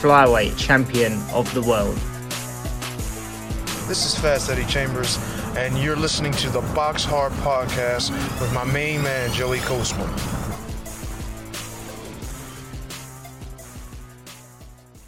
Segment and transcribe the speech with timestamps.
[0.00, 1.96] flyweight champion of the world.
[3.88, 5.18] This is Fast Eddie Chambers,
[5.56, 10.06] and you're listening to the Box Hard Podcast with my main man, Joey Coastman.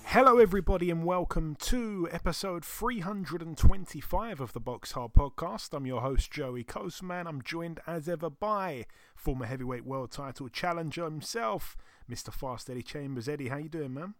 [0.06, 5.74] Hello, everybody, and welcome to episode 325 of the Box Hard Podcast.
[5.74, 7.26] I'm your host, Joey Coastman.
[7.26, 11.76] I'm joined as ever by former heavyweight world title challenger himself,
[12.10, 12.32] Mr.
[12.32, 13.28] Fast Eddie Chambers.
[13.28, 14.14] Eddie, how you doing, man?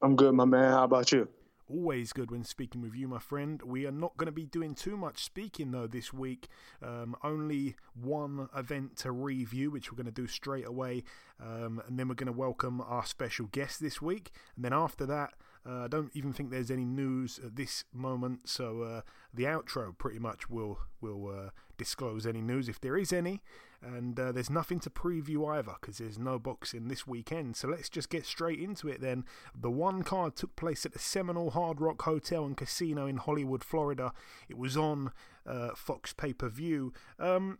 [0.00, 0.70] I'm good, my man.
[0.70, 1.28] How about you?
[1.68, 3.60] Always good when speaking with you, my friend.
[3.62, 6.48] We are not going to be doing too much speaking though this week.
[6.82, 11.02] Um, only one event to review, which we're going to do straight away,
[11.42, 14.30] um, and then we're going to welcome our special guest this week.
[14.54, 15.34] And then after that,
[15.68, 19.00] uh, I don't even think there's any news at this moment, so uh,
[19.34, 23.42] the outro pretty much will will uh, disclose any news if there is any.
[23.80, 27.56] And uh, there's nothing to preview either because there's no boxing this weekend.
[27.56, 29.24] So let's just get straight into it then.
[29.54, 33.62] The one card took place at the Seminole Hard Rock Hotel and Casino in Hollywood,
[33.62, 34.12] Florida.
[34.48, 35.12] It was on
[35.46, 36.92] uh, Fox pay per view.
[37.20, 37.58] Um,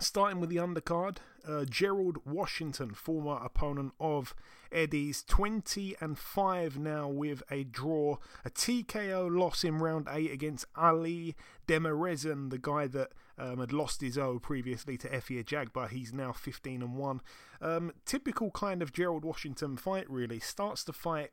[0.00, 4.34] Starting with the undercard, uh, Gerald Washington, former opponent of
[4.72, 10.66] Eddie's, 20 and 5 now with a draw, a TKO loss in round 8 against
[10.74, 11.36] Ali
[11.68, 15.88] Demirezen, the guy that um, had lost his O previously to Efe Ajagba.
[15.88, 17.20] He's now 15 and 1.
[17.60, 20.40] Um, typical kind of Gerald Washington fight, really.
[20.40, 21.30] Starts the fight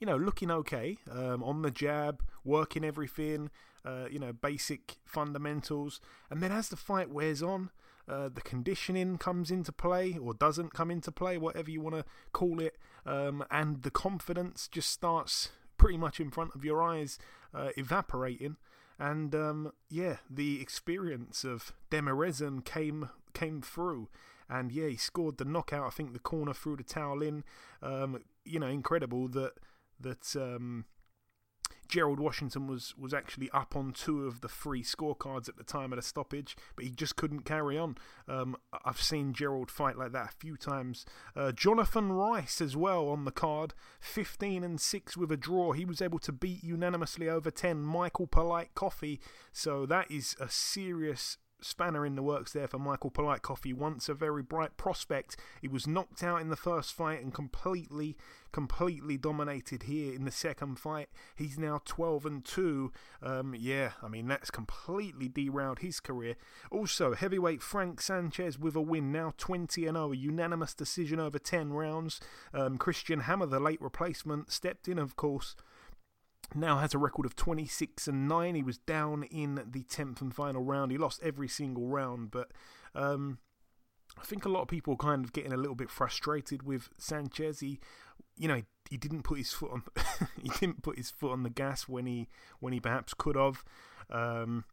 [0.00, 3.50] you know, looking okay um, on the jab, working everything,
[3.84, 6.00] uh, you know, basic fundamentals.
[6.30, 7.70] And then as the fight wears on,
[8.08, 12.04] uh, the conditioning comes into play or doesn't come into play, whatever you want to
[12.32, 12.76] call it,
[13.06, 17.18] um, and the confidence just starts pretty much in front of your eyes
[17.54, 18.56] uh, evaporating.
[19.00, 24.08] And um, yeah, the experience of Demirezen came came through,
[24.46, 25.86] and yeah, he scored the knockout.
[25.86, 27.42] I think the corner threw the towel in.
[27.82, 29.52] Um, you know, incredible that
[29.98, 30.84] that um,
[31.90, 35.92] Gerald Washington was was actually up on two of the three scorecards at the time
[35.92, 37.98] of the stoppage, but he just couldn't carry on.
[38.28, 41.04] Um, I've seen Gerald fight like that a few times.
[41.34, 45.72] Uh, Jonathan Rice as well on the card, 15 and 6 with a draw.
[45.72, 49.18] He was able to beat unanimously over 10 Michael Polite Coffie,
[49.52, 53.74] so that is a serious spanner in the works there for Michael Polite Coffie.
[53.74, 58.16] Once a very bright prospect, he was knocked out in the first fight and completely,
[58.52, 61.08] completely dominated here in the second fight.
[61.34, 62.92] He's now 12 and 2.
[63.22, 66.36] Um, yeah, I mean, that's completely derailed his career.
[66.70, 71.38] Also, heavyweight Frank Sanchez with a win, now 20 and 0, a unanimous decision over
[71.38, 72.20] 10 rounds.
[72.52, 75.56] Um, Christian Hammer, the late replacement, stepped in, of course
[76.54, 78.54] now has a record of 26 and 9.
[78.54, 80.92] He was down in the 10th and final round.
[80.92, 82.50] He lost every single round, but
[82.94, 83.38] um,
[84.18, 86.88] I think a lot of people are kind of getting a little bit frustrated with
[86.98, 87.60] Sanchez.
[87.60, 87.80] He,
[88.36, 89.82] you know, he didn't put his foot on
[90.42, 92.28] he didn't put his foot on the gas when he
[92.58, 93.64] when he perhaps could have.
[94.10, 94.64] Um,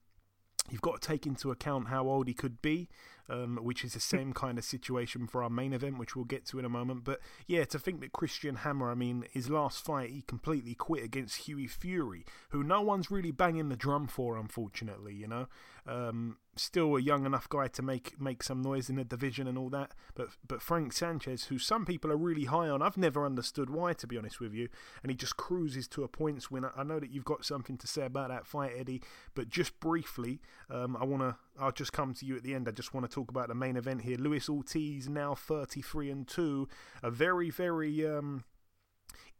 [0.69, 2.89] You've got to take into account how old he could be,
[3.29, 6.45] um, which is the same kind of situation for our main event, which we'll get
[6.47, 7.03] to in a moment.
[7.03, 11.03] But yeah, to think that Christian Hammer, I mean, his last fight, he completely quit
[11.03, 15.47] against Hughie Fury, who no one's really banging the drum for, unfortunately, you know.
[15.85, 19.57] Um, still a young enough guy to make make some noise in the division and
[19.57, 19.93] all that.
[20.15, 23.93] But but Frank Sanchez, who some people are really high on, I've never understood why,
[23.93, 24.67] to be honest with you.
[25.01, 26.65] And he just cruises to a points win.
[26.75, 29.01] I know that you've got something to say about that fight, Eddie.
[29.33, 31.37] But just briefly, um, I want to.
[31.59, 32.67] I'll just come to you at the end.
[32.67, 34.17] I just want to talk about the main event here.
[34.17, 36.67] Luis Ortiz now 33 and two.
[37.01, 38.43] A very very um,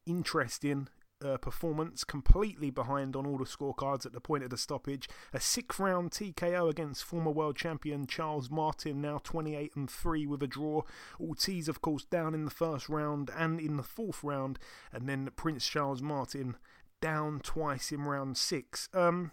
[0.06, 0.88] interesting
[1.24, 5.10] uh, performance, completely behind on all the scorecards at the point of the stoppage.
[5.34, 10.44] A sixth round TKO against former world champion Charles Martin, now 28 and 3 with
[10.44, 10.82] a draw.
[11.20, 14.60] Ortiz, of course, down in the first round and in the fourth round,
[14.92, 16.56] and then Prince Charles Martin
[17.02, 18.90] down twice in round six.
[18.94, 19.32] Um,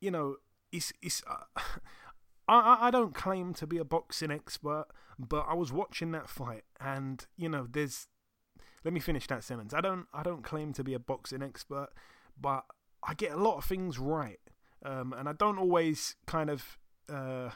[0.00, 0.36] you know,
[0.72, 1.22] it's it's.
[1.26, 1.60] Uh,
[2.50, 4.86] I, I don't claim to be a boxing expert,
[5.18, 8.06] but I was watching that fight, and you know, there's
[8.84, 9.74] let me finish that sentence.
[9.74, 11.88] I don't I don't claim to be a boxing expert,
[12.40, 12.64] but
[13.02, 14.40] I get a lot of things right,
[14.84, 16.78] um, and I don't always kind of
[17.12, 17.50] uh,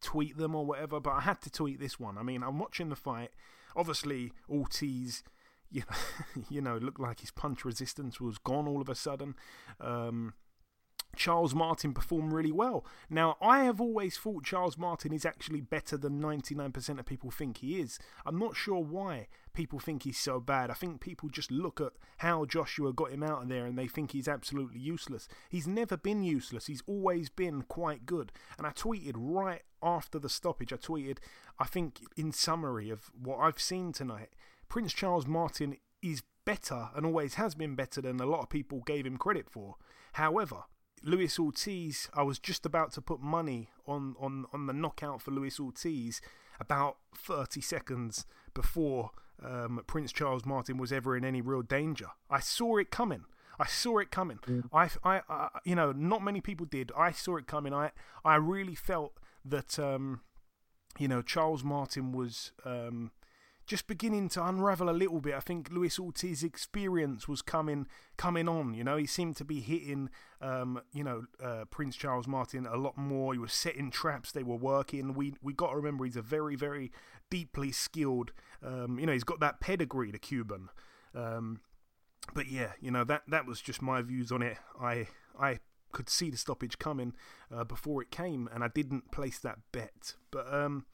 [0.00, 1.00] tweet them or whatever.
[1.00, 2.18] But I had to tweet this one.
[2.18, 3.30] I mean, I'm watching the fight.
[3.74, 5.22] Obviously, Ortiz,
[5.70, 5.82] you
[6.36, 9.34] know, you know, looked like his punch resistance was gone all of a sudden.
[9.80, 10.34] Um,
[11.16, 12.84] Charles Martin performed really well.
[13.10, 17.58] Now, I have always thought Charles Martin is actually better than 99% of people think
[17.58, 17.98] he is.
[18.24, 20.70] I'm not sure why people think he's so bad.
[20.70, 23.88] I think people just look at how Joshua got him out of there and they
[23.88, 25.28] think he's absolutely useless.
[25.48, 28.32] He's never been useless, he's always been quite good.
[28.58, 31.18] And I tweeted right after the stoppage, I tweeted,
[31.58, 34.30] I think, in summary of what I've seen tonight,
[34.68, 38.82] Prince Charles Martin is better and always has been better than a lot of people
[38.86, 39.76] gave him credit for.
[40.12, 40.64] However,
[41.02, 45.30] Luis Ortiz, I was just about to put money on, on, on the knockout for
[45.30, 46.20] Luis Ortiz
[46.58, 49.10] about 30 seconds before
[49.44, 52.08] um, Prince Charles Martin was ever in any real danger.
[52.30, 53.24] I saw it coming.
[53.58, 54.38] I saw it coming.
[54.46, 54.68] Mm.
[54.72, 56.92] I, I, I, you know, not many people did.
[56.96, 57.72] I saw it coming.
[57.72, 57.90] I,
[58.24, 59.12] I really felt
[59.44, 60.20] that, um,
[60.98, 63.12] you know, Charles Martin was um,
[63.66, 65.34] just beginning to unravel a little bit.
[65.34, 67.86] I think Luis Ortiz's experience was coming
[68.16, 68.74] coming on.
[68.74, 70.10] You know, he seemed to be hitting,
[70.40, 73.32] um, you know, uh, Prince Charles Martin a lot more.
[73.32, 74.32] He was setting traps.
[74.32, 75.14] They were working.
[75.14, 76.92] We we got to remember he's a very very
[77.30, 78.32] deeply skilled.
[78.64, 80.68] Um, you know, he's got that pedigree, the Cuban.
[81.14, 81.60] Um,
[82.34, 84.58] but yeah, you know that that was just my views on it.
[84.80, 85.08] I
[85.38, 85.58] I
[85.92, 87.14] could see the stoppage coming
[87.52, 90.14] uh, before it came, and I didn't place that bet.
[90.30, 90.86] But um,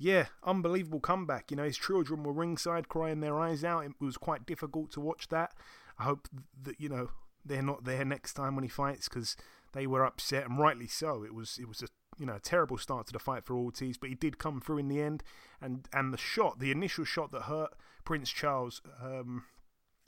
[0.00, 1.50] yeah, unbelievable comeback.
[1.50, 3.84] You know, his children were ringside crying their eyes out.
[3.84, 5.52] It was quite difficult to watch that.
[5.98, 6.26] I hope
[6.62, 7.10] that you know
[7.44, 9.36] they're not there next time when he fights because
[9.74, 11.22] they were upset and rightly so.
[11.22, 11.88] It was it was a
[12.18, 14.78] you know a terrible start to the fight for Ortiz, but he did come through
[14.78, 15.22] in the end.
[15.60, 17.74] And and the shot, the initial shot that hurt
[18.06, 19.44] Prince Charles, um,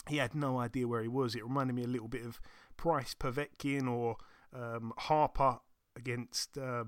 [0.09, 1.35] he had no idea where he was.
[1.35, 2.41] It reminded me a little bit of
[2.79, 4.17] Price Povetkin or
[4.55, 5.61] um, Harper
[5.95, 6.85] against uh.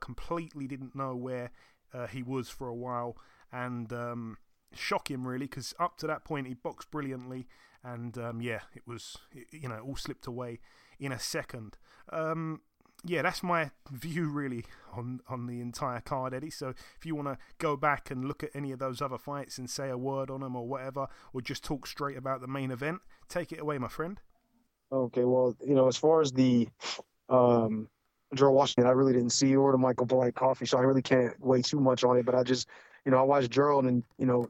[0.00, 1.52] Completely didn't know where
[1.92, 3.16] uh, he was for a while,
[3.52, 4.38] and um,
[4.72, 7.46] shock him really because up to that point he boxed brilliantly,
[7.82, 9.16] and um, yeah, it was
[9.50, 10.60] you know all slipped away
[10.98, 11.76] in a second.
[12.10, 12.60] Um,
[13.04, 16.50] yeah, that's my view really on on the entire card, Eddie.
[16.50, 19.58] So if you want to go back and look at any of those other fights
[19.58, 22.70] and say a word on them or whatever, or just talk straight about the main
[22.70, 24.20] event, take it away, my friend.
[24.90, 26.68] Okay, well, you know, as far as the
[27.28, 27.88] um,
[28.34, 31.34] Joe Washington, I really didn't see or the Michael Bryant Coffie, so I really can't
[31.40, 32.26] weigh too much on it.
[32.26, 32.68] But I just,
[33.04, 34.48] you know, I watched Gerald and you know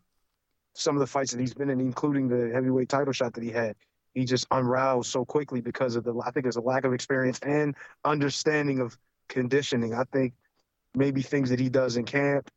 [0.75, 3.51] some of the fights that he's been in, including the heavyweight title shot that he
[3.51, 3.77] had.
[4.15, 7.39] He just unraveled so quickly because of the I think there's a lack of experience
[7.41, 8.99] and understanding of
[9.29, 9.95] conditioning.
[9.95, 10.35] I think
[10.95, 12.51] maybe things that he does in camp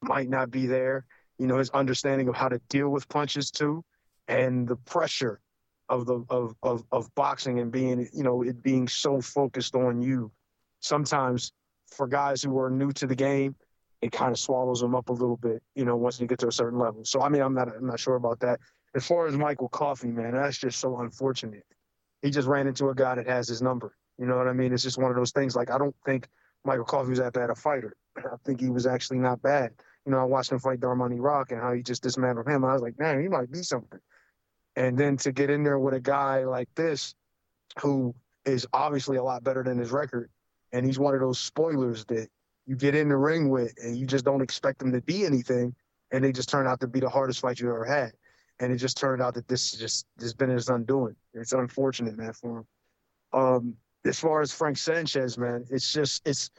[0.00, 1.04] might not be there.
[1.38, 3.84] You know, his understanding of how to deal with punches too,
[4.28, 5.40] and the pressure
[5.90, 10.00] of the of of, of boxing and being you know it being so focused on
[10.00, 10.32] you
[10.84, 11.52] sometimes
[11.86, 13.56] for guys who are new to the game,
[14.02, 16.48] it kind of swallows them up a little bit, you know, once you get to
[16.48, 17.04] a certain level.
[17.04, 18.60] So I mean, I'm not I'm not sure about that.
[18.94, 21.64] As far as Michael Coffie, man, that's just so unfortunate.
[22.22, 23.96] He just ran into a guy that has his number.
[24.18, 24.72] You know what I mean?
[24.72, 25.56] It's just one of those things.
[25.56, 26.28] Like I don't think
[26.64, 27.96] Michael Coffie was that bad a fighter.
[28.18, 29.72] I think he was actually not bad.
[30.04, 32.62] You know, I watched him fight Darmani Rock and how he just dismantled him.
[32.62, 34.00] I was like, man, he might be something.
[34.76, 37.14] And then to get in there with a guy like this,
[37.80, 38.14] who
[38.44, 40.30] is obviously a lot better than his record,
[40.74, 42.28] and he's one of those spoilers that
[42.66, 45.74] you get in the ring with and you just don't expect them to be anything,
[46.10, 48.12] and they just turn out to be the hardest fight you ever had.
[48.58, 51.14] And it just turned out that this just has been his undoing.
[51.32, 52.66] It's unfortunate, man, for him.
[53.32, 56.50] Um, as far as Frank Sanchez, man, it's just it's.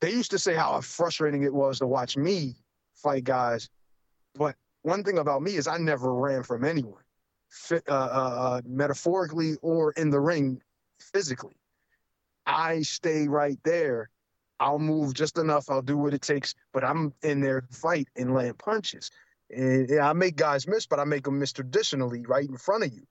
[0.00, 2.54] They used to say how frustrating it was to watch me
[2.94, 3.68] fight guys,
[4.34, 7.02] but one thing about me is I never ran from anyone,
[7.70, 10.62] uh, uh, uh, metaphorically or in the ring,
[10.98, 11.59] physically.
[12.50, 14.10] I stay right there.
[14.58, 15.70] I'll move just enough.
[15.70, 19.10] I'll do what it takes, but I'm in there fight and land punches.
[19.48, 22.84] And yeah, I make guys miss, but I make them miss traditionally right in front
[22.84, 23.02] of you.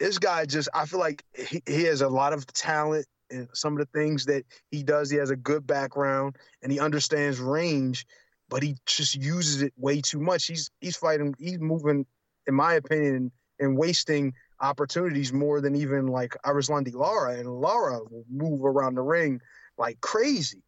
[0.00, 3.74] This guy just, I feel like he, he has a lot of talent and some
[3.74, 5.10] of the things that he does.
[5.10, 8.04] He has a good background and he understands range,
[8.48, 10.46] but he just uses it way too much.
[10.46, 12.04] He's he's fighting, he's moving,
[12.48, 18.24] in my opinion, and wasting opportunities more than even like Erislandy Lara, and Lara will
[18.30, 19.40] move around the ring
[19.76, 20.62] like crazy.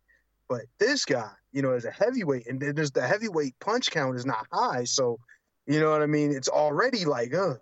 [0.48, 4.26] But this guy, you know, is a heavyweight, and there's the heavyweight punch count is
[4.26, 5.18] not high, so
[5.66, 6.32] you know what I mean.
[6.32, 7.54] It's already like, uh,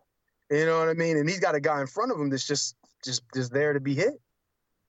[0.50, 1.16] you know what I mean.
[1.16, 2.74] And he's got a guy in front of him that's just
[3.04, 4.14] just just there to be hit.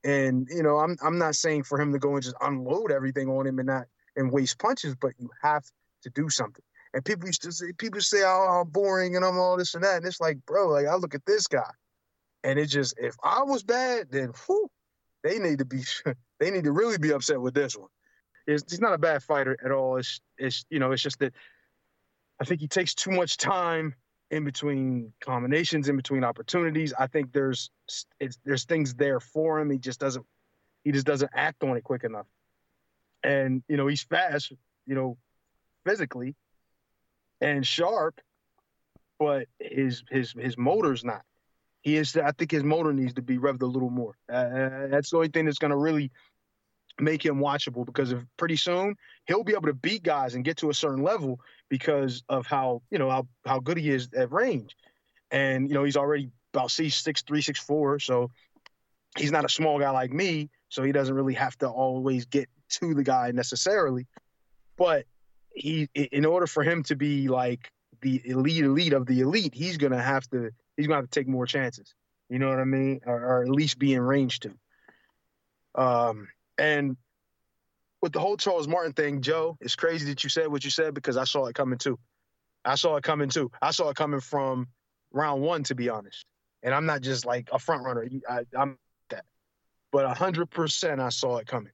[0.03, 3.29] And you know, I'm I'm not saying for him to go and just unload everything
[3.29, 3.85] on him and not
[4.15, 5.63] and waste punches, but you have
[6.03, 6.63] to do something.
[6.93, 9.83] And people used to say, people say, oh, I'm boring and I'm all this and
[9.83, 9.97] that.
[9.97, 11.71] And it's like, bro, like I look at this guy,
[12.43, 14.69] and it just, if I was bad, then whew,
[15.23, 15.83] they need to be,
[16.39, 17.89] they need to really be upset with this one.
[18.45, 19.97] It's, he's not a bad fighter at all.
[19.97, 21.33] It's, it's, you know, it's just that
[22.39, 23.95] I think he takes too much time
[24.31, 26.91] in between combinations, in between opportunities.
[26.97, 27.69] I think there's
[28.43, 29.69] there's things there for him.
[29.69, 30.25] He just doesn't
[30.83, 32.25] he just doesn't act on it quick enough.
[33.23, 34.51] And you know he's fast,
[34.85, 35.17] you know,
[35.85, 36.35] physically,
[37.43, 38.21] and sharp,
[39.19, 41.23] but his his his motor's not.
[41.81, 42.15] He is.
[42.15, 44.15] I think his motor needs to be revved a little more.
[44.31, 46.09] Uh, that's the only thing that's going to really
[47.01, 48.95] make him watchable because if pretty soon
[49.25, 52.81] he'll be able to beat guys and get to a certain level because of how
[52.89, 54.75] you know how how good he is at range,
[55.29, 58.31] and you know he's already about six three six four, so
[59.17, 62.47] he's not a small guy like me, so he doesn't really have to always get
[62.69, 64.07] to the guy necessarily,
[64.77, 65.05] but
[65.53, 69.77] he in order for him to be like the elite elite of the elite, he's
[69.77, 71.93] gonna have to he's gonna have to take more chances.
[72.29, 74.53] You know what I mean, or, or at least be in range to.
[75.75, 76.97] Um, and
[78.01, 80.93] with the whole Charles Martin thing, Joe, it's crazy that you said what you said
[80.93, 81.99] because I saw it coming too.
[82.65, 83.51] I saw it coming too.
[83.61, 84.67] I saw it coming from
[85.11, 86.25] round one, to be honest.
[86.61, 88.07] And I'm not just like a front runner.
[88.29, 88.77] I, am
[89.09, 89.25] that,
[89.91, 91.73] but hundred percent, I saw it coming,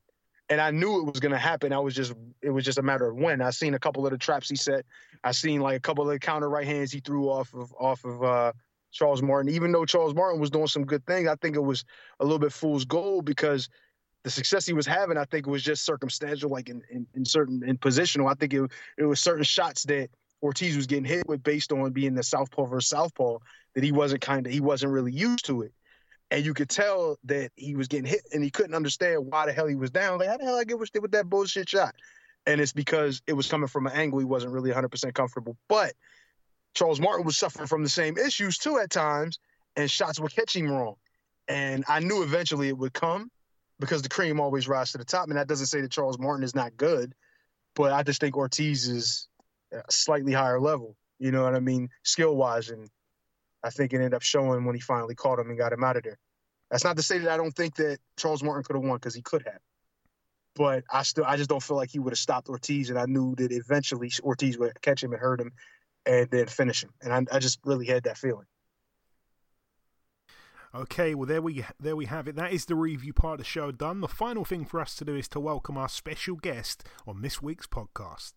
[0.49, 1.71] and I knew it was going to happen.
[1.71, 3.41] I was just, it was just a matter of when.
[3.41, 4.85] I seen a couple of the traps he set.
[5.23, 8.03] I seen like a couple of the counter right hands he threw off of off
[8.05, 8.53] of uh,
[8.91, 9.53] Charles Martin.
[9.53, 11.83] Even though Charles Martin was doing some good things, I think it was
[12.19, 13.69] a little bit fool's gold because
[14.23, 17.63] the success he was having, I think, was just circumstantial, like in, in, in certain
[17.63, 18.29] in positional.
[18.29, 20.09] I think it it was certain shots that
[20.41, 23.37] Ortiz was getting hit with based on being the southpaw versus southpaw
[23.75, 25.73] that he wasn't kind of he wasn't really used to it,
[26.31, 29.53] and you could tell that he was getting hit and he couldn't understand why the
[29.53, 30.19] hell he was down.
[30.19, 31.95] Like how the hell I get with with that bullshit shot,
[32.45, 35.57] and it's because it was coming from an angle he wasn't really 100 percent comfortable.
[35.67, 35.93] But
[36.73, 39.39] Charles Martin was suffering from the same issues too at times,
[39.75, 40.95] and shots would catch him wrong,
[41.47, 43.31] and I knew eventually it would come
[43.79, 45.29] because the cream always rises to the top.
[45.29, 47.13] And that doesn't say that Charles Martin is not good,
[47.75, 49.27] but I just think Ortiz is
[49.71, 50.95] a slightly higher level.
[51.17, 52.89] You know what I mean, skill wise, and
[53.63, 55.97] I think it ended up showing when he finally caught him and got him out
[55.97, 56.17] of there.
[56.71, 59.15] That's not to say that I don't think that Charles Martin could have won because
[59.15, 59.59] he could have,
[60.55, 63.05] but I still I just don't feel like he would have stopped Ortiz, and I
[63.05, 65.51] knew that eventually Ortiz would catch him and hurt him,
[66.05, 68.45] and then finish him, and I, I just really had that feeling.
[70.75, 72.35] Okay, well there we there we have it.
[72.35, 74.01] That is the review part of the show done.
[74.01, 77.41] The final thing for us to do is to welcome our special guest on this
[77.41, 78.33] week's podcast.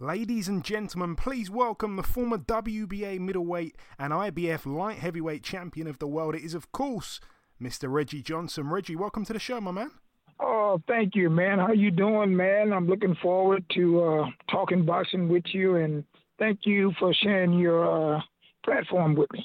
[0.00, 5.98] Ladies and gentlemen, please welcome the former WBA middleweight and IBF light heavyweight champion of
[5.98, 6.36] the world.
[6.36, 7.18] It is, of course,
[7.60, 7.90] Mr.
[7.90, 8.68] Reggie Johnson.
[8.68, 9.90] Reggie, welcome to the show, my man.
[10.38, 11.58] Oh, thank you, man.
[11.58, 12.72] How you doing, man?
[12.72, 16.04] I'm looking forward to uh, talking boxing with you, and
[16.38, 18.20] thank you for sharing your uh,
[18.64, 19.44] platform with me.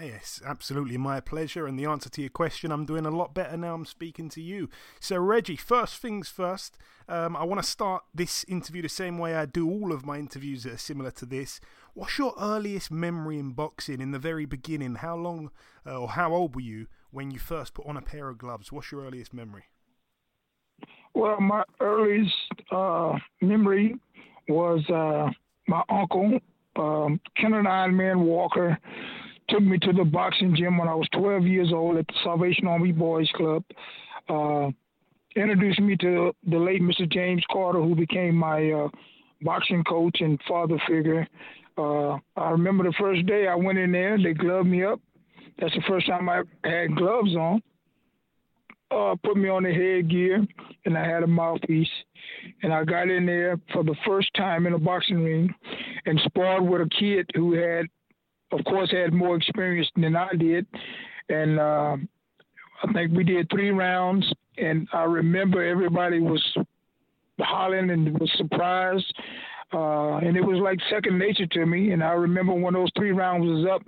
[0.00, 1.66] Yes, absolutely my pleasure.
[1.66, 4.40] And the answer to your question, I'm doing a lot better now I'm speaking to
[4.40, 4.70] you.
[5.00, 9.34] So, Reggie, first things first, um, I want to start this interview the same way
[9.34, 11.60] I do all of my interviews that are similar to this.
[11.92, 14.96] What's your earliest memory in boxing in the very beginning?
[14.96, 15.50] How long
[15.86, 18.72] uh, or how old were you when you first put on a pair of gloves?
[18.72, 19.64] What's your earliest memory?
[21.14, 22.32] Well, my earliest
[22.70, 23.96] uh, memory
[24.48, 25.30] was uh,
[25.68, 26.40] my uncle,
[26.76, 28.78] um, Kenneth Iron Man Walker
[29.48, 32.66] took me to the boxing gym when I was 12 years old at the Salvation
[32.66, 33.64] Army Boys Club.
[34.28, 34.70] Uh,
[35.36, 37.10] introduced me to the late Mr.
[37.10, 38.88] James Carter, who became my uh,
[39.42, 41.26] boxing coach and father figure.
[41.76, 45.00] Uh, I remember the first day I went in there, they gloved me up.
[45.58, 47.62] That's the first time I had gloves on.
[48.90, 50.46] Uh, put me on the headgear,
[50.84, 51.88] and I had a mouthpiece.
[52.62, 55.54] And I got in there for the first time in a boxing ring
[56.04, 57.86] and sparred with a kid who had
[58.52, 60.66] of course, had more experience than I did,
[61.28, 61.96] and uh,
[62.82, 64.30] I think we did three rounds.
[64.58, 66.44] And I remember everybody was
[67.40, 69.12] hollering and was surprised,
[69.72, 71.92] uh, and it was like second nature to me.
[71.92, 73.82] And I remember when those three rounds was up,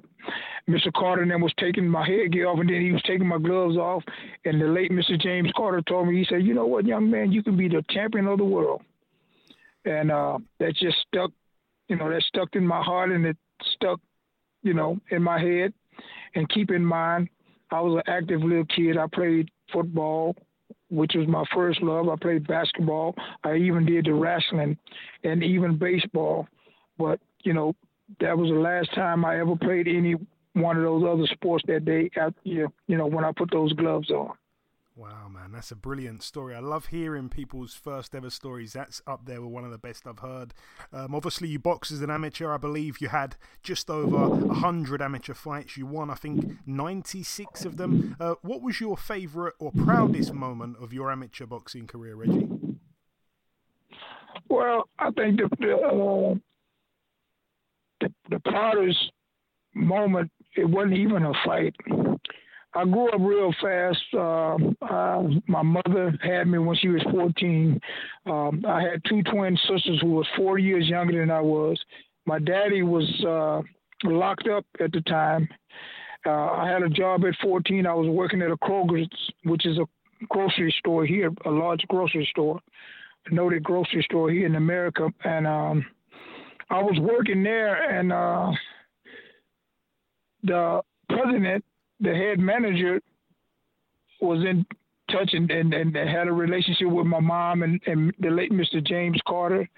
[0.69, 0.91] Mr.
[0.95, 4.03] Carter then was taking my headgear off, and then he was taking my gloves off.
[4.47, 5.21] And the late Mr.
[5.21, 7.85] James Carter told me, he said, "You know what, young man, you can be the
[7.91, 8.83] champion of the world."
[9.85, 11.31] And uh, that just stuck,
[11.89, 13.37] you know, that stuck in my heart, and it
[13.75, 14.01] stuck
[14.65, 15.73] you know, in my head.
[16.35, 17.29] And keep in mind,
[17.71, 18.99] I was an active little kid.
[18.99, 20.35] I played football,
[20.91, 22.09] which was my first love.
[22.09, 23.15] I played basketball.
[23.45, 24.77] I even did the wrestling
[25.23, 26.49] and even baseball.
[26.99, 27.77] But, you know,
[28.21, 30.17] that was the last time I ever played any
[30.55, 32.11] one of those other sports that day,
[32.45, 34.35] you know, when I put those gloves on.
[34.97, 36.55] Wow, man, that's a brilliant story.
[36.55, 38.75] I love hearing people's first ever stories.
[38.75, 40.55] That's up there with one of the best I've heard.
[40.93, 42.53] Um, obviously, you boxed as an amateur.
[42.53, 43.35] I believe you had
[43.65, 45.77] just over 100 amateur fights.
[45.77, 48.15] You won, I think, 96 of them.
[48.21, 52.49] Uh, what was your favourite or proudest moment of your amateur boxing career, Reggie?
[54.49, 56.35] Well, I think the, the, uh,
[58.01, 59.11] the, the proudest
[59.75, 60.31] moment.
[60.57, 61.75] It wasn't even a fight.
[62.77, 64.03] I grew up real fast.
[64.13, 67.81] Uh, my mother had me when she was 14.
[68.27, 71.79] Um, I had two twin sisters who was four years younger than I was.
[72.27, 73.63] My daddy was uh,
[74.09, 75.49] locked up at the time.
[76.27, 77.87] Uh, I had a job at 14.
[77.87, 79.09] I was working at a Kroger's,
[79.45, 79.87] which is a
[80.29, 82.59] grocery store here, a large grocery store,
[83.27, 85.09] a noted grocery store here in America.
[85.23, 85.87] And um,
[86.71, 88.51] I was working there, and uh,
[90.43, 91.65] the president,
[92.05, 93.01] the head manager,
[94.21, 94.65] was in
[95.11, 98.85] touch and, and, and had a relationship with my mom and, and the late Mr.
[98.85, 99.69] James Carter.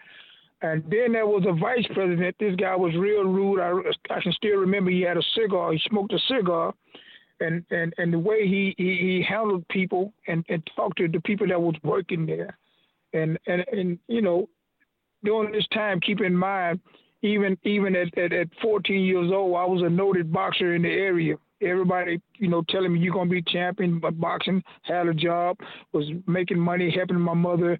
[0.62, 2.36] And then there was a vice president.
[2.38, 3.60] This guy was real rude.
[3.60, 3.72] I,
[4.14, 5.72] I can still remember he had a cigar.
[5.72, 6.72] He smoked a cigar.
[7.40, 11.20] And, and, and the way he, he, he handled people and, and talked to the
[11.20, 12.56] people that was working there.
[13.12, 14.48] And, and, and you know,
[15.22, 16.80] during this time, keep in mind,
[17.22, 20.88] even even at, at, at 14 years old, I was a noted boxer in the
[20.88, 21.36] area.
[21.62, 24.62] Everybody, you know, telling me you're gonna be champion, but boxing.
[24.82, 25.56] Had a job,
[25.92, 27.78] was making money, helping my mother,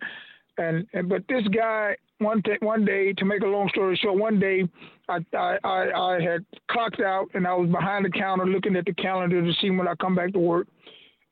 [0.59, 4.18] and, and but this guy one t- one day, to make a long story short,
[4.18, 4.64] one day
[5.09, 8.87] I, I I I had clocked out and I was behind the counter looking at
[8.87, 10.66] the calendar to see when I come back to work,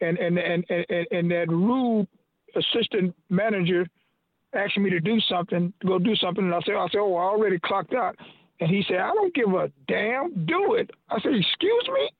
[0.00, 2.06] and and and and, and that rude
[2.54, 3.86] assistant manager
[4.54, 7.16] asked me to do something, to go do something, and I said I said oh
[7.16, 8.16] I already clocked out,
[8.60, 10.90] and he said I don't give a damn, do it.
[11.08, 12.10] I said excuse me,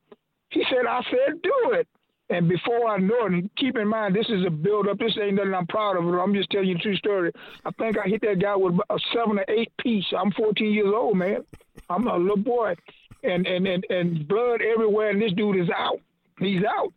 [0.54, 1.88] he said I said do it.
[2.30, 4.99] And before I know it, keep in mind, this is a build up.
[4.99, 6.04] This ain't nothing I'm proud of.
[6.04, 7.30] I'm just telling you a true story.
[7.66, 10.06] I think I hit that guy with a seven or eight piece.
[10.18, 11.44] I'm 14 years old, man.
[11.90, 12.75] I'm a little boy.
[13.23, 16.00] And, and, and, and blood everywhere, and this dude is out.
[16.38, 16.92] He's out.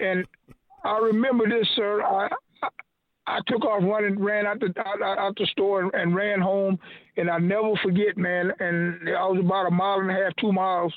[0.00, 0.26] And
[0.84, 2.02] I remember this, sir.
[2.02, 2.28] I,
[2.62, 2.68] I,
[3.26, 6.78] I took off running, ran out the out, out the store, and, and ran home.
[7.16, 8.52] And I never forget, man.
[8.60, 10.92] And I was about a mile and a half, two miles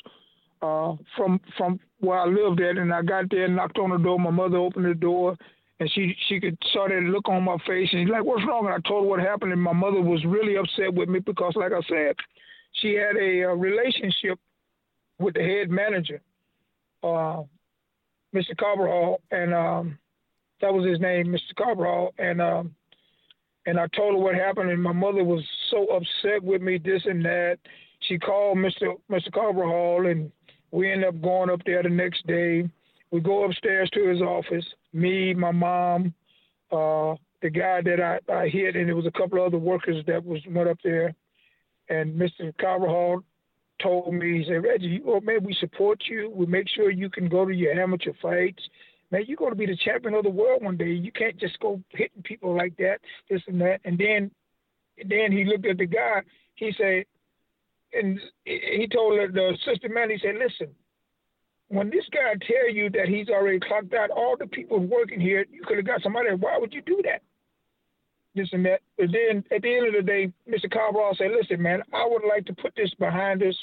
[0.62, 3.98] uh, from from where I lived at, and I got there, and knocked on the
[3.98, 4.20] door.
[4.20, 5.38] My mother opened the door,
[5.80, 8.66] and she she could saw that look on my face, and she's like, "What's wrong?"
[8.66, 11.54] And I told her what happened, and my mother was really upset with me because,
[11.56, 12.16] like I said,
[12.74, 14.40] she had a, a relationship
[15.20, 16.22] with the head manager,
[17.04, 17.44] uh,
[18.36, 18.58] Mr.
[18.58, 19.98] Cabral, and um,
[20.62, 21.56] that was his name, Mr.
[21.58, 22.76] Cabral, and um,
[23.66, 27.04] and I told her what happened, and my mother was so upset with me, this
[27.06, 27.58] and that.
[28.08, 28.96] She called Mr.
[29.12, 29.32] Mr.
[29.32, 30.32] Cabral and
[30.72, 32.70] we end up going up there the next day.
[33.12, 34.66] We go upstairs to his office.
[34.94, 36.14] Me, my mom,
[36.72, 40.24] uh, the guy that I, I hit, and there was a couple other workers that
[40.26, 41.14] was went up there.
[41.90, 42.54] And Mr.
[42.60, 43.24] Carvajal
[43.82, 46.32] told me, he said, Reggie, well, man, we support you.
[46.34, 48.64] We make sure you can go to your amateur fights.
[49.12, 50.92] Man, you're going to be the champion of the world one day.
[50.92, 53.82] You can't just go hitting people like that, this and that.
[53.84, 54.32] And then,
[55.06, 56.22] then he looked at the guy.
[56.56, 57.06] He said,
[57.94, 60.74] and he told the assistant man, he said, listen,
[61.68, 65.46] when this guy tell you that he's already clocked out all the people working here,
[65.50, 66.30] you could have got somebody.
[66.32, 67.22] Why would you do that?
[68.36, 68.82] This and that.
[68.98, 70.72] But then at the end of the day, Mr.
[70.72, 73.56] Cabral said, listen, man, I would like to put this behind us.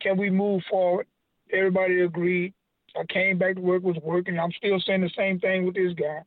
[0.00, 1.06] Can we move forward?
[1.52, 2.54] Everybody agreed.
[2.96, 4.38] I came back to work, was working.
[4.38, 6.20] I'm still saying the same thing with this guy.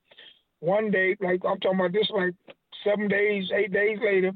[0.59, 2.33] One day, like I'm talking about this, like
[2.83, 4.31] seven days, eight days later,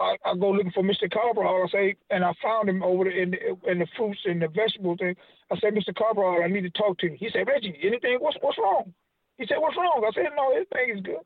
[0.00, 1.10] I, I go looking for Mr.
[1.10, 1.64] Cabral.
[1.66, 4.98] I say, and I found him over in the, in the fruits and the vegetables.
[5.00, 5.16] thing.
[5.50, 5.94] I said, Mr.
[5.94, 7.16] Cabral, I need to talk to you.
[7.18, 8.18] He said, Reggie, anything?
[8.20, 8.92] What's what's wrong?
[9.38, 10.04] He said, What's wrong?
[10.06, 11.24] I said, No, everything is good.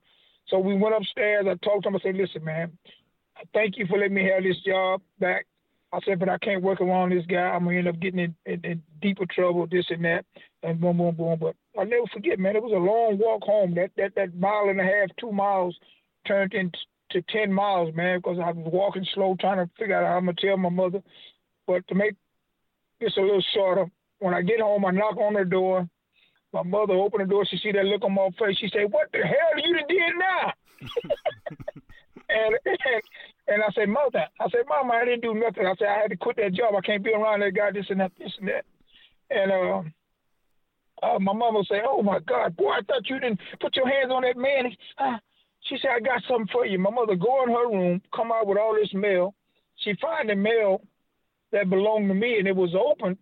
[0.48, 1.46] So we went upstairs.
[1.48, 1.96] I talked to him.
[1.96, 2.72] I said, Listen, man,
[3.54, 5.46] thank you for letting me have this job back.
[5.92, 7.37] I said, but I can't work around this guy.
[7.37, 10.24] I'm gonna end up getting in, in, in deeper trouble, this and that,
[10.62, 11.38] and boom, boom, boom.
[11.40, 12.54] But I'll never forget, man.
[12.54, 13.74] It was a long walk home.
[13.74, 15.76] That that that mile and a half, two miles,
[16.28, 16.78] turned into
[17.11, 20.25] to 10 miles, man, because I was walking slow trying to figure out how I'm
[20.25, 21.03] going to tell my mother.
[21.66, 22.14] But to make
[23.01, 23.87] this a little shorter,
[24.18, 25.88] when I get home, I knock on her door.
[26.53, 27.46] My mother opened the door.
[27.46, 28.59] She see that look on my face.
[28.59, 30.53] She said, what the hell you done did now?
[32.29, 33.03] and, and
[33.51, 35.66] and I said, mother, I said, mama, I didn't do nothing.
[35.66, 36.75] I said, I had to quit that job.
[36.77, 38.64] I can't be around that guy, this and that, this and that.
[39.29, 39.83] And uh,
[41.03, 44.12] uh, my mama say, oh my God, boy, I thought you didn't put your hands
[44.12, 44.73] on that man.
[44.99, 45.18] Uh,
[45.70, 46.78] she said, I got something for you.
[46.78, 49.35] My mother go in her room, come out with all this mail.
[49.76, 50.83] She find the mail
[51.52, 53.16] that belonged to me, and it was open.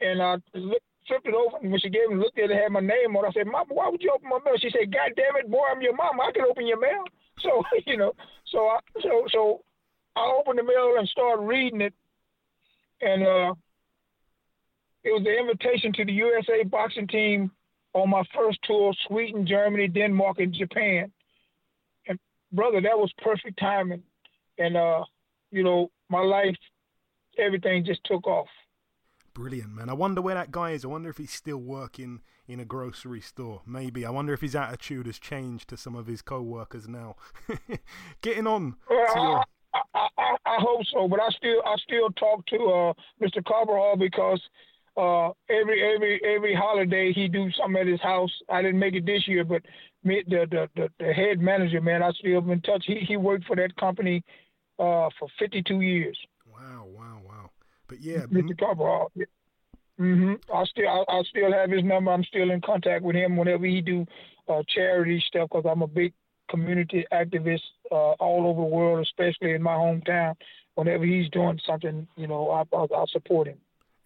[0.00, 2.80] And I flipped it over, and when she gave me, looked at it, had my
[2.80, 3.28] name on it.
[3.28, 4.58] I said, Mama, why would you open my mail?
[4.58, 6.24] She said, God damn it, boy, I'm your mama.
[6.24, 7.04] I can open your mail.
[7.42, 8.14] So, you know,
[8.46, 9.60] so I, so, so
[10.16, 11.92] I opened the mail and started reading it.
[13.02, 13.54] And uh,
[15.04, 17.50] it was the invitation to the USA boxing team
[17.92, 21.12] on my first tour, Sweden, Germany, Denmark, and Japan
[22.56, 24.02] brother, that was perfect timing.
[24.58, 25.04] And uh,
[25.50, 26.56] you know, my life,
[27.38, 28.48] everything just took off.
[29.34, 29.90] Brilliant, man.
[29.90, 30.84] I wonder where that guy is.
[30.84, 33.60] I wonder if he's still working in a grocery store.
[33.66, 34.06] Maybe.
[34.06, 37.16] I wonder if his attitude has changed to some of his co workers now.
[38.22, 39.44] Getting on well.
[39.74, 42.92] I, I, I, hope so, but I still I still talk to uh,
[43.22, 43.44] Mr.
[43.44, 44.40] Carvajal because
[44.96, 48.30] uh, every every every holiday he do something at his house.
[48.48, 49.62] I didn't make it this year, but
[50.04, 52.84] me, the, the the the head manager, man, I still been in touch.
[52.86, 54.24] He he worked for that company
[54.78, 56.18] uh, for 52 years.
[56.50, 57.50] Wow, wow, wow.
[57.88, 58.58] But yeah, Mr.
[58.58, 59.12] Carvajal.
[60.00, 60.34] Mm-hmm.
[60.54, 62.10] I still I, I, still have his number.
[62.10, 64.06] I'm still in contact with him whenever he do
[64.48, 66.12] uh, charity stuff because I'm a big
[66.50, 70.34] community activist uh, all over the world, especially in my hometown.
[70.74, 73.56] Whenever he's doing something, you know, I, I, I support him.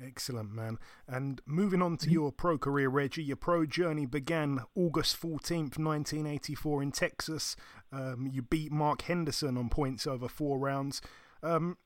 [0.04, 0.78] Excellent, man.
[1.06, 2.12] And moving on to mm-hmm.
[2.12, 7.56] your pro career, Reggie, your pro journey began August 14th, 1984, in Texas.
[7.92, 11.02] Um, you beat Mark Henderson on points over four rounds.
[11.42, 11.76] Um,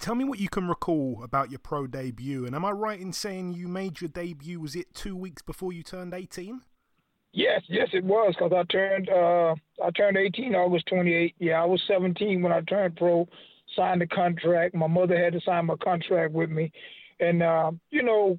[0.00, 2.46] tell me what you can recall about your pro debut.
[2.46, 5.72] And am I right in saying you made your debut, was it two weeks before
[5.72, 6.62] you turned 18?
[7.32, 9.54] Yes, yes, it was because I turned uh,
[9.84, 11.34] I turned 18 August 28.
[11.38, 13.28] Yeah, I was 17 when I turned pro,
[13.76, 14.74] signed the contract.
[14.74, 16.72] My mother had to sign my contract with me,
[17.20, 18.38] and, uh, you know,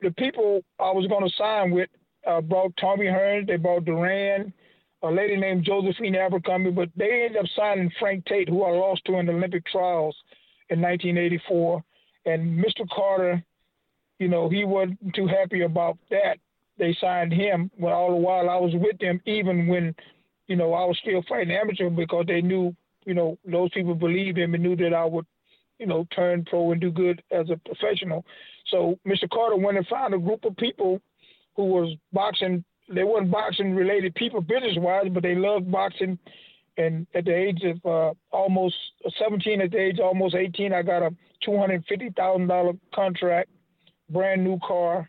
[0.00, 1.88] the people I was going to sign with
[2.26, 4.52] uh, brought Tommy Hearns, they brought Duran,
[5.02, 9.04] a lady named Josephine Abercrombie, but they ended up signing Frank Tate, who I lost
[9.06, 10.16] to in the Olympic trials
[10.70, 11.82] in 1984.
[12.26, 12.86] And Mr.
[12.94, 13.42] Carter,
[14.18, 16.38] you know, he wasn't too happy about that.
[16.78, 17.70] They signed him.
[17.78, 19.94] Well, all the while I was with them, even when,
[20.46, 24.38] you know, I was still fighting amateur because they knew, you know, those people believed
[24.38, 25.26] him and knew that I would
[25.78, 28.24] you know, turn pro and do good as a professional.
[28.66, 29.28] So Mr.
[29.30, 31.00] Carter went and found a group of people
[31.56, 32.64] who was boxing.
[32.88, 36.18] They weren't boxing related people business wise, but they loved boxing.
[36.76, 38.76] And at the age of uh, almost
[39.18, 41.10] 17, at the age almost 18, I got a
[41.46, 43.50] $250,000 contract,
[44.10, 45.08] brand new car,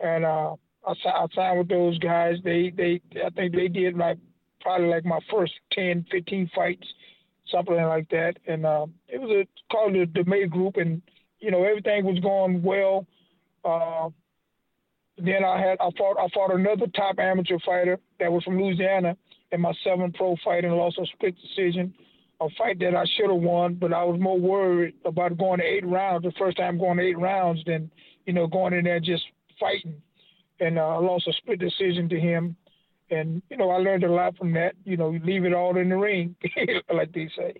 [0.00, 0.54] and uh,
[0.86, 2.36] I, I signed with those guys.
[2.44, 4.18] They they I think they did like
[4.60, 6.86] probably like my first 10, 15 fights
[7.50, 8.34] something like that.
[8.46, 11.02] And uh, it was a called the, the May Group, and
[11.38, 13.06] you know everything was going well.
[13.64, 14.10] Uh,
[15.18, 19.16] then I had I fought I fought another top amateur fighter that was from Louisiana
[19.52, 21.94] in my seventh pro fight and lost a split decision.
[22.38, 25.64] A fight that I should have won, but I was more worried about going to
[25.64, 26.22] eight rounds.
[26.22, 27.90] The first time going to eight rounds than
[28.26, 29.24] you know going in there just
[29.58, 30.02] fighting.
[30.60, 32.56] And uh, I lost a split decision to him
[33.10, 34.74] and you know I learned a lot from that.
[34.84, 36.36] You know, you leave it all in the ring,
[36.92, 37.54] like they say.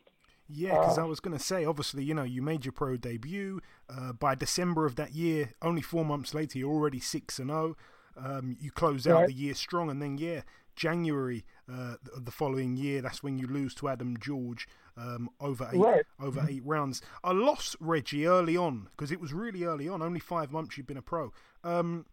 [0.49, 2.97] Yeah, because uh, I was going to say, obviously, you know, you made your pro
[2.97, 5.51] debut uh, by December of that year.
[5.61, 7.77] Only four months later, you're already six and zero.
[7.77, 8.39] Oh.
[8.39, 9.27] Um, you close out right.
[9.27, 10.43] the year strong, and then yeah,
[10.75, 15.69] January uh, of the following year, that's when you lose to Adam George um, over
[15.73, 16.05] eight right.
[16.21, 17.03] over eight rounds.
[17.25, 20.03] I lost Reggie early on because it was really early on.
[20.03, 21.33] Only five months you've been a pro.
[21.65, 22.07] Um,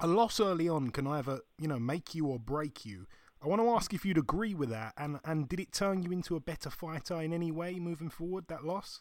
[0.00, 3.06] a loss early on can either you know make you or break you.
[3.42, 6.12] I want to ask if you'd agree with that, and and did it turn you
[6.12, 8.44] into a better fighter in any way moving forward?
[8.48, 9.00] That loss.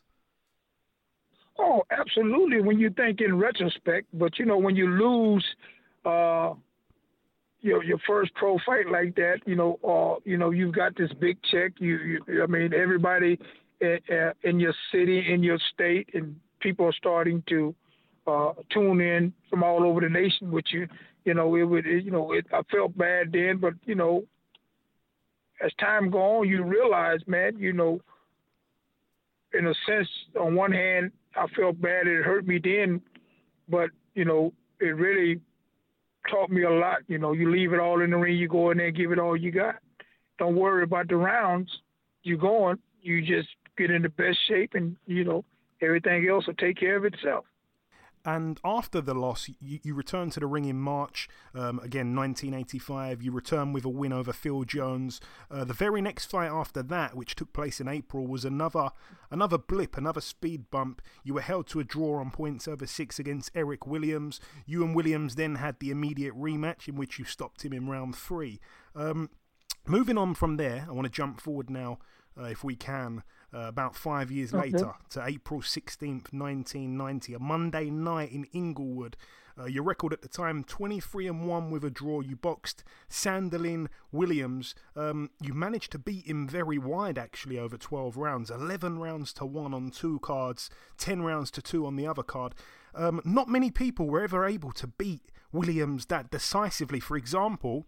[1.57, 2.61] Oh, absolutely.
[2.61, 5.45] When you think in retrospect, but you know when you lose,
[6.05, 6.53] uh,
[7.61, 11.11] your your first pro fight like that, you know, uh, you know you've got this
[11.19, 11.73] big check.
[11.79, 13.37] You, you I mean, everybody
[13.81, 13.99] in,
[14.43, 17.75] in your city, in your state, and people are starting to
[18.29, 20.87] uh, tune in from all over the nation with you.
[21.25, 24.23] You know, it would, it, you know, it, I felt bad then, but you know,
[25.63, 27.99] as time go on, you realize, man, you know,
[29.53, 30.07] in a sense,
[30.39, 32.07] on one hand, I felt bad.
[32.07, 33.01] It hurt me then,
[33.67, 35.41] but you know, it really
[36.29, 36.99] taught me a lot.
[37.07, 39.19] You know, you leave it all in the ring, you go in there, give it
[39.19, 39.75] all you got.
[40.37, 41.69] Don't worry about the rounds.
[42.23, 45.43] You're going, you just get in the best shape, and you know,
[45.81, 47.45] everything else will take care of itself.
[48.25, 53.21] And after the loss, you, you return to the ring in March, um, again 1985.
[53.21, 55.21] You return with a win over Phil Jones.
[55.49, 58.89] Uh, the very next fight after that, which took place in April, was another
[59.31, 61.01] another blip, another speed bump.
[61.23, 64.41] You were held to a draw on points over six against Eric Williams.
[64.65, 68.15] You and Williams then had the immediate rematch in which you stopped him in round
[68.15, 68.59] three.
[68.95, 69.29] Um,
[69.87, 71.99] moving on from there, I want to jump forward now,
[72.37, 74.71] uh, if we can uh, about five years okay.
[74.71, 79.15] later to April 16th, 1990, a Monday night in Inglewood.
[79.59, 82.21] Uh, your record at the time 23 and 1 with a draw.
[82.21, 84.73] You boxed Sanderline Williams.
[84.95, 89.45] Um, you managed to beat him very wide actually over 12 rounds 11 rounds to
[89.45, 92.55] 1 on two cards, 10 rounds to 2 on the other card.
[92.95, 96.99] Um, not many people were ever able to beat Williams that decisively.
[96.99, 97.85] For example,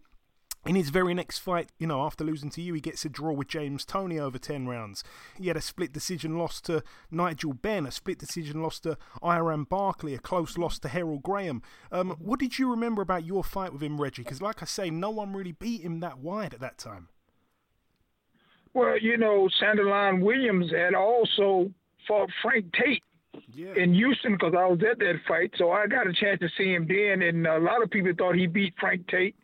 [0.64, 3.32] in his very next fight, you know, after losing to you, he gets a draw
[3.32, 5.02] with James Toney over 10 rounds.
[5.36, 9.64] He had a split decision loss to Nigel Benn, a split decision loss to Iran
[9.64, 11.62] Barkley, a close loss to Herol Graham.
[11.90, 14.22] Um, what did you remember about your fight with him, Reggie?
[14.22, 17.08] Because, like I say, no one really beat him that wide at that time.
[18.74, 21.70] Well, you know, Sanderline Williams had also
[22.06, 23.02] fought Frank Tate
[23.52, 23.74] yeah.
[23.76, 26.72] in Houston because I was at that fight, so I got a chance to see
[26.72, 29.36] him then, and a lot of people thought he beat Frank Tate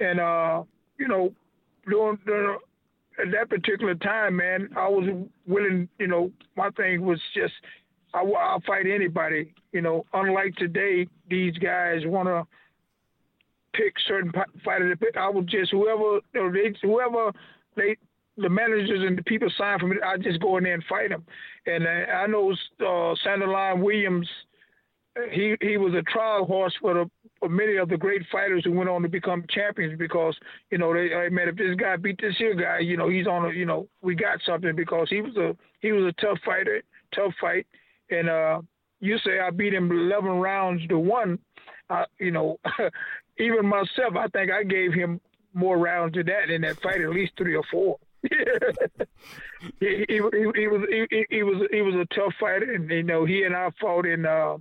[0.00, 0.62] and uh,
[0.98, 1.32] you know,
[1.88, 2.58] during, during
[3.22, 5.08] at that particular time, man, I was
[5.46, 5.88] willing.
[5.98, 7.52] You know, my thing was just
[8.12, 9.54] I, I'll fight anybody.
[9.72, 12.46] You know, unlike today, these guys want to
[13.72, 14.32] pick certain
[14.64, 14.96] fighters.
[15.18, 17.32] I would just whoever they whoever
[17.76, 17.96] they
[18.36, 21.10] the managers and the people sign for me, I just go in there and fight
[21.10, 21.24] them.
[21.66, 24.28] And I, I know uh, Sanderline Williams
[25.30, 27.10] he he was a trial horse for the
[27.48, 30.36] many of the great fighters who went on to become champions because
[30.70, 33.26] you know they I mean if this guy beat this here guy you know he's
[33.26, 36.38] on a you know we got something because he was a he was a tough
[36.44, 36.82] fighter
[37.14, 37.66] tough fight.
[38.10, 38.62] And uh
[39.00, 41.38] you say I beat him 11 rounds to one.
[41.90, 42.58] Uh, you know
[43.38, 45.20] even myself I think I gave him
[45.52, 47.98] more rounds than that in that fight at least three or four.
[49.80, 53.02] He, he, he, he was he, he was he was a tough fighter and you
[53.02, 54.58] know he and I fought in uh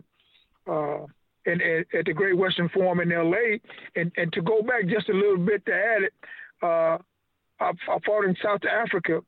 [0.69, 1.05] uh,
[1.45, 3.59] in, at, at, the Great Western Forum in L.A.
[3.95, 6.13] And, and to go back just a little bit to add it,
[6.61, 6.97] uh,
[7.59, 9.21] I, I, fought in South Africa,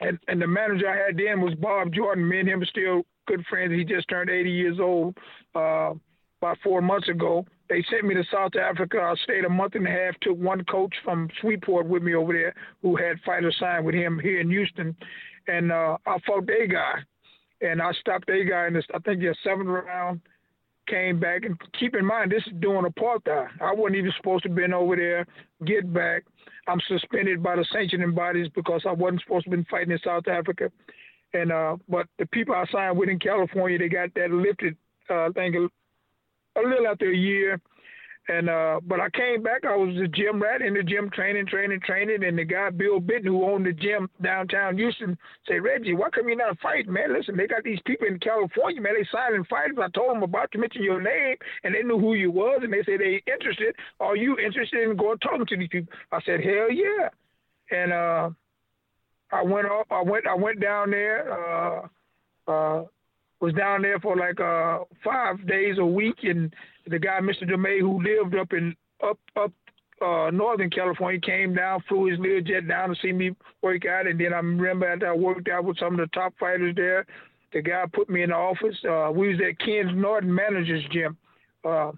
[0.00, 2.28] and, and the manager I had then was Bob Jordan.
[2.28, 3.72] Me and him are still good friends.
[3.72, 5.16] He just turned 80 years old
[5.54, 5.92] uh,
[6.40, 7.46] about four months ago.
[7.68, 8.98] They sent me to South Africa.
[9.00, 10.18] I stayed a month and a half.
[10.20, 14.18] Took one coach from Sweetport with me over there, who had fighters signed with him
[14.22, 14.96] here in Houston,
[15.48, 16.96] and uh, I fought their guy,
[17.60, 18.84] and I stopped their guy in this.
[18.94, 20.20] I think the seventh round
[20.86, 23.48] came back and keep in mind this is during apartheid.
[23.60, 25.26] I wasn't even supposed to have been over there.
[25.64, 26.24] Get back.
[26.68, 29.98] I'm suspended by the sanctioning bodies because I wasn't supposed to have been fighting in
[30.04, 30.70] South Africa.
[31.34, 34.76] And uh, but the people I signed with in California, they got that lifted.
[35.10, 35.68] Uh, a,
[36.56, 37.60] a little after a year,
[38.32, 39.64] and uh, but I came back.
[39.64, 42.24] I was a gym rat in the gym, training, training, training.
[42.24, 46.28] And the guy Bill Bitten, who owned the gym downtown Houston, said, "Reggie, why come
[46.28, 47.12] you not fight, man?
[47.12, 48.94] Listen, they got these people in California, man.
[48.96, 49.76] They signing fighters.
[49.78, 52.72] I told them about to mention your name, and they knew who you was, and
[52.72, 53.74] they said they interested.
[54.00, 57.08] Are you interested in going talking to these people?" I said, "Hell yeah!"
[57.70, 58.30] And uh,
[59.30, 59.86] I went off.
[59.90, 60.26] I went.
[60.26, 61.32] I went down there.
[61.32, 61.88] Uh,
[62.48, 62.84] uh,
[63.42, 66.54] was down there for like uh, five days a week, and
[66.86, 67.44] the guy Mr.
[67.44, 69.52] DeMay who lived up in up up
[70.00, 74.06] uh, Northern California came down, flew his little jet down to see me work out,
[74.06, 77.06] and then I remember after I worked out with some of the top fighters there,
[77.52, 78.76] the guy put me in the office.
[78.84, 81.16] Uh, we was at Ken's Norton Managers Gym
[81.64, 81.92] uh,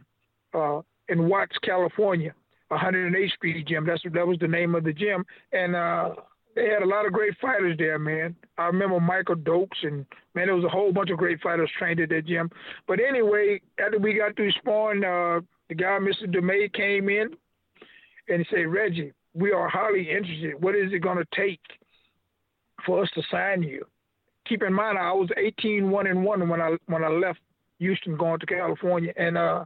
[0.52, 2.34] uh, in Watts, California,
[2.70, 3.86] 108th Street Gym.
[3.86, 6.10] That's that was the name of the gym, and uh,
[6.54, 8.36] they had a lot of great fighters there, man.
[8.58, 12.00] I remember Michael Dokes and man, there was a whole bunch of great fighters trained
[12.00, 12.50] at that gym.
[12.86, 16.26] But anyway, after we got through sparring, uh, the guy, Mr.
[16.26, 17.30] DeMay, came in
[18.28, 20.60] and he said, Reggie, we are highly interested.
[20.60, 21.60] What is it going to take
[22.86, 23.84] for us to sign you?
[24.48, 27.40] Keep in mind, I was 18 one and one when I when I left
[27.78, 29.64] Houston going to California, and uh,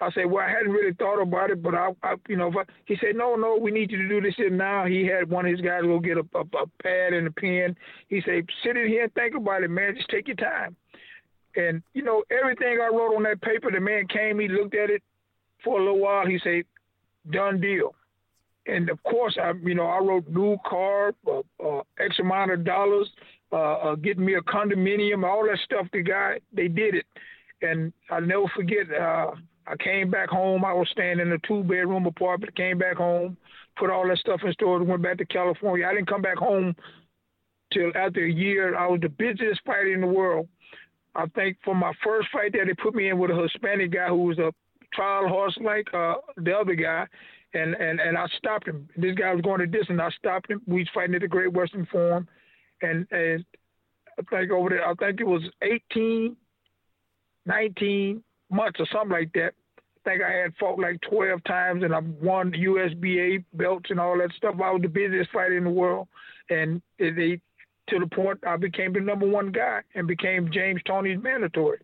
[0.00, 2.68] I said, well, I hadn't really thought about it, but I, I you know, but
[2.84, 4.34] he said, no, no, we need you to do this.
[4.38, 7.26] And now he had one of his guys go get a, a, a pad and
[7.26, 7.76] a pen.
[8.08, 9.94] He said, sit in here and think about it, man.
[9.96, 10.76] Just take your time.
[11.56, 14.90] And you know, everything I wrote on that paper, the man came, he looked at
[14.90, 15.02] it
[15.64, 16.26] for a little while.
[16.26, 16.64] He said,
[17.30, 17.94] done deal.
[18.66, 22.64] And of course, I, you know, I wrote new car, uh, uh, X amount of
[22.64, 23.08] dollars,
[23.52, 25.86] uh, uh, getting me a condominium, all that stuff.
[25.92, 27.06] The guy, they did it,
[27.62, 28.92] and I'll never forget.
[28.92, 29.30] Uh,
[29.66, 30.64] I came back home.
[30.64, 32.56] I was staying in a two bedroom apartment.
[32.56, 33.36] Came back home,
[33.76, 35.86] put all that stuff in storage, went back to California.
[35.86, 36.74] I didn't come back home
[37.72, 38.76] till after a year.
[38.76, 40.48] I was the busiest fighter in the world.
[41.14, 44.08] I think for my first fight there, they put me in with a Hispanic guy
[44.08, 44.52] who was a
[44.92, 47.06] trial horse like uh, the other guy,
[47.54, 48.88] and, and and I stopped him.
[48.96, 50.00] This guy was going to distance.
[50.02, 50.60] I stopped him.
[50.66, 52.28] We was fighting at the Great Western Forum,
[52.82, 53.44] and and
[54.18, 56.36] I think over there, I think it was 18,
[57.46, 59.52] 19, months or something like that.
[59.78, 64.16] I think I had fought like 12 times and I won USBA belts and all
[64.18, 64.54] that stuff.
[64.62, 66.06] I was the busiest fighter in the world.
[66.48, 67.40] And they,
[67.88, 71.78] to the point I became the number one guy and became James Toney's mandatory.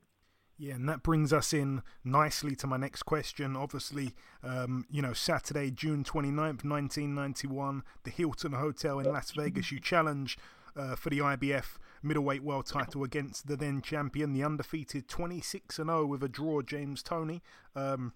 [0.59, 3.57] Yeah, and that brings us in nicely to my next question.
[3.57, 9.81] Obviously, um, you know, Saturday, June 29th, 1991, the Hilton Hotel in Las Vegas, you
[9.81, 10.39] challenge
[10.77, 16.07] uh, for the IBF middleweight world title against the then champion, the undefeated 26 0
[16.07, 17.43] with a draw, James Toney.
[17.77, 18.13] Um,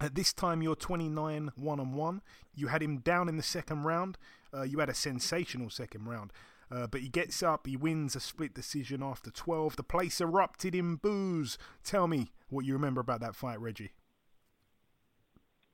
[0.00, 2.22] At this time, you're 29 1 on 1.
[2.54, 4.18] You had him down in the second round.
[4.52, 6.32] Uh, you had a sensational second round.
[6.70, 9.76] Uh, but he gets up, he wins a split decision after 12.
[9.76, 11.58] The place erupted in boos.
[11.84, 13.92] Tell me what you remember about that fight, Reggie.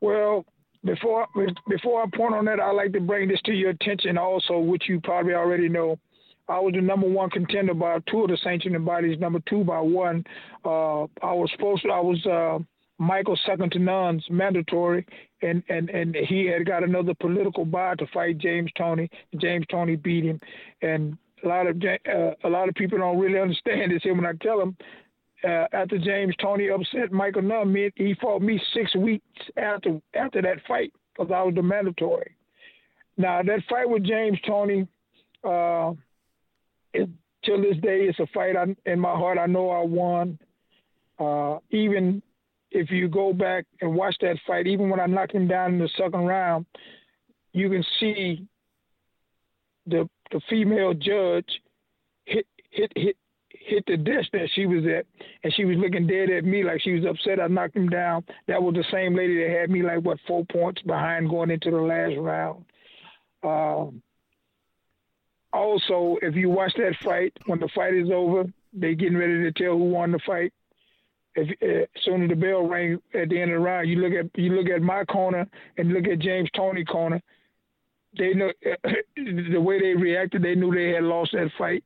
[0.01, 0.45] Well,
[0.85, 1.27] before
[1.69, 4.85] before I point on that, I'd like to bring this to your attention also, which
[4.89, 5.99] you probably already know.
[6.49, 9.81] I was the number one contender by two of the sanctioning bodies, number two by
[9.81, 10.25] one.
[10.65, 12.59] Uh, I was supposed to, I was uh,
[12.99, 15.07] Michael second to none's mandatory,
[15.43, 19.11] and, and, and he had got another political buy to fight James Toney.
[19.37, 20.41] James Toney beat him,
[20.81, 24.03] and a lot of uh, a lot of people don't really understand this.
[24.03, 24.77] Here when I tell them,
[25.45, 29.25] uh, after James Toney upset Michael Nunn, he fought me six weeks
[29.57, 32.35] after after that fight because I was the mandatory.
[33.17, 34.89] Now that fight with James Toney.
[35.45, 35.93] uh,
[36.93, 37.09] it,
[37.45, 39.39] till this day, it's a fight I, in my heart.
[39.39, 40.39] I know I won.
[41.19, 42.23] Uh, even
[42.71, 45.79] if you go back and watch that fight, even when I knocked him down in
[45.79, 46.67] the second round,
[47.53, 48.47] you can see
[49.87, 51.49] the the female judge
[52.27, 53.17] hit hit hit
[53.51, 55.07] hit the desk that she was at,
[55.43, 58.25] and she was looking dead at me like she was upset I knocked him down.
[58.47, 61.71] That was the same lady that had me like what four points behind going into
[61.71, 62.65] the last round.
[63.43, 64.03] Um,
[65.53, 69.53] also, if you watch that fight, when the fight is over, they getting ready to
[69.53, 70.53] tell who won the fight.
[71.35, 74.13] If uh, soon as the bell rang at the end of the round, you look
[74.13, 77.21] at you look at my corner and look at James Toney corner.
[78.19, 78.51] They know
[79.17, 80.43] the way they reacted.
[80.43, 81.85] They knew they had lost that fight,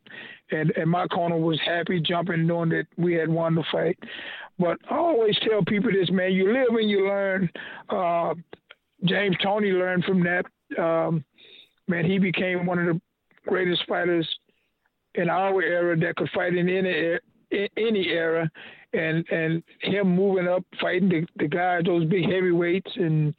[0.50, 3.98] and and my corner was happy, jumping, knowing that we had won the fight.
[4.58, 7.50] But I always tell people this, man: you live and you learn.
[7.88, 8.34] Uh,
[9.04, 10.46] James Toney learned from that.
[10.80, 11.24] Um,
[11.88, 13.00] man, he became one of the
[13.46, 14.28] greatest fighters
[15.14, 17.18] in our era that could fight in any
[17.76, 18.50] any era,
[18.92, 23.34] and and him moving up, fighting the, the guys, those big heavyweights, and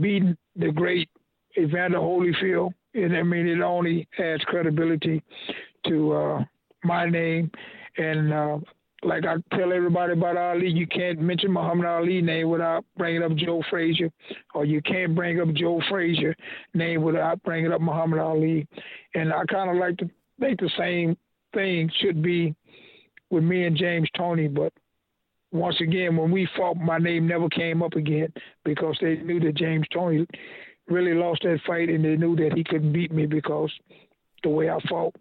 [0.00, 1.08] beating the great
[1.58, 2.72] Evander Holyfield.
[2.94, 5.22] And I mean, it only adds credibility
[5.86, 6.44] to uh,
[6.84, 7.50] my name.
[7.96, 8.58] And uh,
[9.02, 13.34] like I tell everybody about Ali, you can't mention Muhammad Ali name without bringing up
[13.34, 14.10] Joe Frazier,
[14.54, 16.36] or you can't bring up Joe Frazier
[16.74, 18.66] name without bringing up Muhammad Ali.
[19.14, 21.16] And I kind of like to think the same
[21.54, 22.54] thing should be
[23.30, 24.72] with me and James Toney, but
[25.52, 28.32] once again, when we fought, my name never came up again
[28.64, 30.26] because they knew that James Toney
[30.88, 33.72] really lost that fight, and they knew that he couldn't beat me because
[34.42, 35.14] the way I fought.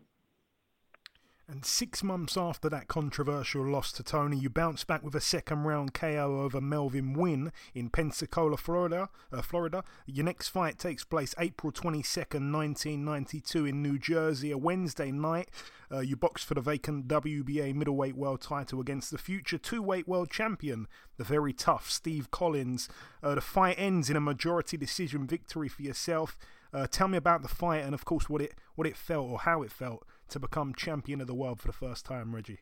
[1.50, 5.64] And six months after that controversial loss to Toney, you bounce back with a second
[5.64, 9.10] round KO over Melvin Winn in Pensacola, Florida.
[9.34, 9.84] Uh, Florida.
[10.06, 15.50] Your next fight takes place April 22nd, 1992, in New Jersey, a Wednesday night.
[15.92, 20.08] Uh, you box for the vacant WBA middleweight world title against the future two weight
[20.08, 22.90] world champion, the very tough Steve Collins.
[23.24, 26.38] Uh, the fight ends in a majority decision victory for yourself.
[26.72, 29.40] Uh, tell me about the fight and, of course, what it what it felt or
[29.40, 32.60] how it felt to become champion of the world for the first time, Reggie.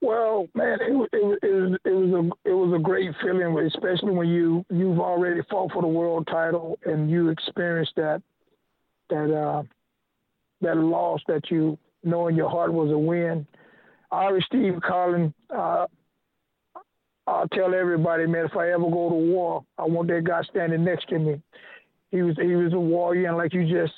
[0.00, 4.10] Well, man, it, it, it, was it was a it was a great feeling, especially
[4.10, 8.20] when you you've already fought for the world title and you experienced that
[9.10, 9.62] that uh,
[10.60, 13.46] that loss that you know in your heart was a win.
[14.10, 15.86] Irish Steve Collins, uh,
[17.26, 20.84] I'll tell everybody, man, if I ever go to war, I want that guy standing
[20.84, 21.40] next to me
[22.12, 23.94] he was he was a warrior, and like you just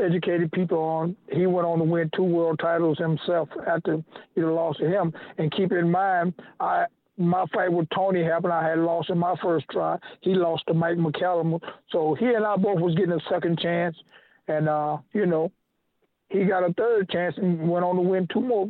[0.00, 4.02] educated people on, he went on to win two world titles himself after
[4.34, 5.12] you lost to him.
[5.38, 6.86] And keep in mind, I
[7.18, 8.52] my fight with Toney happened.
[8.52, 9.96] I had lost in my first try.
[10.20, 11.58] He lost to Mike McCallum.
[11.90, 13.96] So he and I both was getting a second chance,
[14.48, 15.50] and uh, you know,
[16.28, 18.68] he got a third chance and went on to win two more,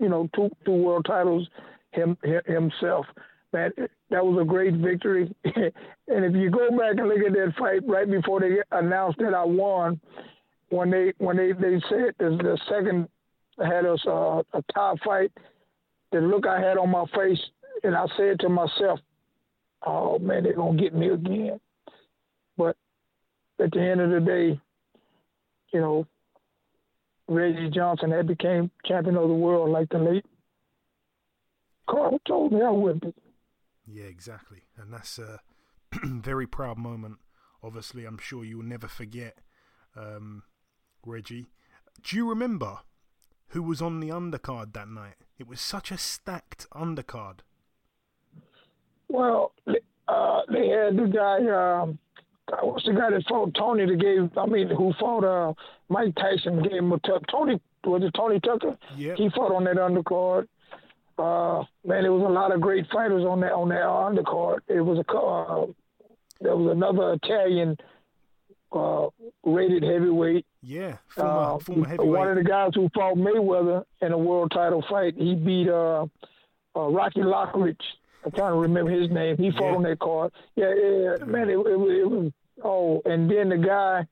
[0.00, 1.48] you know, two two world titles
[1.92, 3.06] him, himself
[3.54, 3.70] man,
[4.10, 5.34] that was a great victory.
[5.44, 9.32] and if you go back and look at that fight right before they announced that
[9.32, 9.98] I won,
[10.74, 13.08] when they when they they said the, second
[13.58, 15.30] had us uh, a top fight,
[16.10, 17.40] the look I had on my face,
[17.82, 19.00] and I said to myself,
[19.86, 21.60] "Oh man, they're gonna get me again."
[22.56, 22.76] But
[23.60, 24.60] at the end of the day,
[25.72, 26.06] you know,
[27.28, 30.24] Reggie Johnson had became champion of the world like the late
[31.88, 33.14] Carl told me I would be.
[33.86, 34.62] Yeah, exactly.
[34.76, 35.40] And that's a
[36.04, 37.18] very proud moment.
[37.62, 39.38] Obviously, I'm sure you will never forget,
[39.96, 40.42] um,
[41.06, 41.46] Reggie.
[42.02, 42.78] Do you remember
[43.48, 45.14] who was on the undercard that night?
[45.38, 47.40] It was such a stacked undercard.
[49.08, 49.52] Well,
[50.08, 51.82] uh, they had the guy.
[51.82, 51.98] Um,
[52.62, 53.86] what's the guy that fought Tony?
[53.86, 54.36] That gave.
[54.36, 55.54] I mean, who fought uh,
[55.88, 56.62] Mike Tyson?
[56.62, 57.22] Gave him a tough.
[57.30, 58.76] Tony was it Tony Tucker?
[58.96, 59.14] Yeah.
[59.16, 60.48] He fought on that undercard.
[61.16, 64.60] Uh, man, there was a lot of great fighters on that on that undercard.
[64.68, 65.66] It was a uh,
[66.40, 67.76] there was another Italian
[68.74, 69.08] uh,
[69.44, 70.44] rated heavyweight.
[70.62, 72.08] Yeah, former, Uh, former heavyweight.
[72.18, 76.06] One of the guys who fought Mayweather in a world title fight, he beat uh,
[76.76, 77.80] uh, Rocky Lockridge.
[78.24, 79.36] I'm trying to remember his name.
[79.36, 79.76] He fought Yeah.
[79.76, 80.32] on that card.
[80.56, 82.32] Yeah, yeah, man, it, it, was- it was.
[82.62, 84.06] Oh, and then the guy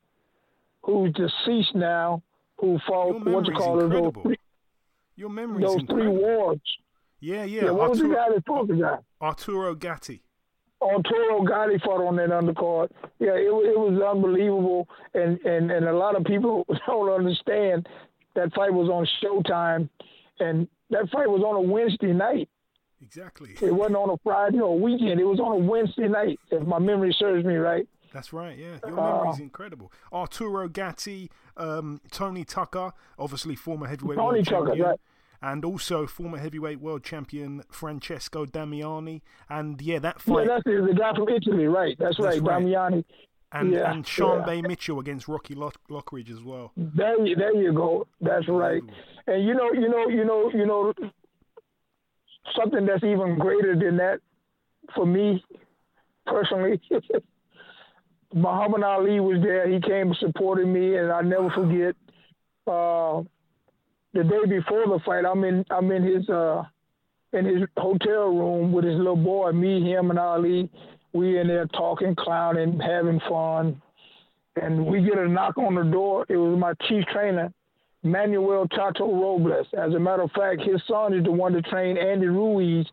[0.83, 2.23] who's deceased now,
[2.59, 4.37] who fought what you call it, those three,
[5.17, 6.17] Your memory's those three incredible.
[6.19, 6.61] wars.
[7.21, 7.65] Yeah, yeah.
[7.67, 8.99] Yeah, what was the Arturo, guy that fought the guy?
[9.21, 10.23] Arturo Gatti.
[10.83, 12.91] Arturo Gatti fought on that undercard.
[13.18, 17.89] Yeah, it, it was unbelievable, and, and and a lot of people don't understand
[18.35, 19.89] that fight was on Showtime,
[20.41, 22.49] and that fight was on a Wednesday night.
[23.01, 23.51] Exactly.
[23.61, 25.18] It wasn't on a Friday or a weekend.
[25.20, 27.87] It was on a Wednesday night, if my memory serves me right.
[28.12, 28.76] That's right, yeah.
[28.87, 29.91] Your Uh, memory's incredible.
[30.12, 34.87] Arturo Gatti, um, Tony Tucker, obviously former heavyweight Tony Tucker, champion.
[34.87, 35.01] right.
[35.43, 39.22] And also former heavyweight world champion Francesco Damiani.
[39.51, 40.47] And yeah, that fight.
[40.47, 41.97] Yeah, that's the, the guy from Italy, right?
[41.99, 42.64] That's, That's right, right.
[42.64, 43.05] Damiani.
[43.51, 44.47] and, yeah, and Sean yeah.
[44.47, 46.72] Bay Mitchell against Rocky Lock- Lockridge as well.
[46.76, 48.07] There, you, there you go.
[48.20, 48.82] That's right.
[49.26, 50.93] And you know, you know, you know, you know,
[52.57, 54.20] something that's even greater than that
[54.95, 55.45] for me
[56.26, 56.80] personally.
[58.34, 59.68] Muhammad Ali was there.
[59.68, 61.95] He came and supported me, and I never forget.
[62.66, 63.22] Uh,
[64.15, 66.63] the day before the fight, I'm in I'm in his uh,
[67.33, 69.53] in his hotel room with his little boy.
[69.53, 70.71] Me, him, and Ali.
[71.15, 73.83] We in there talking, clowning, having fun
[74.57, 76.27] and we get a knock on the door.
[76.29, 77.53] It was my chief trainer,
[78.03, 79.67] Manuel Chato Robles.
[79.77, 82.87] As a matter of fact, his son is the one that trained Andy Ruiz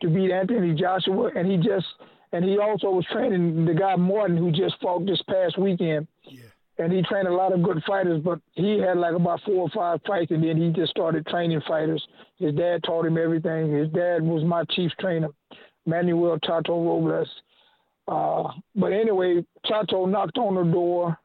[0.00, 1.86] to beat Anthony Joshua, and he just
[2.32, 6.06] and he also was training the guy Morton who just fought this past weekend.
[6.78, 9.68] And he trained a lot of good fighters, but he had like about four or
[9.70, 12.02] five fights, and then he just started training fighters.
[12.38, 13.72] His dad taught him everything.
[13.72, 15.28] His dad was my chief trainer,
[15.84, 17.28] Manuel Chato Robles.
[18.08, 21.16] Uh, but anyway, Chato knocked on the door,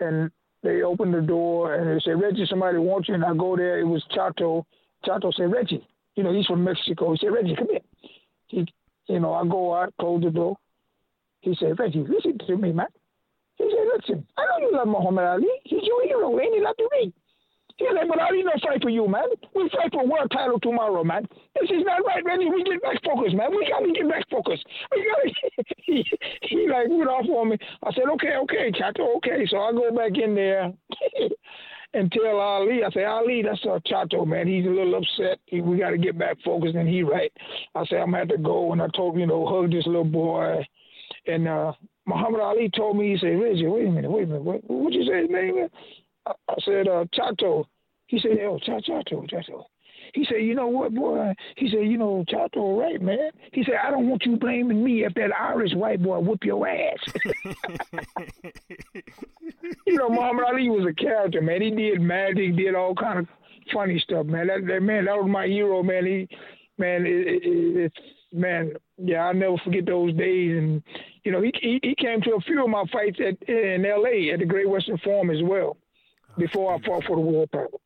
[0.00, 0.30] and
[0.62, 3.14] they opened the door, and they said, Reggie, somebody wants you.
[3.14, 3.78] And I go there.
[3.80, 4.66] It was Chato.
[5.04, 7.12] Chato said, Reggie, you know, he's from Mexico.
[7.12, 7.80] He said, Reggie, come here.
[8.46, 8.66] He,
[9.06, 10.56] you know, I go out, close the door.
[11.40, 12.86] He said, Reggie, listen to me, man.
[13.60, 15.52] He said, listen, I know you love Muhammad Ali.
[15.64, 16.60] He's your hero, ain't he?
[16.64, 17.12] Like to me.
[17.76, 19.28] He said, but Ali don't fight for you, man.
[19.54, 21.26] We fight for world title tomorrow, man.
[21.58, 22.48] This is not right, Reggie.
[22.48, 23.50] We get back focused, man.
[23.50, 24.64] We got to get back focused.
[24.92, 25.74] We got to.
[25.76, 26.04] he,
[26.42, 27.58] he like went off on me.
[27.82, 29.46] I said, okay, okay, Chato, okay.
[29.50, 30.72] So I go back in there
[31.94, 32.84] and tell Ali.
[32.84, 34.46] I say, Ali, that's our Chato, man.
[34.46, 35.38] He's a little upset.
[35.46, 37.32] He, we got to get back focused, and he right.
[37.74, 40.04] I said, I'm gonna have to go, and I told you know, hug this little
[40.04, 40.66] boy,
[41.26, 41.72] and uh,
[42.10, 44.92] Muhammad Ali told me, he said, Reggie, wait a minute, wait a minute, what what
[44.92, 45.58] you say his name?
[45.58, 45.70] is?"
[46.26, 47.66] I, I said, uh, Chato.
[48.08, 49.66] He said, oh, Cha- Chato, Chato.
[50.12, 51.32] He said, you know what, boy?
[51.56, 53.30] He said, you know, Chato, right, man.
[53.52, 56.66] He said, I don't want you blaming me if that Irish white boy whoop your
[56.66, 56.98] ass.
[59.86, 61.62] you know, Muhammad Ali was a character, man.
[61.62, 63.28] He did magic, did all kind of
[63.72, 64.48] funny stuff, man.
[64.48, 66.04] That, that man, that was my hero, man.
[66.06, 66.28] He,
[66.76, 67.96] man, it, it, it's
[68.32, 70.56] man, yeah, I'll never forget those days.
[70.58, 70.82] And
[71.24, 74.30] you know, he he, he came to a few of my fights at in L.A.
[74.32, 75.76] at the Great Western Forum as well.
[76.38, 77.80] before I fought for the world title.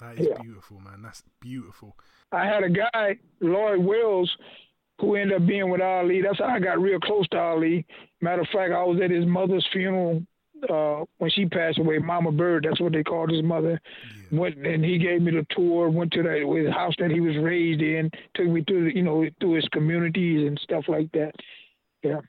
[0.00, 0.42] That is Yeah.
[0.42, 1.02] beautiful, man.
[1.02, 1.96] That's beautiful.
[2.32, 4.36] I had a guy, Lloyd Wells,
[5.00, 6.20] who ended up being with Ali.
[6.20, 7.86] That's how I got real close to Ali.
[8.20, 10.22] Matter of fact, I was at his mother's funeral
[10.68, 11.98] uh, when she passed away.
[11.98, 13.80] Mama Bird, that's what they called his mother.
[14.32, 15.88] Went and he gave me the tour.
[15.90, 18.10] Went to the house that he was raised in.
[18.34, 21.32] Took me through, the, you know, through his communities and stuff like that.
[22.02, 22.20] Yeah.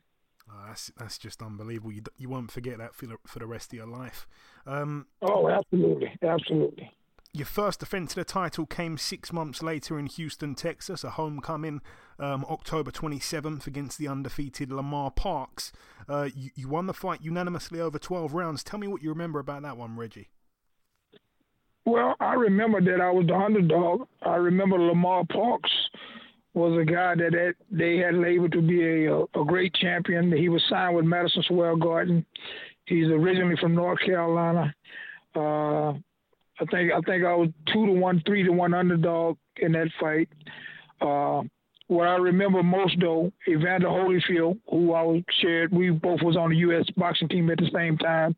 [0.49, 1.91] Oh, that's that's just unbelievable.
[1.91, 4.27] You you won't forget that for the, for the rest of your life.
[4.65, 6.91] Um, Oh, absolutely, absolutely.
[7.33, 11.81] your first defense of the title came six months later in Houston, Texas, a homecoming,
[12.19, 15.71] um, October 27th against the undefeated Lamar Parks.
[16.09, 18.63] Uh, you, you won the fight unanimously over 12 rounds.
[18.63, 20.29] Tell me what you remember about that one, Reggie.
[21.87, 24.09] Well, I remember that I was the underdog.
[24.21, 25.71] I remember Lamar Parks
[26.53, 30.29] was a guy that that they had labeled to be a, a great champion.
[30.35, 32.25] He was signed with Madison Square Garden.
[32.87, 34.75] He's originally from North Carolina.
[35.33, 39.71] Uh, I think I think I was two to one, three to one underdog in
[39.71, 40.27] that fight.
[40.99, 41.43] Uh,
[41.87, 46.57] what I remember most though, Evander Holyfield, who I shared, we both was on the
[46.57, 46.85] U.S.
[46.97, 48.35] boxing team at the same time.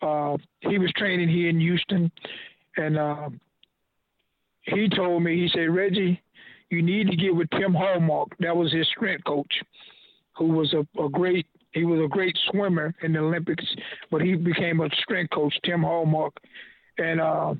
[0.00, 0.36] Uh,
[0.68, 2.10] he was training here in Houston,
[2.76, 3.28] and uh,
[4.62, 6.20] he told me, he said, Reggie,
[6.70, 8.28] you need to get with Tim Hallmark.
[8.40, 9.52] That was his strength coach,
[10.36, 13.64] who was a, a great he was a great swimmer in the Olympics,
[14.10, 16.34] but he became a strength coach, Tim Hallmark.
[16.98, 17.54] And uh,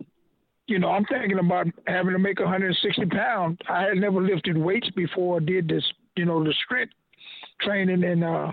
[0.67, 3.59] you know, I'm thinking about having to make 160 pounds.
[3.69, 5.85] I had never lifted weights before I did this,
[6.17, 6.93] you know, the strength
[7.61, 8.53] training, and uh,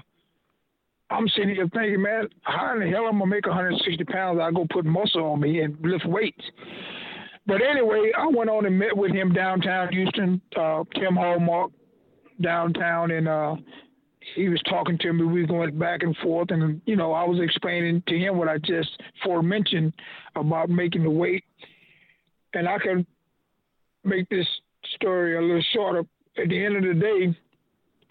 [1.10, 4.40] I'm sitting here thinking, man, how in the hell I'm gonna make 160 pounds?
[4.42, 6.44] I go put muscle on me and lift weights.
[7.48, 11.72] But anyway, I went on and met with him downtown Houston, uh, Tim Hallmark,
[12.42, 13.56] downtown, and uh,
[14.36, 15.24] he was talking to me.
[15.26, 18.48] We were going back and forth, and you know, I was explaining to him what
[18.48, 19.94] I just forementioned
[20.36, 21.44] about making the weight,
[22.54, 23.06] and I can
[24.04, 24.48] make this
[24.96, 26.04] story a little shorter.
[26.38, 27.38] At the end of the day,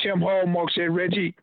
[0.00, 1.34] Tim Hallmark said, "Reggie,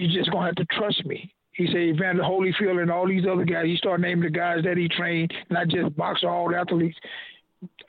[0.00, 3.44] you just gonna have to trust me." He said Evander Holyfield and all these other
[3.44, 3.66] guys.
[3.66, 6.98] He started naming the guys that he trained, not just boxer, all athletes.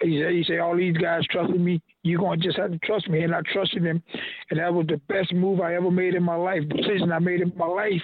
[0.02, 1.82] He said, he said, all these guys trusted me.
[2.04, 3.24] You're to just have to trust me.
[3.24, 4.04] And I trusted him.
[4.52, 7.42] And that was the best move I ever made in my life, decision I made
[7.42, 8.04] in my life,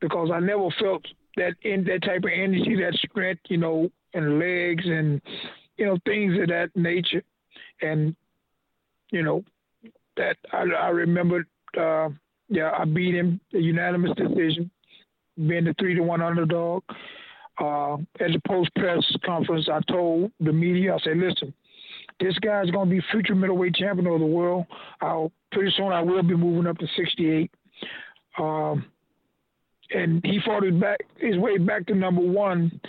[0.00, 1.04] because I never felt
[1.36, 5.20] that in that type of energy, that strength, you know, and legs and,
[5.76, 7.24] you know, things of that nature.
[7.82, 8.14] And,
[9.10, 9.44] you know,
[10.16, 11.44] that I, I remember,
[11.78, 12.10] uh,
[12.52, 14.70] yeah, I beat him, a unanimous decision,
[15.36, 16.82] being the three to one underdog
[17.58, 21.52] uh, at the post press conference, I told the media, I said, listen,
[22.20, 24.66] this guy's going to be future middleweight champion of the world.
[25.00, 27.50] I'll pretty soon I will be moving up to 68.
[28.38, 28.86] Um,
[29.94, 32.80] and he fought his back his way back to number one,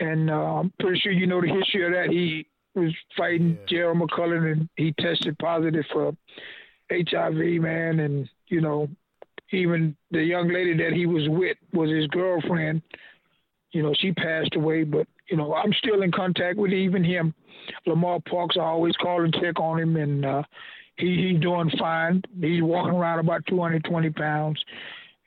[0.00, 2.10] and uh, I'm pretty sure you know the history of that.
[2.10, 3.66] He was fighting yeah.
[3.68, 6.14] Gerald McClellan, and he tested positive for
[6.90, 8.86] HIV, man, and you know,
[9.52, 12.82] even the young lady that he was with was his girlfriend
[13.72, 17.34] you know, she passed away, but you know, I'm still in contact with even him.
[17.86, 20.42] Lamar Parks, I always call and check on him, and uh,
[20.96, 22.22] he he's doing fine.
[22.40, 24.62] He's walking around about 220 pounds.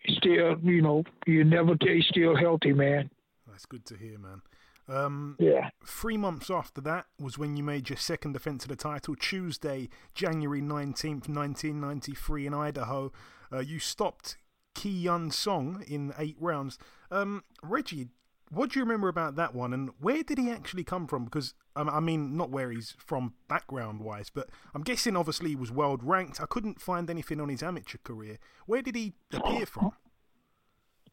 [0.08, 3.10] Still, you know, you never tell he's still healthy, man.
[3.48, 4.42] That's good to hear, man.
[4.88, 5.70] Um, yeah.
[5.84, 9.90] Three months after that was when you made your second defence of the title, Tuesday,
[10.14, 13.12] January 19th, 1993, in Idaho.
[13.56, 14.38] Uh, you stopped
[14.74, 16.78] Ki Yun Song in eight rounds.
[17.10, 18.10] Um, Reggie,
[18.50, 21.26] what do you remember about that one, and where did he actually come from?
[21.26, 25.56] Because um, I mean, not where he's from background wise, but I'm guessing obviously he
[25.56, 26.42] was world ranked.
[26.42, 28.38] I couldn't find anything on his amateur career.
[28.66, 29.94] Where did he appear from?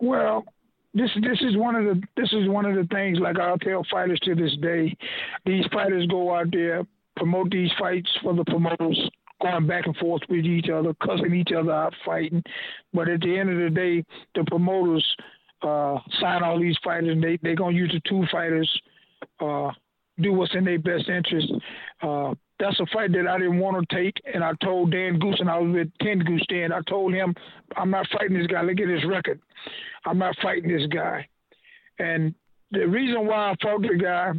[0.01, 0.45] Well,
[0.95, 3.87] this this is one of the this is one of the things like I'll tell
[3.91, 4.97] fighters to this day.
[5.47, 6.85] These fighters go out there
[7.17, 9.11] promote these fights for the promoters,
[9.43, 12.43] going back and forth with each other, cussing each other out, fighting.
[12.93, 15.05] But at the end of the day, the promoters
[15.63, 18.71] uh, sign all these fighters, and they they're gonna use the two fighters,
[19.41, 19.71] uh,
[20.21, 21.53] do what's in their best interest.
[22.01, 25.41] Uh, that's a fight that I didn't want to take, and I told Dan Goossen,
[25.41, 26.73] and I was with Ken Goossen then.
[26.73, 27.35] I told him,
[27.77, 28.63] I'm not fighting this guy.
[28.63, 29.41] Look at his record.
[30.05, 31.27] I'm not fighting this guy.
[31.99, 32.35] And
[32.71, 34.33] the reason why I fought the guy,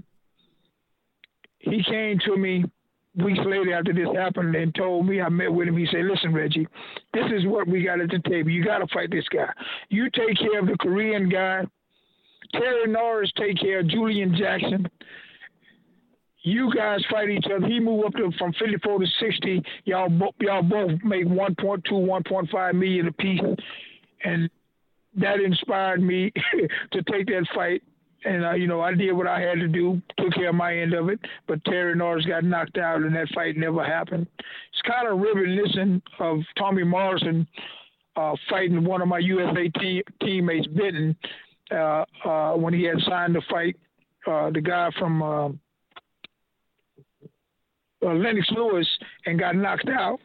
[1.60, 2.64] he came to me
[3.16, 5.78] weeks later after this happened and told me I met with him.
[5.78, 6.68] He said, "Listen, Reggie,
[7.14, 8.50] this is what we got at the table.
[8.50, 9.50] You got to fight this guy.
[9.90, 11.66] You take care of the Korean guy.
[12.54, 14.88] Terry Norris take care of Julian Jackson.
[16.42, 17.66] You guys fight each other.
[17.66, 19.64] He moved up to from 54 to 60.
[19.86, 20.10] Y'all
[20.40, 23.40] y'all both make 1.2, 1.5 million apiece,
[24.24, 24.50] and
[25.16, 26.32] that inspired me
[26.92, 27.82] to take that fight
[28.26, 30.76] and uh, you know I did what I had to do, took care of my
[30.76, 31.20] end of it.
[31.48, 34.28] But Terry Norris got knocked out, and that fight never happened.
[34.38, 37.48] It's kind of reminiscent of Tommy Morrison
[38.16, 41.16] uh, fighting one of my USA te- teammates, Benton,
[41.72, 43.76] uh, uh, when he had signed to fight
[44.28, 45.48] uh, the guy from uh,
[48.06, 48.88] uh, Lennox Lewis
[49.26, 50.20] and got knocked out,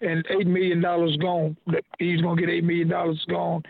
[0.00, 1.56] and eight million dollars gone.
[1.98, 3.62] He's gonna get eight million dollars gone.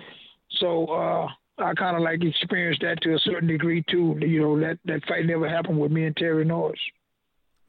[0.59, 4.17] So I kind of like experienced that to a certain degree too.
[4.21, 6.81] You know that that fight never happened with me and Terry Norris.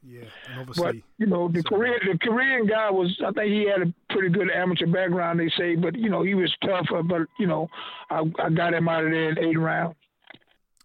[0.08, 3.68] Yeah, and obviously, but you know the Korean the Korean guy was I think he
[3.68, 7.02] had a pretty good amateur background they say, but you know he was tougher.
[7.04, 7.70] But you know
[8.10, 9.96] I I got him out of there in eight rounds.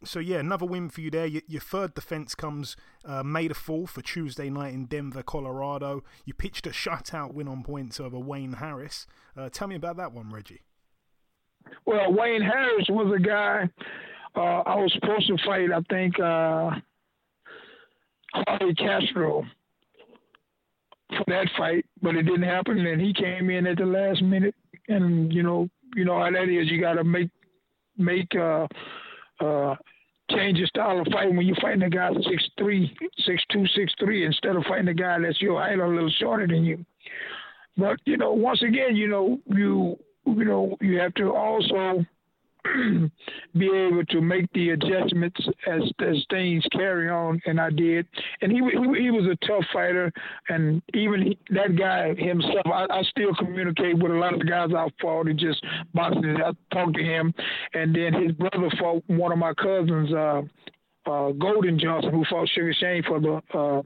[0.03, 1.27] So yeah, another win for you there.
[1.27, 6.03] Your, your third defense comes uh, May the fourth for Tuesday night in Denver, Colorado.
[6.25, 9.07] You pitched a shutout win on points over Wayne Harris.
[9.37, 10.63] Uh, tell me about that one, Reggie.
[11.87, 13.69] Well, Wayne Harris was a guy
[14.37, 15.71] uh, I was supposed to fight.
[15.73, 16.71] I think uh,
[18.33, 19.45] Jorge Castro
[21.09, 22.79] for that fight, but it didn't happen.
[22.79, 24.55] And he came in at the last minute,
[24.89, 26.71] and you know, you know how that is.
[26.71, 27.31] You got to make
[27.99, 28.69] make uh,
[29.41, 29.75] uh,
[30.31, 32.97] change your style of fighting when you're fighting a guy six three,
[33.27, 36.47] six two, six three, instead of fighting a guy that's your height a little shorter
[36.47, 36.85] than you.
[37.77, 42.05] But you know, once again, you know, you you know, you have to also
[43.57, 48.07] be able to make the adjustments as as things carry on, and I did.
[48.43, 50.13] And he he, he was a tough fighter,
[50.49, 54.45] and even he, that guy himself, I, I still communicate with a lot of the
[54.45, 55.65] guys I fought and just
[55.95, 56.37] boxing.
[56.37, 57.33] I talked to him,
[57.75, 60.43] and then his brother fought one of my cousins, uh,
[61.07, 63.83] uh, Golden Johnson, who fought Sugar Shane for the uh,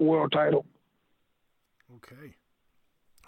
[0.00, 0.66] world title.
[1.96, 2.34] Okay.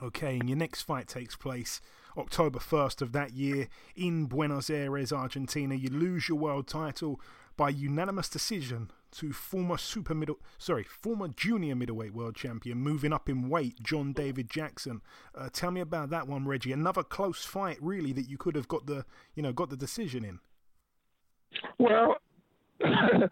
[0.00, 1.80] Okay, and your next fight takes place
[2.18, 5.74] October 1st of that year in Buenos Aires, Argentina.
[5.74, 7.20] You lose your world title
[7.56, 13.28] by unanimous decision to former super middle sorry former junior middleweight world champion moving up
[13.28, 15.00] in weight john david jackson.
[15.34, 16.72] Uh, tell me about that one reggie.
[16.72, 19.04] Another close fight really that you could have got the
[19.34, 20.38] you know got the decision in.
[21.78, 22.16] Well
[22.84, 23.28] uh,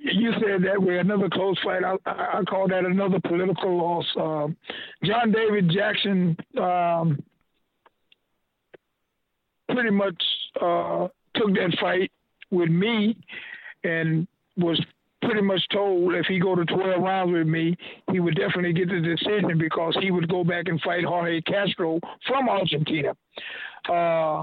[0.00, 1.84] you said that way another close fight.
[1.84, 4.06] I, I call that another political loss.
[4.16, 4.56] Um,
[5.04, 7.22] john david jackson um,
[9.72, 10.22] pretty much
[10.60, 12.10] uh, took that fight
[12.50, 13.16] with me
[13.84, 14.80] and was
[15.22, 17.76] pretty much told if he go to 12 rounds with me,
[18.10, 22.00] he would definitely get the decision because he would go back and fight Jorge Castro
[22.26, 23.10] from Argentina.
[23.88, 24.42] Uh,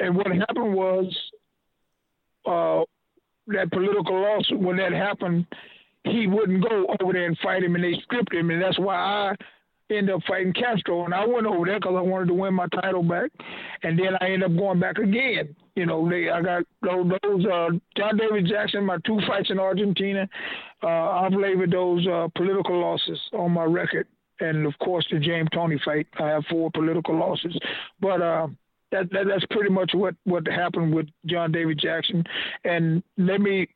[0.00, 1.16] and what happened was
[2.46, 2.82] uh,
[3.48, 5.46] that political loss, when that happened,
[6.04, 8.94] he wouldn't go over there and fight him, and they stripped him, and that's why
[8.94, 9.34] I
[9.90, 12.66] end up fighting Castro, and I went over there because I wanted to win my
[12.68, 13.30] title back,
[13.82, 15.54] and then I end up going back again.
[15.74, 19.58] You know, they I got those, those uh, John David Jackson, my two fights in
[19.58, 20.28] Argentina.
[20.82, 24.06] Uh, I've labeled those uh, political losses on my record,
[24.40, 26.06] and of course the James Toney fight.
[26.18, 27.56] I have four political losses,
[28.00, 28.22] but.
[28.22, 28.48] Uh,
[28.90, 32.24] that, that that's pretty much what what happened with John David Jackson,
[32.64, 33.68] and let me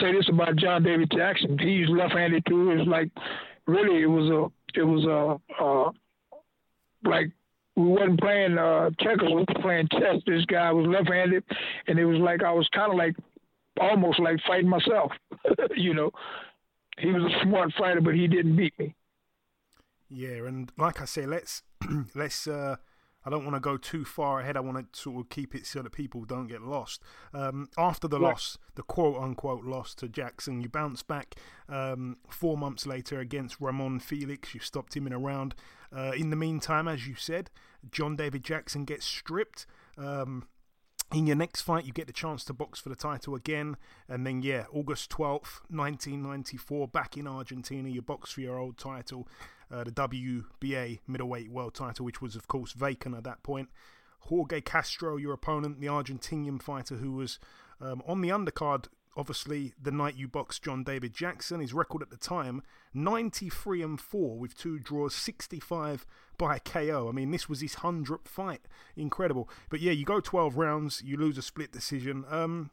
[0.00, 1.58] say this about John David Jackson.
[1.58, 2.70] He's left-handed too.
[2.70, 3.10] It's like
[3.66, 5.90] really it was a it was uh, uh,
[7.04, 7.30] like
[7.76, 10.22] we wasn't playing uh, checkers, we were playing chess.
[10.26, 11.44] This guy was left-handed,
[11.86, 13.16] and it was like I was kind of like
[13.80, 15.12] almost like fighting myself.
[15.76, 16.10] you know,
[16.98, 18.94] he was a smart fighter, but he didn't beat me.
[20.08, 21.62] Yeah, and like I say, let's
[22.14, 22.76] let's uh,
[23.26, 24.56] I don't want to go too far ahead.
[24.56, 27.02] I want to sort of keep it so that people don't get lost.
[27.34, 31.34] Um, after the loss, the quote unquote loss to Jackson, you bounce back
[31.68, 34.54] um, four months later against Ramon Felix.
[34.54, 35.56] You stopped him in a round.
[35.94, 37.50] Uh, in the meantime, as you said,
[37.90, 39.66] John David Jackson gets stripped.
[39.98, 40.46] Um,
[41.12, 43.76] in your next fight, you get the chance to box for the title again.
[44.08, 49.28] And then, yeah, August 12th, 1994, back in Argentina, you box for your old title
[49.70, 53.68] uh, the WBA middleweight world title, which was, of course, vacant at that point.
[54.20, 57.38] Jorge Castro, your opponent, the Argentinian fighter who was
[57.80, 58.86] um, on the undercard,
[59.16, 61.60] obviously, the night you boxed John David Jackson.
[61.60, 62.62] His record at the time,
[62.94, 66.06] 93 and 4 with two draws, 65
[66.38, 67.08] by KO.
[67.08, 68.62] I mean, this was his 100th fight.
[68.96, 69.48] Incredible.
[69.70, 72.24] But yeah, you go 12 rounds, you lose a split decision.
[72.28, 72.70] Um,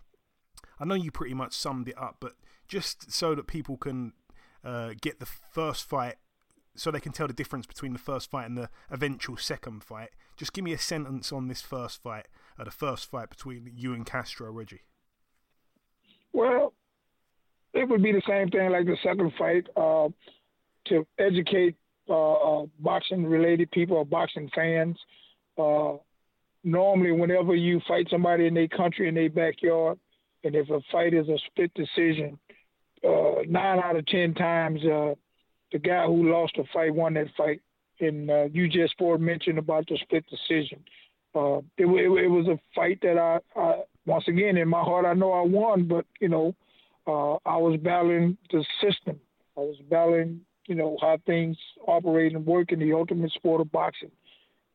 [0.79, 2.33] I know you pretty much summed it up, but
[2.67, 4.13] just so that people can
[4.63, 6.15] uh, get the first fight
[6.75, 10.09] so they can tell the difference between the first fight and the eventual second fight.
[10.37, 12.27] Just give me a sentence on this first fight,
[12.59, 14.81] uh, the first fight between you and Castro, Reggie.
[16.31, 16.73] Well,
[17.73, 20.09] it would be the same thing like the second fight uh,
[20.87, 21.75] to educate
[22.09, 24.97] uh, uh boxing related people or boxing fans.
[25.57, 25.93] Uh,
[26.63, 29.97] normally, whenever you fight somebody in their country, in their backyard,
[30.43, 32.37] and if a fight is a split decision,
[33.07, 34.81] uh, nine out of ten times
[35.73, 37.61] the guy who lost the fight won that fight.
[37.99, 40.83] And uh, you just for mentioned about the split decision.
[41.35, 45.05] Uh, it, it, it, was a fight that I, I, once again, in my heart,
[45.05, 46.55] I know I won, but you know,
[47.07, 49.19] uh, I was battling the system.
[49.57, 51.57] I was battling, you know, how things
[51.87, 54.11] operate and work in the ultimate sport of boxing.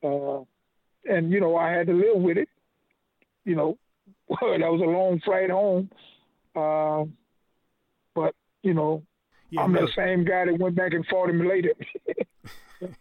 [0.03, 0.41] Uh,
[1.05, 2.49] and you know, I had to live with it.
[3.45, 3.77] You know,
[4.29, 5.89] that was a long flight home.
[6.55, 7.05] Uh,
[8.15, 9.03] but you know,
[9.49, 9.85] yeah, I'm no.
[9.85, 11.73] the same guy that went back and fought him later.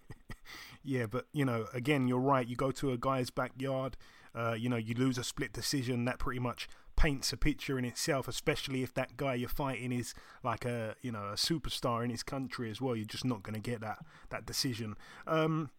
[0.85, 2.47] yeah, but you know, again, you're right.
[2.47, 3.97] You go to a guy's backyard,
[4.35, 6.05] uh, you know, you lose a split decision.
[6.05, 10.15] That pretty much paints a picture in itself, especially if that guy you're fighting is
[10.43, 12.97] like a you know a superstar in his country as well.
[12.97, 13.99] You're just not going to get that
[14.31, 14.97] that decision.
[15.27, 15.71] Um,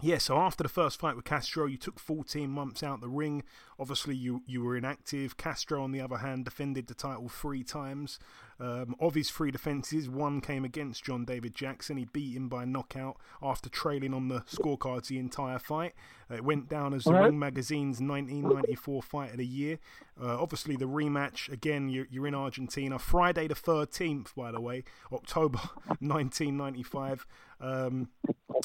[0.00, 3.42] yeah, so after the first fight with Castro, you took 14 months out the ring.
[3.80, 5.36] Obviously, you, you were inactive.
[5.36, 8.18] Castro, on the other hand, defended the title three times.
[8.60, 11.96] Um, of his three defences, one came against John David Jackson.
[11.96, 15.94] He beat him by knockout after trailing on the scorecards the entire fight.
[16.28, 17.26] Uh, it went down as the right.
[17.26, 19.78] Ring Magazine's 1994 Fight of the Year.
[20.20, 22.98] Uh, obviously, the rematch, again, you're, you're in Argentina.
[22.98, 25.58] Friday the 13th, by the way, October
[26.00, 27.26] 1995.
[27.60, 28.08] Um,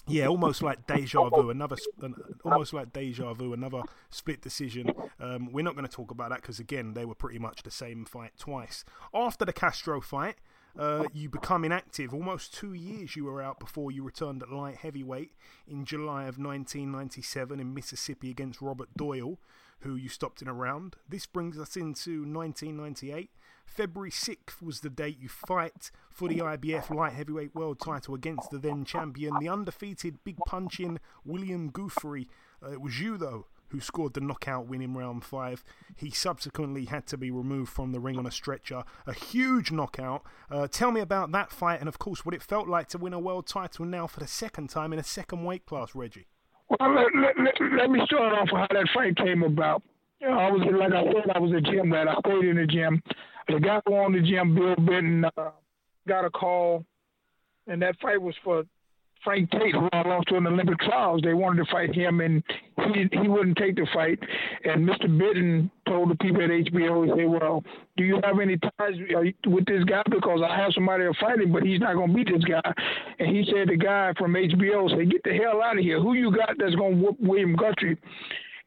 [0.08, 1.50] Yeah, almost like deja vu.
[1.52, 1.78] Another,
[2.44, 3.54] almost like deja vu.
[3.54, 4.92] Another split decision.
[5.20, 7.72] Um, we're not going to talk about that because again, they were pretty much the
[7.72, 8.84] same fight twice.
[9.14, 10.36] After the Castro fight,
[10.78, 12.14] uh, you become inactive.
[12.14, 15.34] Almost two years you were out before you returned at light heavyweight
[15.68, 19.40] in July of 1997 in Mississippi against Robert Doyle,
[19.82, 20.96] who you stopped in a round.
[21.08, 23.30] This brings us into 1998.
[23.66, 28.50] February 6th was the date you fight for the IBF light heavyweight world title against
[28.52, 32.28] the then champion, the undefeated big punching William Guthrie.
[32.64, 35.64] Uh, it was you, though, who scored the knockout win in round five.
[35.98, 38.84] He subsequently had to be removed from the ring on a stretcher.
[39.08, 40.22] A huge knockout.
[40.50, 43.14] Uh, tell me about that fight and, of course, what it felt like to win
[43.14, 46.28] a world title now for the second time in a second weight class, Reggie.
[46.70, 49.82] Well, let, let, let, let me start off with how that fight came about.
[50.22, 52.08] You know, I was like I said, I was a gym rat.
[52.08, 53.02] I stayed in the gym.
[53.48, 55.50] The guy who owned the gym, Bill Benton, uh,
[56.08, 56.86] got a call,
[57.68, 58.64] and that fight was for
[59.24, 61.22] Frank Tate, who I lost to in the Olympic trials.
[61.24, 62.44] They wanted to fight him, and
[62.94, 64.20] he he wouldn't take the fight.
[64.66, 65.08] And Mr.
[65.08, 67.64] Benton told the people at HBO, he said, "Well,
[67.98, 70.04] do you have any ties uh, with this guy?
[70.10, 72.74] Because I have somebody to fight him, but he's not going to beat this guy."
[73.20, 76.02] And he said, the guy from HBO said, "Get the hell out of here!
[76.02, 77.98] Who you got that's going to whoop William Guthrie?"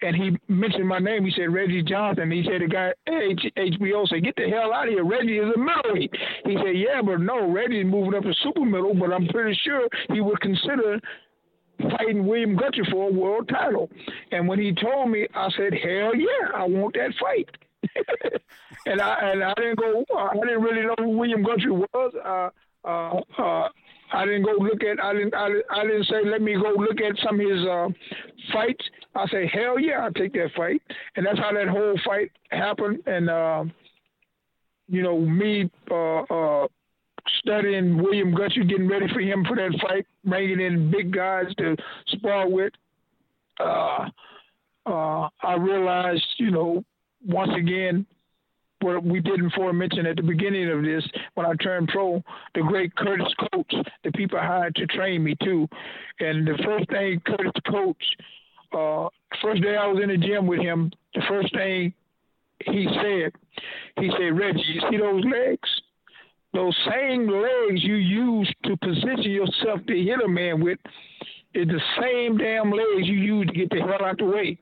[0.03, 1.25] And he mentioned my name.
[1.25, 2.31] He said Reggie Johnson.
[2.31, 5.05] He said the guy HBO said, "Get the hell out of here!
[5.05, 8.95] Reggie is a middleweight." He said, "Yeah, but no, Reggie's moving up to super middle,
[8.95, 11.01] but I'm pretty sure he would consider."
[11.79, 13.91] Fighting William Guthrie for a world title,
[14.33, 17.51] and when he told me, I said, "Hell yeah, I want that fight."
[18.87, 20.03] and I and I didn't go.
[20.17, 22.15] I didn't really know who William Guthrie was.
[22.25, 22.49] Uh,
[22.89, 23.69] uh, uh,
[24.13, 25.03] I didn't go look at.
[25.03, 25.35] I didn't.
[25.35, 27.89] I, I didn't say let me go look at some of his uh,
[28.53, 28.85] fights.
[29.15, 30.81] I say hell yeah, I'll take that fight,
[31.17, 33.01] and that's how that whole fight happened.
[33.07, 33.65] And uh,
[34.89, 36.67] you know me uh, uh,
[37.41, 41.77] studying William Guthrie, getting ready for him for that fight, bringing in big guys to
[42.09, 42.73] spar with.
[43.59, 44.09] Uh,
[44.87, 46.85] uh, I realized, you know,
[47.27, 48.07] once again,
[48.81, 52.23] what we didn't mention at the beginning of this when I turned pro,
[52.55, 53.75] the great Curtis Cokes,
[54.05, 55.69] the people hired to train me too.
[56.21, 58.07] And the first thing Curtis Cokes,
[58.73, 59.09] uh,
[59.43, 61.95] first day I was in the gym with him, the first thing
[62.65, 63.33] he said,
[63.99, 65.69] he said, Reggie, you see those legs?
[66.53, 70.79] Those same legs you use to position yourself to hit a man with
[71.55, 74.59] is the same damn legs you use to get the hell out the way.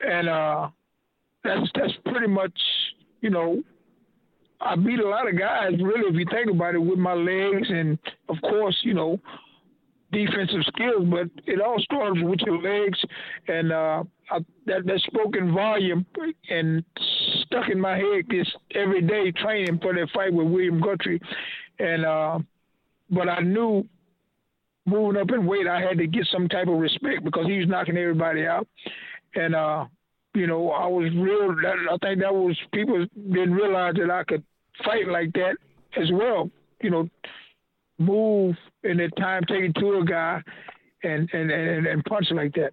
[0.00, 0.68] And uh
[1.48, 2.58] that's that's pretty much
[3.20, 3.62] you know
[4.60, 7.68] I beat a lot of guys really if you think about it with my legs
[7.70, 9.18] and of course you know
[10.12, 12.98] defensive skills but it all starts with your legs
[13.46, 16.06] and uh, I, that that spoken volume
[16.50, 16.84] and
[17.42, 21.20] stuck in my head this every day training for that fight with William Guthrie.
[21.78, 22.38] And uh,
[23.10, 23.86] but I knew
[24.86, 27.68] moving up in weight I had to get some type of respect because he was
[27.68, 28.66] knocking everybody out.
[29.34, 29.86] And uh,
[30.38, 31.50] you know, I was real.
[31.50, 34.44] I think that was people didn't realize that I could
[34.84, 35.56] fight like that
[35.96, 36.50] as well.
[36.80, 37.10] You know,
[37.98, 40.40] move in the time taking to a guy
[41.02, 42.72] and and and, and punch like that.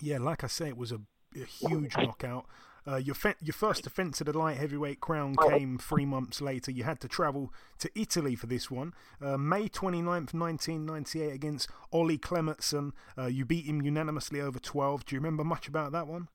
[0.00, 0.98] Yeah, like I say, it was a,
[1.36, 2.46] a huge knockout.
[2.86, 6.70] Uh, your your first defence of the light heavyweight crown came three months later.
[6.70, 8.94] You had to travel to Italy for this one.
[9.20, 12.92] Uh, May 29th, 1998, against Ole Klemetsen.
[13.18, 15.04] Uh, you beat him unanimously over 12.
[15.04, 16.28] Do you remember much about that one?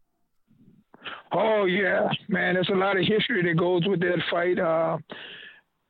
[1.32, 2.56] Oh, yeah, man.
[2.56, 4.60] There's a lot of history that goes with that fight.
[4.60, 4.98] Uh,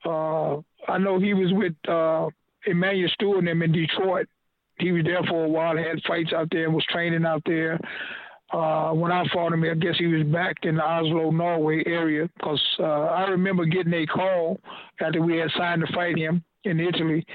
[0.05, 2.30] uh, I know he was with uh,
[2.68, 4.28] Emanuel Steward and him in Detroit.
[4.78, 7.80] He was there for a while, had fights out there, was training out there
[8.54, 12.30] uh, when I fought him, I guess he was back in the Oslo, Norway area
[12.38, 14.60] because uh, I remember getting a call
[14.99, 17.26] after we had signed to fight him in Italy,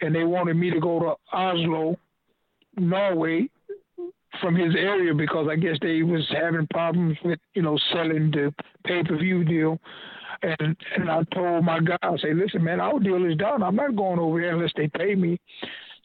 [0.00, 1.96] and they wanted me to go to Oslo,
[2.76, 3.48] Norway,
[4.40, 8.54] from his area because I guess they was having problems with you know selling the
[8.84, 9.78] pay per view deal.
[10.42, 13.62] And and I told my guy, I say, listen, man, our deal is done.
[13.62, 15.38] I'm not going over there unless they pay me.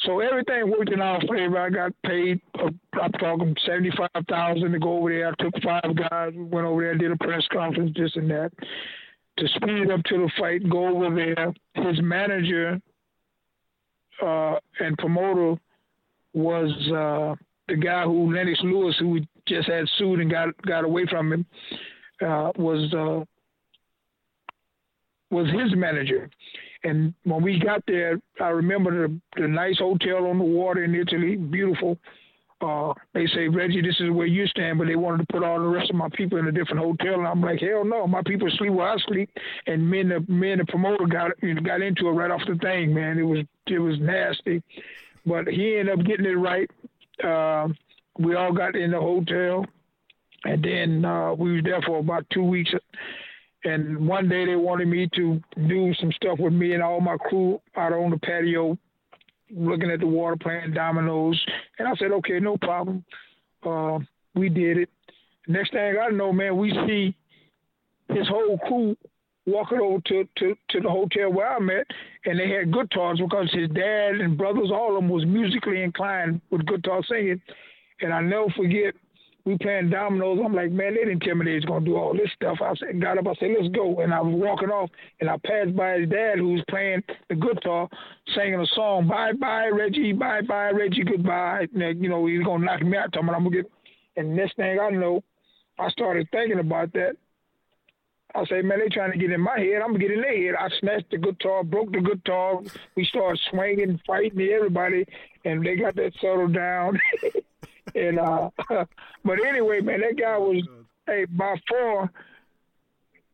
[0.02, 1.60] So everything worked in our favor.
[1.60, 2.40] I got paid.
[2.60, 2.70] Uh,
[3.02, 5.30] I'm talking seventy five thousand to go over there.
[5.30, 6.34] I took five guys.
[6.36, 8.52] We went over there, did a press conference, this and that,
[9.38, 10.70] to speed up to the fight.
[10.70, 11.54] Go over there.
[11.84, 12.80] His manager
[14.24, 15.56] uh, and promoter
[16.34, 17.36] was uh,
[17.68, 21.46] the guy who Lennox Lewis, who just had sued and got got away from him,
[22.22, 23.26] uh, was uh,
[25.32, 26.30] was his manager.
[26.88, 30.96] And when we got there, I remember the, the nice hotel on the water in
[30.96, 31.98] Italy, beautiful.
[32.60, 35.60] Uh, they say, Reggie, this is where you stand, but they wanted to put all
[35.60, 37.16] the rest of my people in a different hotel.
[37.16, 39.30] And I'm like, hell no, my people sleep where I sleep.
[39.68, 41.32] And me and the, me and the promoter got
[41.64, 43.20] got into it right off the thing, man.
[43.20, 44.64] It was it was nasty.
[45.26, 46.70] but he ended up getting it right.
[47.24, 47.68] Uh,
[48.18, 49.66] we all got in the hotel,
[50.44, 52.72] and then uh, we was there for about two weeks.
[53.64, 57.18] And one day they wanted me to do some stuff with me and all my
[57.18, 58.78] crew out on the patio,
[59.50, 61.44] looking at the water, playing dominoes.
[61.80, 63.04] And I said, okay, no problem.
[63.66, 64.00] Uh,
[64.36, 64.90] we did it.
[65.48, 67.16] Next thing I know, man, we see
[68.14, 68.96] his whole crew
[69.46, 71.88] walking over to, to, to the hotel where I'm at,
[72.26, 76.42] and they had guitars because his dad and brothers, all of them, was musically inclined
[76.52, 77.42] with guitar singing.
[78.02, 78.94] And I never forget,
[79.48, 80.40] we playing dominoes.
[80.44, 82.58] I'm like, man, they didn't tell me they was gonna do all this stuff.
[82.62, 84.02] I said, got up, I said, let's go.
[84.02, 84.90] And I was walking off,
[85.22, 87.88] and I passed by his dad, who was playing the guitar,
[88.36, 91.66] singing a song, bye bye Reggie, bye bye Reggie, goodbye.
[91.74, 93.14] And, you know, he's gonna knock me out.
[93.14, 93.72] Talking, I'm gonna get.
[94.18, 95.24] And next thing I know,
[95.80, 97.16] I started thinking about that.
[98.36, 99.82] I say, man, they trying to get in my head.
[99.82, 100.56] I'm gonna get in their head.
[100.60, 102.60] I snatched the guitar, broke the guitar.
[102.98, 105.06] We started swinging, fighting everybody,
[105.46, 107.00] and they got that settled down.
[107.96, 108.50] and uh,
[109.24, 110.64] but anyway, man, that guy was
[111.06, 112.12] hey by far,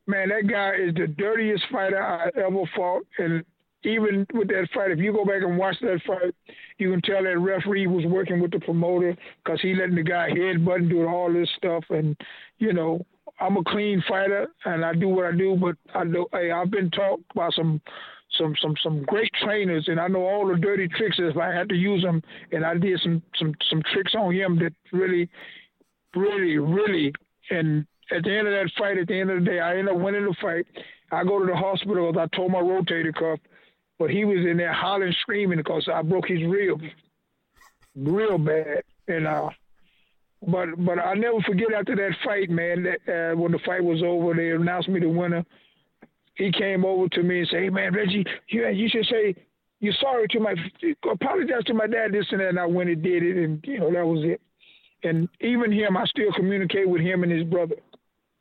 [0.08, 3.44] man, that guy is the dirtiest fighter I ever fought, and
[3.86, 6.34] even with that fight, if you go back and watch that fight,
[6.78, 10.30] you can tell that referee was working with the promoter because he letting the guy
[10.30, 11.84] headbutt and do all this stuff.
[11.90, 12.16] And
[12.60, 13.06] you know,
[13.40, 16.72] I'm a clean fighter and I do what I do, but I know hey, I've
[16.72, 17.82] been taught by some
[18.38, 21.70] some some some great trainers, and I know all the dirty tricks if I had
[21.70, 22.22] to use them.
[22.52, 25.30] And I did some some some tricks on him that really,
[26.16, 27.14] really, really.
[27.50, 29.96] And at the end of that fight, at the end of the day, I ended
[29.96, 30.66] up winning the fight.
[31.12, 33.40] I go to the hospital I tore my rotator cuff,
[34.00, 36.84] but he was in there hollering, screaming because I broke his ribs,
[37.96, 38.84] real bad.
[39.08, 39.50] And uh,
[40.48, 42.84] but but I never forget after that fight, man.
[42.84, 45.46] That uh, when the fight was over, they announced me the winner
[46.36, 49.36] he came over to me and said, "Hey man, Reggie, you you should say
[49.80, 50.56] you're sorry to my
[51.12, 53.80] apologize to my dad this and that." And I went and did it, and you
[53.80, 54.42] know that was it.
[55.04, 57.76] And even him, I still communicate with him and his brother.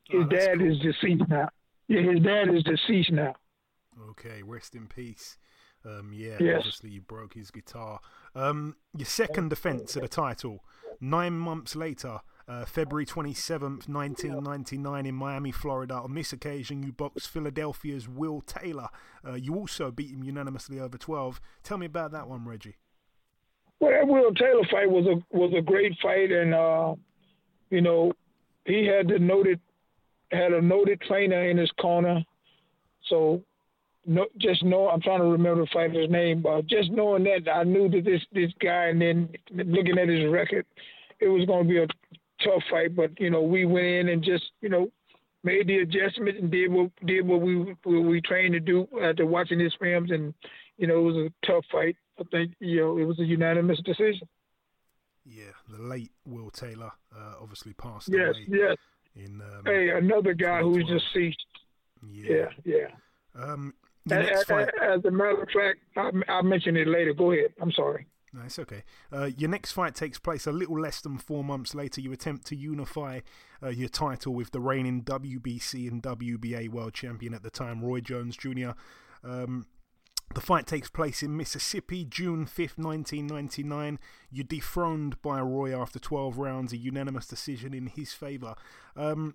[0.09, 0.71] His oh, dad cool.
[0.71, 1.49] is deceased now.
[1.89, 3.35] Yeah, his dad is deceased now.
[4.11, 5.37] Okay, rest in peace.
[5.85, 6.59] Um, yeah, yes.
[6.59, 8.01] obviously you broke his guitar.
[8.35, 10.65] Um, your second defense of the title,
[11.01, 15.95] nine months later, uh, February 27th, 1999, in Miami, Florida.
[15.95, 18.89] On this occasion, you boxed Philadelphia's Will Taylor.
[19.27, 21.41] Uh, you also beat him unanimously over 12.
[21.63, 22.77] Tell me about that one, Reggie.
[23.81, 26.95] Well, that Will Taylor fight was a was a great fight, and uh,
[27.71, 28.13] you know,
[28.65, 29.59] he had the noted
[30.31, 32.23] had a noted trainer in his corner.
[33.09, 33.43] So,
[34.07, 37.65] no, just know I'm trying to remember the fighter's name, but just knowing that I
[37.65, 40.65] knew that this this guy, and then looking at his record,
[41.21, 41.87] it was going to be a
[42.45, 44.91] tough fight, but you know we went in and just you know
[45.45, 49.27] made the adjustment and did what did what we what we trained to do after
[49.27, 50.35] watching his films, and
[50.77, 51.97] you know it was a tough fight.
[52.19, 54.29] I think you know it was a unanimous decision.
[55.25, 58.47] Yeah, the late Will Taylor uh, obviously passed yes, away.
[58.49, 58.77] Yes,
[59.15, 61.45] In um, hey, another guy who's deceased.
[62.11, 62.75] Yeah, yeah.
[63.37, 63.41] yeah.
[63.41, 63.75] Um,
[64.11, 67.15] as, as, a matter of fact, I, I'll mention it later.
[67.15, 67.53] Go ahead.
[67.61, 68.07] I'm sorry.
[68.35, 68.83] No, it's okay.
[69.13, 72.01] Uh, your next fight takes place a little less than four months later.
[72.01, 73.21] You attempt to unify
[73.63, 78.01] uh, your title with the reigning WBC and WBA world champion at the time, Roy
[78.01, 78.71] Jones Jr.
[79.23, 79.67] Um,
[80.35, 83.99] the fight takes place in Mississippi, June 5th, 1999.
[84.31, 88.55] You're dethroned by Roy after 12 rounds, a unanimous decision in his favour.
[88.97, 89.35] Um,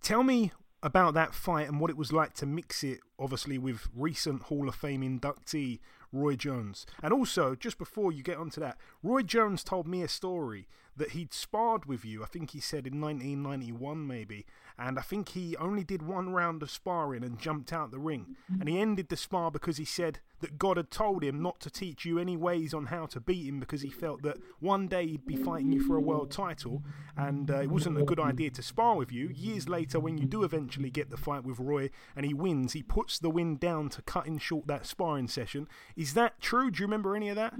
[0.00, 0.52] tell me
[0.84, 4.68] about that fight and what it was like to mix it, obviously, with recent Hall
[4.68, 5.80] of Fame inductee
[6.12, 6.86] Roy Jones.
[7.02, 11.12] And also, just before you get onto that, Roy Jones told me a story that
[11.12, 14.44] he'd sparred with you, I think he said in 1991 maybe,
[14.76, 18.36] and I think he only did one round of sparring and jumped out the ring.
[18.60, 21.70] And he ended the spar because he said that God had told him not to
[21.70, 25.06] teach you any ways on how to beat him because he felt that one day
[25.06, 26.82] he'd be fighting you for a world title
[27.16, 29.28] and uh, it wasn't a good idea to spar with you.
[29.28, 32.82] Years later, when you do eventually get the fight with Roy and he wins, he
[32.82, 35.68] puts the win down to cutting short that sparring session.
[35.96, 36.70] Is that true?
[36.70, 37.54] Do you remember any of that?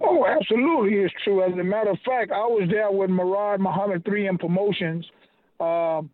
[0.00, 1.42] Oh, absolutely, it's true.
[1.42, 5.04] As a matter of fact, I was there with Murad Muhammad 3M Promotions
[5.60, 6.10] um,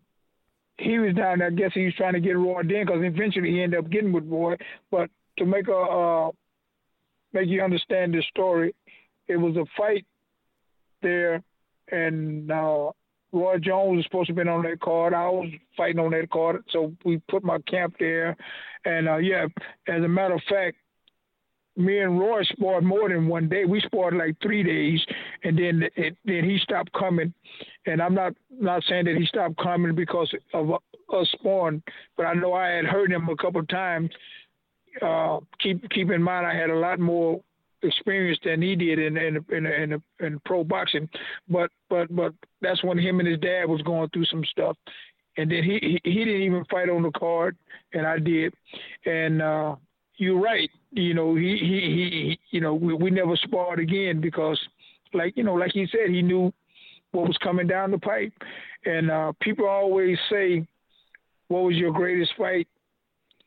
[0.77, 1.47] he was down there.
[1.47, 4.11] I guess he was trying to get Roy in because eventually he ended up getting
[4.11, 4.55] with Roy.
[4.89, 6.31] But to make a uh,
[7.33, 8.73] make you understand this story,
[9.27, 10.05] it was a fight
[11.01, 11.43] there,
[11.91, 12.91] and uh,
[13.31, 15.13] Roy Jones was supposed to be on that card.
[15.13, 18.35] I was fighting on that card, so we put my camp there.
[18.85, 19.45] And uh, yeah,
[19.87, 20.77] as a matter of fact,
[21.77, 23.65] me and Roy sparred more than one day.
[23.65, 24.99] We sparred like three days,
[25.43, 27.33] and then it, then he stopped coming.
[27.85, 31.81] And I'm not not saying that he stopped coming because of us sparring,
[32.17, 34.09] but I know I had heard him a couple times.
[35.01, 37.41] Uh, keep keep in mind, I had a lot more
[37.83, 41.09] experience than he did in in in, in, in pro boxing,
[41.49, 44.77] but but but that's when him and his dad was going through some stuff,
[45.37, 47.55] and then he he, he didn't even fight on the card,
[47.93, 48.53] and I did,
[49.05, 49.75] and uh,
[50.17, 54.59] you're right, you know he he he you know we, we never sparred again because
[55.13, 56.53] like you know like he said he knew
[57.11, 58.33] what was coming down the pipe,
[58.85, 60.65] and uh, people always say,
[61.47, 62.67] what was your greatest fight?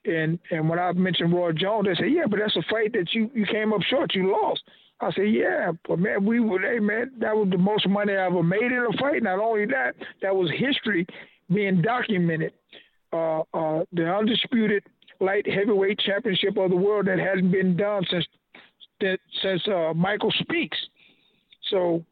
[0.04, 3.12] And and when I mentioned Roy Jones, they say, yeah, but that's a fight that
[3.12, 4.62] you you came up short, you lost.
[5.00, 8.26] I said, yeah, but man, we would, hey man, that was the most money I
[8.26, 9.22] ever made in a fight.
[9.22, 11.06] Not only that, that was history
[11.52, 12.52] being documented.
[13.12, 14.82] Uh, uh, the undisputed
[15.20, 18.26] light heavyweight championship of the world that hadn't been done since
[19.42, 20.78] since uh, Michael Spinks.
[21.70, 22.04] So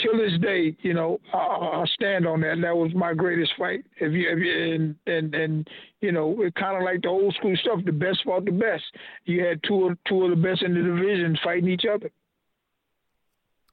[0.00, 2.56] till this day, you know, I, I stand on that.
[2.62, 3.84] That was my greatest fight.
[3.98, 5.70] If you, if you and and and
[6.00, 7.80] you know, it kind of like the old school stuff.
[7.84, 8.84] The best fought the best.
[9.24, 12.10] You had two of two of the best in the division fighting each other.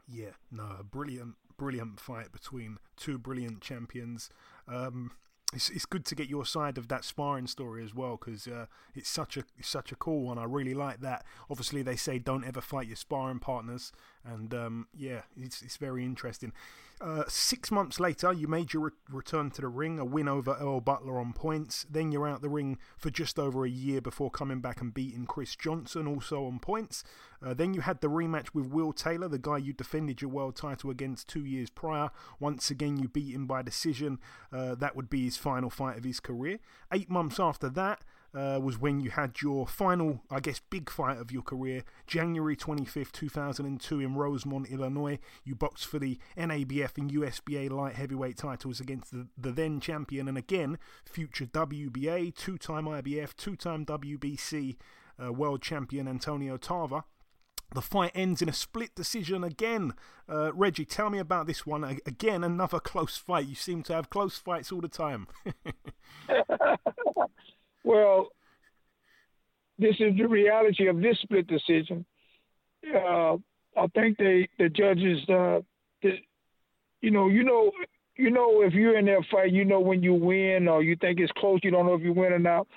[0.07, 4.29] Yeah, no, a brilliant, brilliant fight between two brilliant champions.
[4.67, 5.11] Um,
[5.53, 8.65] it's, it's good to get your side of that sparring story as well because uh,
[8.95, 10.37] it's such a it's such a cool one.
[10.37, 11.25] I really like that.
[11.49, 13.91] Obviously, they say don't ever fight your sparring partners,
[14.25, 16.53] and um, yeah, it's it's very interesting.
[17.01, 20.55] Uh, six months later, you made your re- return to the ring, a win over
[20.59, 21.85] Earl Butler on points.
[21.89, 25.25] Then you're out the ring for just over a year before coming back and beating
[25.25, 27.03] Chris Johnson, also on points.
[27.45, 30.55] Uh, then you had the rematch with Will Taylor, the guy you defended your world
[30.55, 32.09] title against two years prior.
[32.39, 34.19] Once again, you beat him by decision.
[34.51, 36.59] Uh, that would be his final fight of his career.
[36.93, 41.17] Eight months after that, uh, was when you had your final, I guess, big fight
[41.17, 45.19] of your career, January 25th, 2002, in Rosemont, Illinois.
[45.43, 50.27] You boxed for the NABF and USBA light heavyweight titles against the, the then champion
[50.27, 54.77] and again, future WBA, two time IBF, two time WBC
[55.23, 57.03] uh, world champion Antonio Tarver.
[57.73, 59.93] The fight ends in a split decision again.
[60.29, 61.83] Uh, Reggie, tell me about this one.
[61.83, 63.47] Again, another close fight.
[63.47, 65.27] You seem to have close fights all the time.
[67.83, 68.29] Well,
[69.79, 72.05] this is the reality of this split decision.
[72.93, 73.37] Uh,
[73.75, 75.61] I think they the judges, uh,
[76.01, 76.17] the,
[77.01, 77.71] you know, you know,
[78.15, 81.19] you know, if you're in that fight, you know when you win or you think
[81.19, 82.67] it's close, you don't know if you win or not.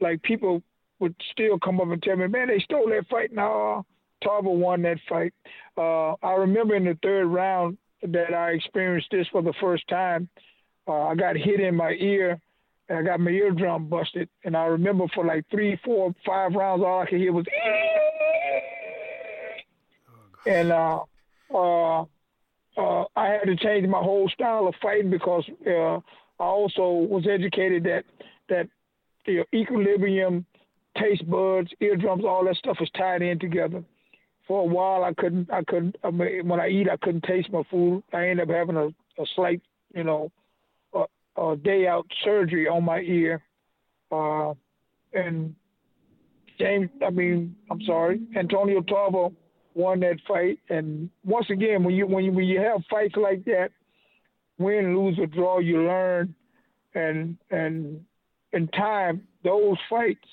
[0.00, 0.62] Like people
[1.00, 3.32] would still come up and tell me, man, they stole that fight.
[3.32, 3.84] Now
[4.22, 5.34] Tarver won that fight.
[5.76, 10.28] Uh, I remember in the third round that I experienced this for the first time.
[10.86, 12.40] Uh, I got hit in my ear
[12.88, 14.28] I got my eardrum busted.
[14.44, 17.96] And I remember for like three, four, five rounds, all I could hear was, oh,
[20.46, 21.00] and uh,
[21.52, 22.02] uh,
[22.76, 25.96] uh, I had to change my whole style of fighting because uh,
[26.38, 28.04] I also was educated that
[28.48, 28.68] that
[29.26, 30.46] the equilibrium,
[30.96, 33.82] taste buds, eardrums, all that stuff is tied in together.
[34.46, 37.50] For a while, I couldn't, I couldn't, I mean, when I eat, I couldn't taste
[37.50, 38.04] my food.
[38.12, 39.60] I ended up having a, a slight,
[39.92, 40.30] you know,
[41.36, 43.42] uh, day out surgery on my ear.
[44.10, 44.54] Uh,
[45.12, 45.54] and
[46.58, 49.28] James, I mean, I'm sorry, Antonio Tarver
[49.74, 50.58] won that fight.
[50.70, 53.70] And once again, when you when you when you have fights like that,
[54.58, 56.34] win, lose, or draw, you learn.
[56.94, 58.04] And and
[58.52, 60.28] in time, those fights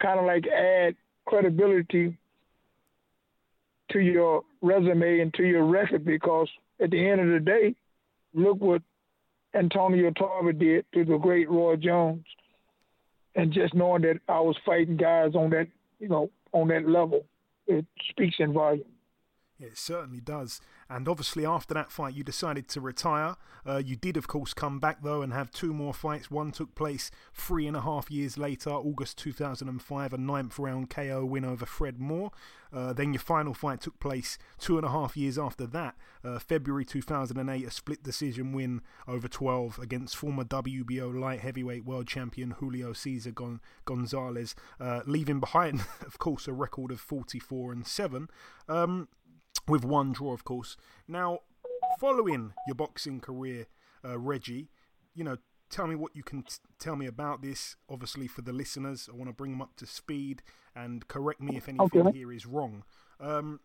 [0.00, 2.18] kind of like add credibility
[3.90, 6.48] to your resume and to your record because
[6.80, 7.74] at the end of the day,
[8.34, 8.82] look what
[9.54, 12.24] Antonio Tarver did to the great Roy Jones,
[13.34, 17.24] and just knowing that I was fighting guys on that, you know, on that level,
[17.66, 18.84] it speaks in volume.
[19.60, 20.60] It certainly does.
[20.88, 23.36] And obviously, after that fight, you decided to retire.
[23.66, 26.30] Uh, you did, of course, come back though and have two more fights.
[26.30, 31.24] One took place three and a half years later, August 2005, a ninth round KO
[31.24, 32.30] win over Fred Moore.
[32.74, 36.40] Uh, then your final fight took place two and a half years after that, uh,
[36.40, 42.50] February 2008, a split decision win over 12 against former WBO light heavyweight world champion
[42.50, 48.28] Julio Cesar Gon- Gonzalez, uh, leaving behind, of course, a record of 44 and 7.
[48.68, 49.08] Um,
[49.68, 50.76] with one draw, of course.
[51.08, 51.40] Now,
[51.98, 53.66] following your boxing career,
[54.04, 54.70] uh, Reggie,
[55.14, 55.38] you know,
[55.70, 57.76] tell me what you can t- tell me about this.
[57.88, 60.42] Obviously, for the listeners, I want to bring them up to speed
[60.74, 62.18] and correct me if anything okay.
[62.18, 62.84] here is wrong.
[63.20, 63.60] Um,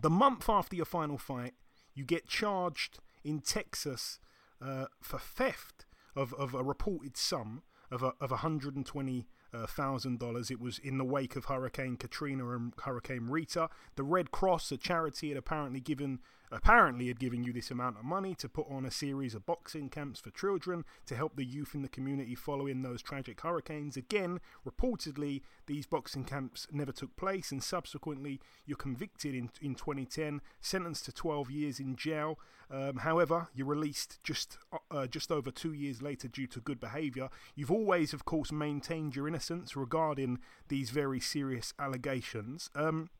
[0.00, 1.54] the month after your final fight,
[1.94, 4.18] you get charged in Texas
[4.62, 10.50] uh, for theft of, of a reported sum of a, of 120 $100,000.
[10.50, 13.68] It was in the wake of Hurricane Katrina and Hurricane Rita.
[13.96, 16.20] The Red Cross, a charity, had apparently given
[16.52, 19.88] apparently had given you this amount of money to put on a series of boxing
[19.88, 23.96] camps for children to help the youth in the community following those tragic hurricanes.
[23.96, 30.40] Again, reportedly, these boxing camps never took place, and subsequently, you're convicted in, in 2010,
[30.60, 32.38] sentenced to 12 years in jail.
[32.70, 34.58] Um, however, you're released just
[34.90, 37.28] uh, just over two years later due to good behaviour.
[37.56, 40.38] You've always, of course, maintained your innocence regarding
[40.68, 42.70] these very serious allegations.
[42.76, 43.10] Um,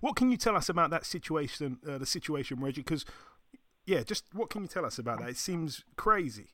[0.00, 2.82] what can you tell us about that situation, uh, the situation, Reggie?
[2.82, 3.04] Because,
[3.86, 5.28] yeah, just what can you tell us about that?
[5.30, 6.48] It seems crazy.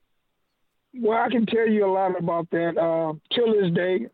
[0.94, 2.78] Well, I can tell you a lot about that.
[2.78, 4.06] Uh, till this day,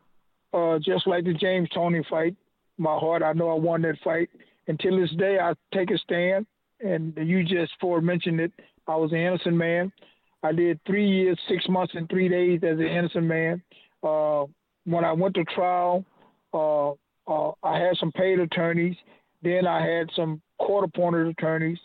[0.53, 2.35] uh, just like the James Toney fight,
[2.77, 4.29] my heart, I know I won that fight.
[4.67, 6.47] Until this day, I take a stand.
[6.79, 8.51] And you just for mentioned it,
[8.87, 9.91] I was an innocent man.
[10.41, 13.61] I did three years, six months, and three days as an innocent man.
[14.01, 14.45] Uh,
[14.85, 16.03] when I went to trial,
[17.27, 18.95] uh, I had some paid attorneys.
[19.43, 21.79] Then I had some court-appointed attorneys.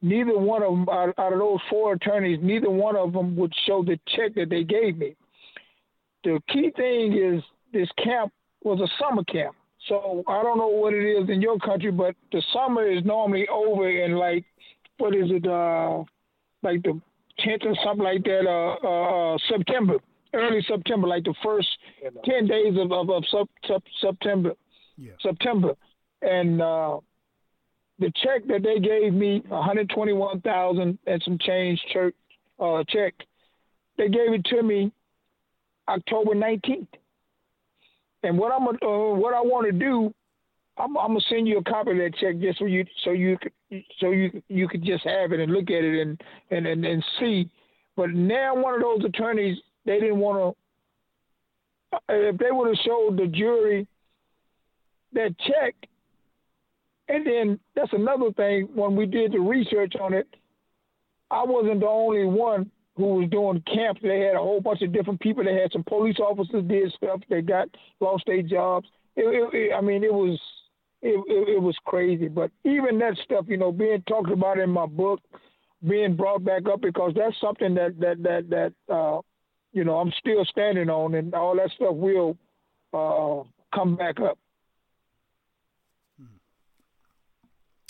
[0.00, 3.52] Neither one of them, out, out of those four attorneys, neither one of them would
[3.66, 5.16] show the check that they gave me.
[6.24, 7.42] The key thing is
[7.72, 8.32] this camp
[8.62, 9.56] was a summer camp.
[9.88, 13.48] So I don't know what it is in your country, but the summer is normally
[13.48, 14.44] over in like
[14.98, 16.02] what is it, uh,
[16.62, 17.00] like the
[17.38, 19.98] tenth or something like that, uh, uh, uh September
[20.34, 21.68] early September, like the first
[22.24, 24.52] ten days of of, of sub, sub, September.
[25.00, 25.12] Yeah.
[25.22, 25.74] September,
[26.22, 26.98] and uh,
[28.00, 32.14] the check that they gave me, one hundred twenty one thousand and some change church
[32.58, 33.14] uh, check,
[33.96, 34.92] they gave it to me
[35.88, 36.88] October nineteenth.
[38.22, 40.12] And what I'm uh, what I want to do,
[40.76, 43.38] I'm, I'm, gonna send you a copy of that check just so you so you
[43.38, 46.20] could so you you could just have it and look at it and
[46.50, 47.48] and and, and see.
[47.96, 49.58] But now one of those attorneys
[49.88, 50.54] they didn't want
[51.90, 51.98] to.
[52.10, 53.88] If they would have showed the jury
[55.14, 55.74] that check,
[57.08, 58.68] and then that's another thing.
[58.74, 60.28] When we did the research on it,
[61.30, 64.02] I wasn't the only one who was doing camps.
[64.02, 65.42] They had a whole bunch of different people.
[65.42, 67.20] They had some police officers did stuff.
[67.30, 67.68] They got
[68.00, 68.88] lost their jobs.
[69.16, 70.38] It, it, it, I mean, it was
[71.00, 72.28] it, it, was crazy.
[72.28, 75.20] But even that stuff, you know, being talked about in my book,
[75.88, 79.20] being brought back up because that's something that that that that uh,
[79.72, 82.36] you know, I'm still standing on, and all that stuff will
[82.92, 83.42] uh,
[83.74, 84.38] come back up.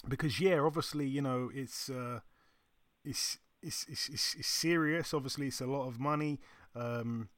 [0.06, 2.20] Because yeah, obviously, you know, it's uh,
[3.04, 5.12] it's, it's, it's it's it's serious.
[5.12, 6.40] Obviously, it's a lot of money.
[6.74, 7.28] Um,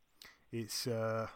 [0.52, 1.26] it's uh,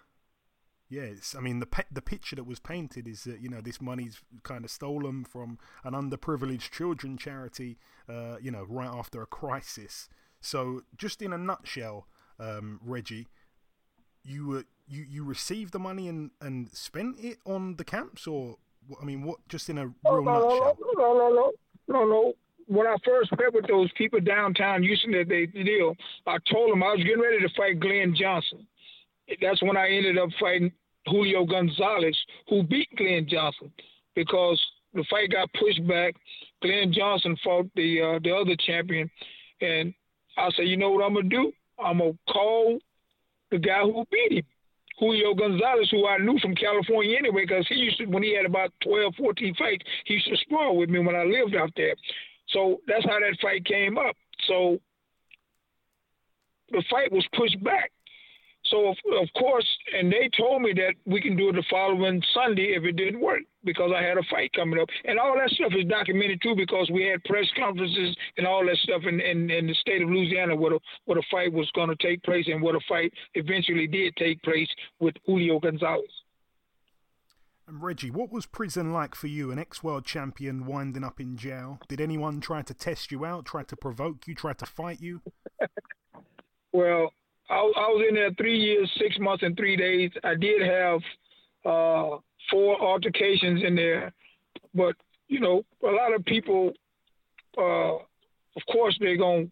[0.89, 1.35] yeah, it's.
[1.35, 4.21] I mean, the pe- the picture that was painted is that you know this money's
[4.43, 7.79] kind of stolen from an underprivileged children charity.
[8.09, 10.09] Uh, you know, right after a crisis.
[10.41, 12.07] So, just in a nutshell,
[12.39, 13.27] um, Reggie,
[14.23, 18.57] you were you you received the money and and spent it on the camps, or
[19.01, 19.39] I mean, what?
[19.49, 20.79] Just in a real oh, no, nutshell.
[20.81, 21.53] No, no, no, no,
[21.89, 22.33] no, no.
[22.67, 25.95] When I first met with those people downtown Houston, that they deal,
[26.27, 28.67] I told them I was getting ready to fight Glenn Johnson.
[29.41, 30.73] That's when I ended up fighting
[31.07, 32.17] Julio Gonzalez,
[32.49, 33.71] who beat Glenn Johnson,
[34.15, 34.61] because
[34.95, 36.15] the fight got pushed back.
[36.63, 39.11] Glenn Johnson fought the uh, the other champion,
[39.61, 39.93] and
[40.39, 41.53] I said, you know what I'm gonna do?
[41.79, 42.79] I'm gonna call
[43.51, 44.45] the guy who beat him,
[44.99, 48.47] Julio Gonzalez, who I knew from California anyway, because he used to when he had
[48.47, 51.95] about 12, 14 fights, he used to spar with me when I lived out there.
[52.49, 54.17] So that's how that fight came up.
[54.47, 54.79] So
[56.71, 57.91] the fight was pushed back.
[58.67, 62.23] So of, of course, and they told me that we can do it the following
[62.33, 65.51] Sunday if it didn't work because I had a fight coming up, and all that
[65.51, 69.51] stuff is documented too because we had press conferences and all that stuff in, in,
[69.51, 72.47] in the state of Louisiana where the, where the fight was going to take place
[72.49, 76.11] and where the fight eventually did take place with Julio Gonzalez.
[77.67, 81.81] And Reggie, what was prison like for you, an ex-world champion winding up in jail?
[81.89, 85.23] Did anyone try to test you out, try to provoke you, try to fight you?
[86.73, 87.11] well,
[87.51, 90.11] I, I was in there three years, six months, and three days.
[90.23, 91.01] I did have
[91.65, 92.17] uh,
[92.51, 94.13] four altercations in there,
[94.75, 94.95] but
[95.29, 96.73] you know, a lot of people,
[97.59, 99.47] uh, of course, they're gonna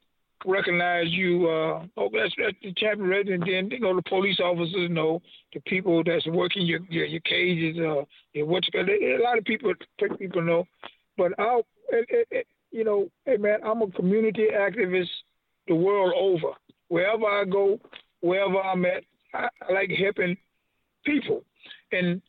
[0.44, 1.48] recognize you.
[1.48, 3.44] Uh, oh, that's, that's the champion resident.
[3.46, 5.20] Then you know the police officers know
[5.52, 7.78] the people that's working your your, your cages.
[7.78, 9.72] Uh, your what's a lot of people
[10.18, 10.64] people know,
[11.16, 15.08] but I'll it, it, it, you know, hey man, I'm a community activist
[15.68, 16.54] the world over
[16.92, 17.80] wherever I go,
[18.20, 19.02] wherever I'm at,
[19.32, 20.36] I, I like helping
[21.06, 21.42] people.
[21.90, 22.20] And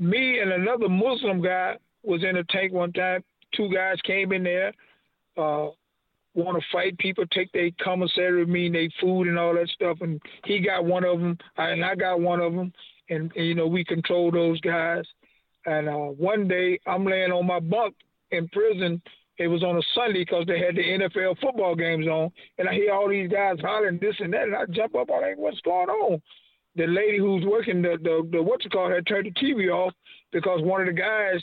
[0.00, 3.22] me and another Muslim guy was in a tank one time.
[3.54, 4.72] Two guys came in there,
[5.36, 5.68] uh,
[6.34, 9.98] want to fight people, take their commissary with me, their food and all that stuff.
[10.00, 12.72] And he got one of them, and I got one of them.
[13.10, 15.04] and, and you know we control those guys.
[15.66, 17.94] And uh, one day I'm laying on my bunk
[18.32, 19.00] in prison.
[19.40, 22.74] It was on a Sunday because they had the NFL football games on, and I
[22.74, 25.08] hear all these guys hollering this and that, and I jump up.
[25.10, 26.20] I'm like, "What's going on?"
[26.76, 29.94] The lady who's working the the, the what's it called had turned the TV off
[30.30, 31.42] because one of the guys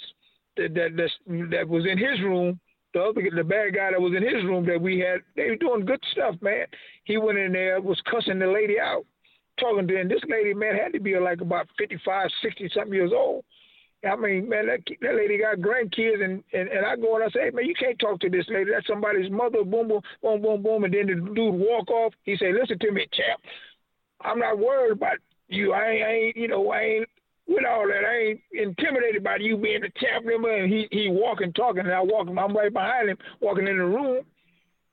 [0.57, 1.09] that that
[1.49, 2.59] that, was in his room
[2.93, 5.55] the other the bad guy that was in his room that we had, they were
[5.55, 6.67] doing good stuff, man.
[7.03, 9.05] He went in there, was cussing the lady out,
[9.59, 10.01] talking to her.
[10.01, 13.43] And this lady, man, had to be like about 55, 60 something years old.
[14.05, 17.29] I mean, man, that, that lady got grandkids, and, and, and I go and I
[17.29, 18.71] say, hey, man, you can't talk to this lady.
[18.71, 19.63] That's somebody's mother.
[19.63, 20.83] Boom, boom, boom, boom, boom.
[20.83, 22.13] And then the dude walk off.
[22.23, 23.41] He say, listen to me, champ.
[24.21, 25.17] I'm not worried about
[25.47, 25.73] you.
[25.73, 27.09] I ain't, I ain't you know, I ain't
[27.47, 30.55] with all that, I ain't intimidated by you being champ member.
[30.55, 32.27] And he he walking, talking, and I walk.
[32.27, 34.23] I'm right behind him, walking in the room,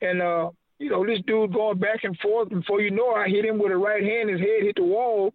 [0.01, 2.51] and uh, you know, this dude going back and forth.
[2.51, 4.31] Before you know, I hit him with a right hand.
[4.31, 5.33] His head hit the wall,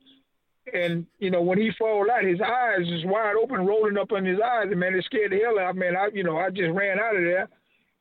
[0.73, 4.25] and you know, when he fall out, his eyes is wide open, rolling up in
[4.25, 5.87] his eyes, and man, it scared the hell out of me.
[5.87, 7.49] I, you know, I just ran out of there.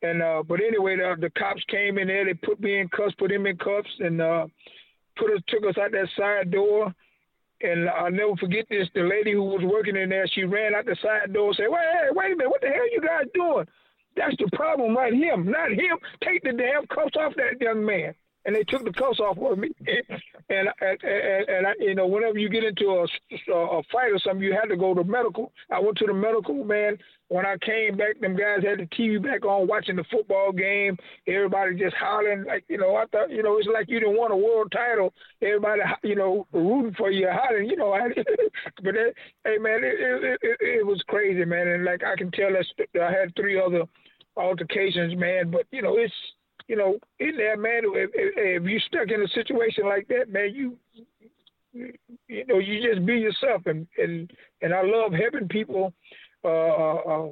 [0.01, 2.25] And uh, but anyway, the, the cops came in there.
[2.25, 4.47] They put me in cuffs, put him in cuffs, and uh,
[5.17, 6.93] put us took us out that side door
[7.61, 8.87] and I'll never forget this.
[8.93, 11.67] The lady who was working in there, she ran out the side door and said,
[11.69, 13.65] Wait, hey, wait a minute, what the hell you guys doing?
[14.15, 15.97] That's the problem right him, not him.
[16.23, 18.13] Take the damn cuffs off that young man.
[18.45, 19.69] And they took the cuffs off of me.
[20.49, 23.03] and, and, and, and I, you know, whenever you get into a,
[23.53, 25.51] a fight or something, you had to go to medical.
[25.69, 26.97] I went to the medical, man.
[27.27, 30.97] When I came back, them guys had the TV back on watching the football game.
[31.27, 34.33] Everybody just hollering like, you know, I thought, you know, it's like you didn't want
[34.33, 35.13] a world title.
[35.41, 37.93] Everybody, you know, rooting for you, hollering, you know.
[37.93, 38.07] I,
[38.83, 41.67] but it, hey, man, it, it, it, it was crazy, man.
[41.67, 43.83] And like I can tell, that I had three other
[44.35, 45.51] altercations, man.
[45.51, 46.13] But you know, it's
[46.69, 47.81] you know, in there, man.
[47.83, 50.77] If, if, if you stuck in a situation like that, man, you
[51.73, 54.31] you know, you just be yourself, and and
[54.61, 55.93] and I love helping people
[56.45, 57.27] uh, uh, uh,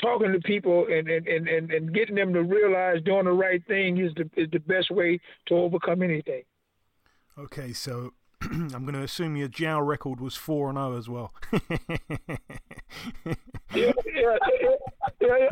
[0.00, 3.98] talking to people and, and, and, and getting them to realize doing the right thing
[3.98, 6.42] is the is the best way to overcome anything.
[7.38, 8.14] Okay, so
[8.50, 11.32] I'm going to assume your Jow record was four and zero oh as well.
[13.74, 14.36] yeah, yeah,
[15.20, 15.48] yeah,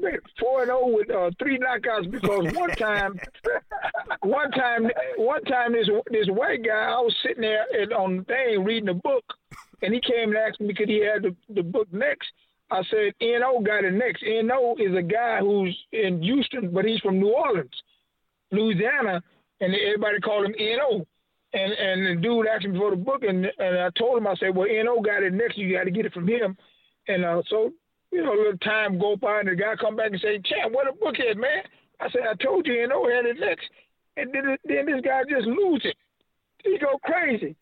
[0.00, 3.18] yeah, four and zero oh with uh, three knockouts because one time,
[4.20, 7.66] one time, one time this this white guy I was sitting there
[7.96, 9.24] on the thing reading a book
[9.82, 12.28] and he came and asked me because he had the, the book next.
[12.70, 13.60] I said, N.O.
[13.60, 14.22] got it next.
[14.26, 14.76] N.O.
[14.78, 17.82] is a guy who's in Houston, but he's from New Orleans,
[18.50, 19.22] Louisiana,
[19.60, 21.06] and everybody called him N.O.
[21.54, 24.34] And and the dude asked me for the book, and and I told him, I
[24.36, 25.02] said, well, N.O.
[25.02, 25.58] got it next.
[25.58, 26.56] You got to get it from him.
[27.08, 27.72] And uh, so,
[28.10, 30.72] you know, a little time go by, and the guy come back and say, Champ,
[30.72, 31.64] what a book is, man.
[32.00, 33.08] I said, I told you N.O.
[33.08, 33.64] had it next.
[34.16, 35.96] And then, then this guy just lose it.
[36.64, 37.56] He go crazy.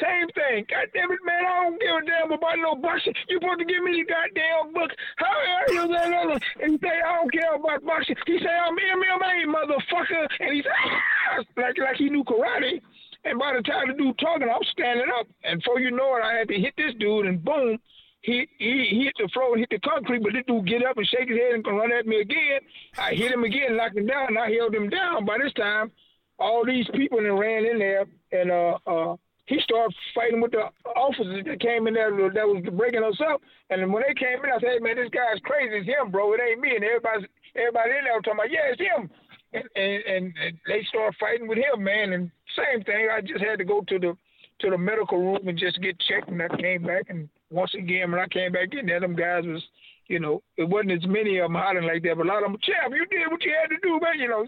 [0.00, 0.66] Same thing.
[0.68, 1.44] God damn it, man.
[1.46, 3.14] I don't give a damn about no boxing.
[3.28, 4.90] You supposed to give me the goddamn book.
[5.16, 6.40] How are you that other?
[6.60, 8.16] And say, I don't care about boxing.
[8.26, 10.28] He say, I'm MMA, motherfucker.
[10.40, 11.42] And he say, ah!
[11.56, 12.80] like, like he knew karate.
[13.24, 15.26] And by the time the dude talking, I'm standing up.
[15.44, 17.78] And before you know it, I had to hit this dude, and boom,
[18.20, 20.22] he, he, he hit the floor and hit the concrete.
[20.22, 22.60] But this dude get up and shake his head and run at me again.
[22.98, 25.24] I hit him again, knocked him down, and I held him down.
[25.24, 25.90] By this time,
[26.38, 29.16] all these people that ran in there, and uh, uh,
[29.46, 30.66] he started fighting with the
[30.96, 33.40] officers that came in there that was breaking us up.
[33.70, 35.78] And when they came in, I said, hey, man, this guy's crazy.
[35.78, 36.34] It's him, bro.
[36.34, 36.74] It ain't me.
[36.74, 39.08] And everybody, everybody in there was talking about, yeah, it's him.
[39.54, 42.12] And, and, and, and they started fighting with him, man.
[42.12, 43.06] And same thing.
[43.06, 44.16] I just had to go to the
[44.58, 46.28] to the medical room and just get checked.
[46.28, 47.06] And I came back.
[47.08, 49.62] And once again, when I came back in there, them guys was,
[50.08, 52.16] you know, it wasn't as many of them hollering like that.
[52.16, 54.18] But a lot of them, champ, you did what you had to do, man.
[54.18, 54.46] You know,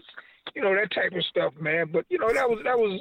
[0.55, 1.87] you know that type of stuff, man.
[1.93, 2.99] But you know, that was that was.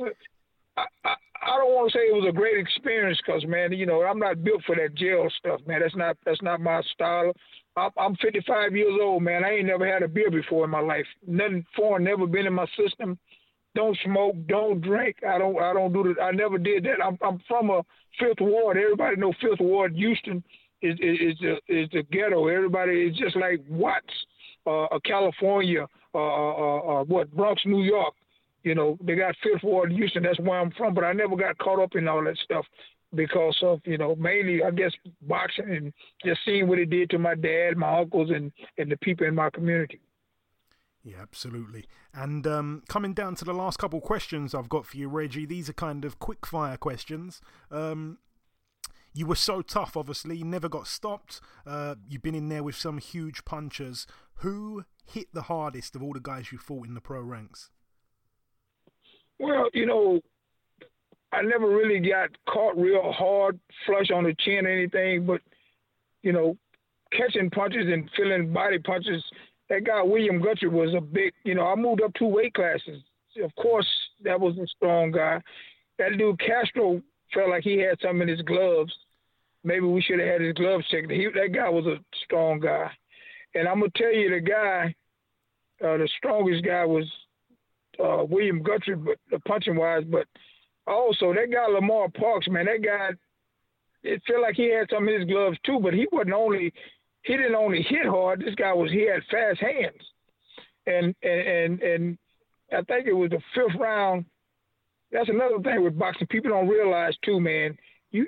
[1.43, 4.19] I don't want to say it was a great experience because, man, you know, I'm
[4.19, 5.81] not built for that jail stuff, man.
[5.81, 7.33] That's not that's not my style.
[7.77, 9.45] I'm, I'm 55 years old, man.
[9.45, 11.07] I ain't never had a beer before in my life.
[11.27, 13.19] Nothing foreign, never been in my system.
[13.75, 15.17] Don't smoke, don't drink.
[15.27, 16.23] I don't I don't do that.
[16.23, 17.05] I never did that.
[17.05, 17.83] I'm I'm from a
[18.19, 18.77] Fifth Ward.
[18.77, 20.43] Everybody know Fifth Ward, Houston
[20.83, 22.49] is is, is the is the ghetto.
[22.49, 24.07] Everybody is just like Watts,
[24.67, 28.15] uh, California, uh, uh, uh, what Bronx, New York.
[28.63, 30.23] You know, they got Fifth Ward Houston.
[30.23, 30.95] That's where I'm from.
[30.95, 32.67] But I never got caught up in all that stuff
[33.15, 35.93] because of you know mainly I guess boxing and
[36.25, 39.35] just seeing what it did to my dad, my uncles, and and the people in
[39.35, 40.01] my community.
[41.05, 41.87] Yeah, absolutely.
[42.13, 45.47] And um, coming down to the last couple questions I've got for you, Reggie.
[45.47, 47.41] These are kind of quick fire questions.
[47.71, 48.19] Um,
[49.15, 51.41] you were so tough, obviously, never got stopped.
[51.67, 54.07] Uh, you've been in there with some huge punchers.
[54.41, 57.71] Who hit the hardest of all the guys you fought in the pro ranks?
[59.39, 60.21] Well, you know,
[61.33, 65.41] I never really got caught real hard, flush on the chin or anything, but
[66.23, 66.57] you know,
[67.13, 69.23] catching punches and feeling body punches.
[69.69, 71.33] That guy William Guthrie was a big.
[71.45, 73.03] You know, I moved up two weight classes.
[73.43, 73.87] Of course,
[74.25, 75.41] that was a strong guy.
[75.99, 77.01] That dude Castro
[77.33, 78.93] felt like he had something in his gloves.
[79.63, 81.11] Maybe we should have had his gloves checked.
[81.11, 82.91] He, that guy was a strong guy.
[83.55, 84.95] And I'm gonna tell you, the guy,
[85.85, 87.05] uh, the strongest guy was
[88.03, 90.05] uh, William Guthrie, but the punching wise.
[90.05, 90.27] But
[90.87, 93.11] also that guy Lamar Parks, man, that guy,
[94.03, 95.81] it felt like he had some of his gloves too.
[95.83, 96.73] But he wasn't only,
[97.23, 98.41] he didn't only hit hard.
[98.41, 100.03] This guy was he had fast hands,
[100.87, 102.19] and and and, and
[102.73, 104.25] I think it was the fifth round.
[105.11, 106.27] That's another thing with boxing.
[106.27, 107.77] People don't realize too, man.
[108.11, 108.27] You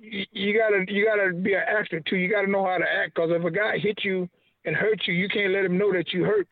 [0.00, 2.16] you, you gotta you gotta be an actor too.
[2.16, 3.14] You gotta know how to act.
[3.14, 4.28] Cause if a guy hits you
[4.64, 6.46] and hurts you, you can't let him know that you hurt.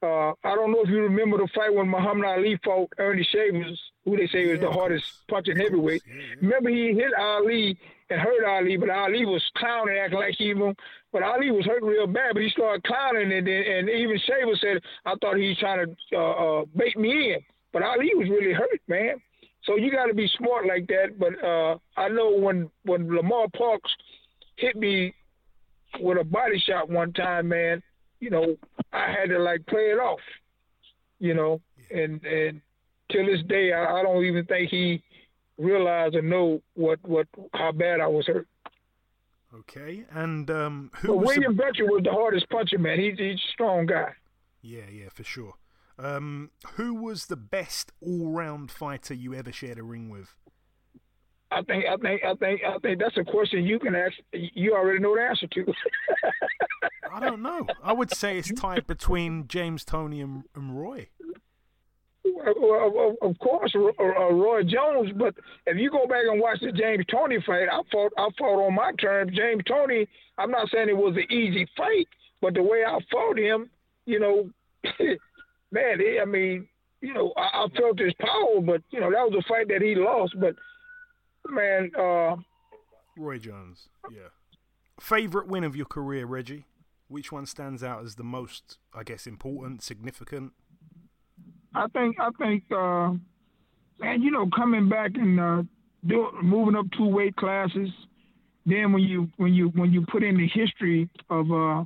[0.00, 3.80] Uh, I don't know if you remember the fight when Muhammad Ali fought Earnie Shavers,
[4.04, 6.02] who they say was the hardest punching heavyweight.
[6.40, 7.76] Remember he hit Ali
[8.08, 10.76] and hurt Ali, but Ali was clowning, acting like he even.
[11.12, 14.60] But Ali was hurt real bad, but he started clowning, and then and even Shavers
[14.60, 17.40] said, "I thought he was trying to uh, uh, bait me in,"
[17.72, 19.20] but Ali was really hurt, man.
[19.64, 21.18] So you got to be smart like that.
[21.18, 23.90] But uh, I know when when Lamar Parks
[24.56, 25.12] hit me
[26.00, 27.82] with a body shot one time, man,
[28.20, 28.56] you know,
[28.92, 30.20] I had to like play it off,
[31.18, 32.60] you know, and and
[33.10, 35.02] till this day, I, I don't even think he
[35.56, 38.46] realized or know what what how bad I was hurt.
[39.54, 41.16] Okay, and um, who?
[41.16, 41.62] Was William the...
[41.62, 43.00] Belcher was the hardest puncher, man.
[43.00, 44.12] He's he's a strong guy.
[44.60, 45.54] Yeah, yeah, for sure.
[45.98, 50.34] Um, who was the best all-round fighter you ever shared a ring with?
[51.50, 54.12] I think I think I think I think that's a question you can ask.
[54.32, 55.74] You already know the answer to.
[57.12, 57.66] I don't know.
[57.82, 61.08] I would say it's tied between James Toney, and, and Roy.
[62.24, 65.10] Well, of course, uh, uh, Roy Jones.
[65.16, 65.34] But
[65.66, 68.12] if you go back and watch the James Toney fight, I fought.
[68.18, 69.32] I fought on my terms.
[69.34, 70.06] James Toney.
[70.36, 72.06] I'm not saying it was an easy fight,
[72.42, 73.70] but the way I fought him,
[74.06, 74.50] you know,
[75.72, 76.68] man, I mean,
[77.00, 79.82] you know, I, I felt his power, but you know, that was a fight that
[79.82, 80.34] he lost.
[80.38, 80.54] But
[81.48, 82.36] man, uh,
[83.16, 84.28] Roy Jones, yeah.
[85.00, 86.66] Favorite win of your career, Reggie?
[87.08, 90.52] Which one stands out as the most, I guess, important, significant?
[91.74, 93.12] I think I think uh,
[94.00, 95.62] and you know coming back and uh,
[96.06, 97.90] do, moving up two weight classes.
[98.66, 101.84] Then when you when you when you put in the history of uh,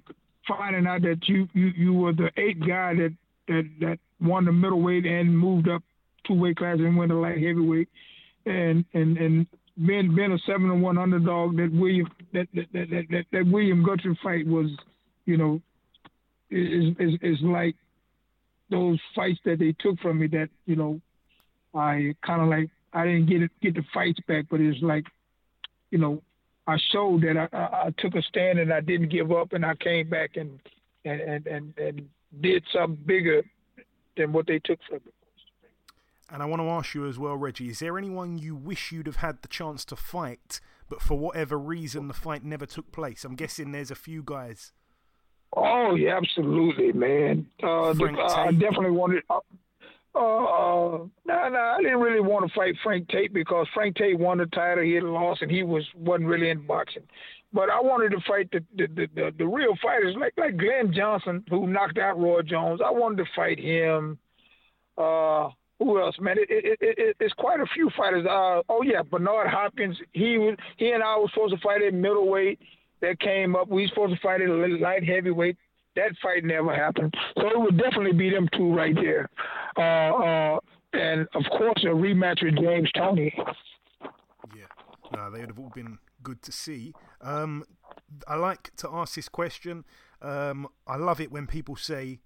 [0.48, 3.14] finding out that you, you you were the eighth guy that
[3.48, 5.82] that that won the middleweight and moved up
[6.26, 7.88] two weight classes and went to light heavyweight,
[8.46, 9.46] and and and
[9.86, 13.84] being being a seven to one underdog that William that that that that, that William
[13.84, 14.70] Guthrie fight was,
[15.24, 15.60] you know,
[16.50, 17.74] is is is like
[18.70, 21.00] those fights that they took from me that you know
[21.74, 25.04] I kind of like I didn't get it get the fights back, but it's like
[25.90, 26.22] you know
[26.66, 29.64] I showed that I, I, I took a stand and I didn't give up and
[29.64, 30.58] I came back and
[31.04, 32.08] and and and, and
[32.40, 33.42] did something bigger
[34.16, 35.12] than what they took from me.
[36.32, 39.06] And I want to ask you as well, Reggie, is there anyone you wish you'd
[39.06, 43.22] have had the chance to fight, but for whatever reason the fight never took place?
[43.22, 44.72] I'm guessing there's a few guys.
[45.54, 47.48] Oh, yeah, absolutely, man.
[47.62, 49.24] Uh, the, uh, I definitely wanted.
[49.28, 49.40] Uh,
[50.14, 54.38] uh, no, no, I didn't really want to fight Frank Tate because Frank Tate won
[54.38, 54.84] the title.
[54.84, 57.02] He had lost, and he was wasn't really in boxing.
[57.52, 60.94] But I wanted to fight the the, the, the, the real fighters like like Glenn
[60.94, 62.80] Johnson, who knocked out Roy Jones.
[62.82, 64.18] I wanted to fight him.
[64.96, 65.50] Uh,
[65.84, 66.36] who else, man?
[66.38, 68.26] It, it, it, it's quite a few fighters.
[68.26, 69.96] Uh, oh yeah, Bernard Hopkins.
[70.12, 72.58] He was he and I were supposed to fight at middleweight.
[73.00, 73.68] That came up.
[73.68, 75.56] We supposed to fight at light heavyweight.
[75.96, 77.12] That fight never happened.
[77.36, 79.28] So it would definitely be them two right there.
[79.76, 80.60] Uh, uh,
[80.92, 83.34] and of course, a rematch with James Toney.
[84.56, 84.66] Yeah,
[85.14, 86.94] no, they would have all been good to see.
[87.20, 87.64] Um,
[88.28, 89.84] I like to ask this question.
[90.20, 92.20] Um, I love it when people say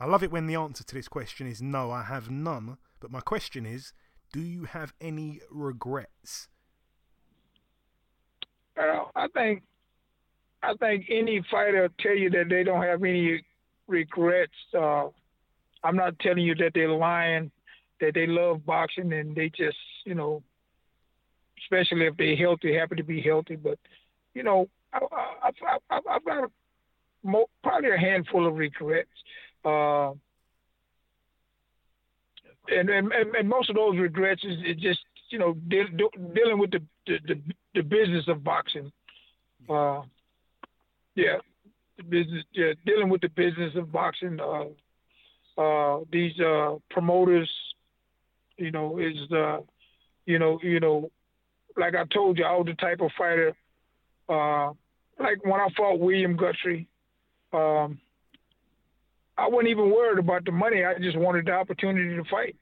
[0.00, 2.78] I love it when the answer to this question is no, I have none.
[3.00, 3.92] But my question is,
[4.32, 6.48] do you have any regrets?
[8.76, 9.62] Well, I think
[10.62, 13.44] I think any fighter will tell you that they don't have any
[13.86, 14.52] regrets.
[14.72, 15.08] Uh,
[15.82, 17.50] I'm not telling you that they're lying,
[18.00, 20.42] that they love boxing and they just, you know,
[21.62, 23.56] especially if they're healthy, happy to be healthy.
[23.56, 23.78] But,
[24.32, 25.00] you know, I,
[25.90, 29.10] I've got a, probably a handful of regrets.
[29.64, 30.10] Uh,
[32.68, 35.00] and, and and most of those regrets is, is just
[35.30, 37.40] you know de- de- dealing with the, the
[37.74, 38.90] the business of boxing.
[39.68, 40.02] Uh,
[41.14, 41.38] yeah,
[41.96, 42.44] the business.
[42.52, 44.38] Yeah, dealing with the business of boxing.
[44.40, 44.66] Uh,
[45.60, 47.50] uh, these uh, promoters
[48.56, 49.64] You know, is the,
[50.26, 51.10] you know, you know,
[51.76, 53.52] like I told you, I was the type of fighter.
[54.28, 54.72] Uh,
[55.18, 56.86] like when I fought William Guthrie,
[57.52, 57.98] um,
[59.36, 60.84] I wasn't even worried about the money.
[60.84, 62.56] I just wanted the opportunity to fight.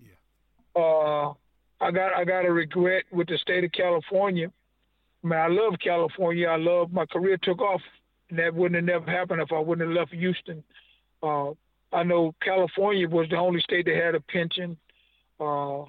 [0.00, 0.82] Yeah.
[0.82, 1.34] Uh,
[1.80, 4.50] I got I got a regret with the state of California.
[5.24, 6.48] I mean, I love California.
[6.48, 7.80] I love my career took off,
[8.30, 10.62] and that wouldn't have never happened if I wouldn't have left Houston.
[11.22, 11.50] Uh,
[11.92, 14.76] I know California was the only state that had a pension.
[15.40, 15.84] Uh,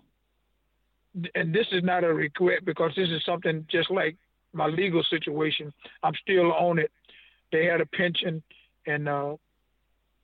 [1.35, 4.15] and this is not a regret because this is something just like
[4.53, 5.73] my legal situation.
[6.03, 6.91] I'm still on it.
[7.51, 8.43] They had a pension,
[8.85, 9.35] and uh,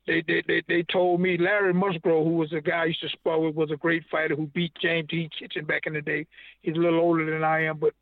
[0.07, 3.09] they, they they they told me Larry Musgrove, who was a guy I used to
[3.09, 5.29] spar with, was a great fighter who beat James T.
[5.39, 6.27] Kinchen back in the day.
[6.61, 7.93] He's a little older than I am, but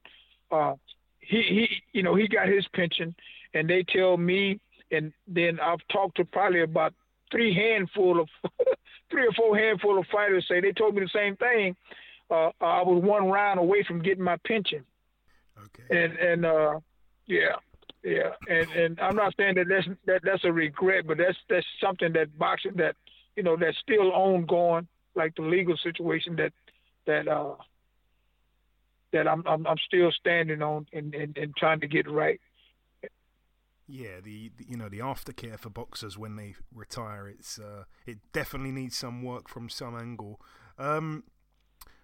[0.51, 0.75] uh,
[1.19, 3.15] he he you know he got his pension,
[3.53, 4.59] and they tell me,
[4.91, 6.93] and then I've talked to probably about
[7.31, 8.27] three handful of
[9.09, 11.75] three or four handful of fighters say they told me the same thing.
[12.29, 14.83] Uh, I was one round away from getting my pension.
[15.57, 16.03] Okay.
[16.03, 16.79] And and uh,
[17.27, 17.55] yeah,
[18.03, 21.65] yeah, and and I'm not saying that that's that that's a regret, but that's that's
[21.81, 22.95] something that boxing that
[23.35, 26.51] you know that's still ongoing, like the legal situation that
[27.07, 27.55] that uh
[29.13, 32.41] that I'm I'm, I'm still standing on and, and, and trying to get right.
[33.87, 38.17] Yeah, the, the, you know the aftercare for boxers when they retire, it's uh, it
[38.33, 40.41] definitely needs some work from some angle.
[40.77, 41.23] Um,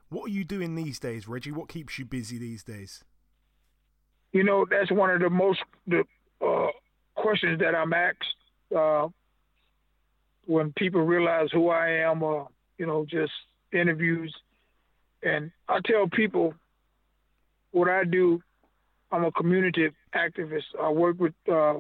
[0.09, 1.51] what are you doing these days, Reggie?
[1.51, 3.03] What keeps you busy these days?
[4.31, 6.03] You know, that's one of the most the
[6.45, 6.68] uh,
[7.15, 8.23] questions that I'm asked
[8.76, 9.07] uh,
[10.45, 12.47] when people realize who I am, or
[12.77, 13.31] you know, just
[13.73, 14.34] interviews.
[15.23, 16.53] And I tell people
[17.72, 18.41] what I do.
[19.11, 20.65] I'm a community activist.
[20.80, 21.80] I work with uh,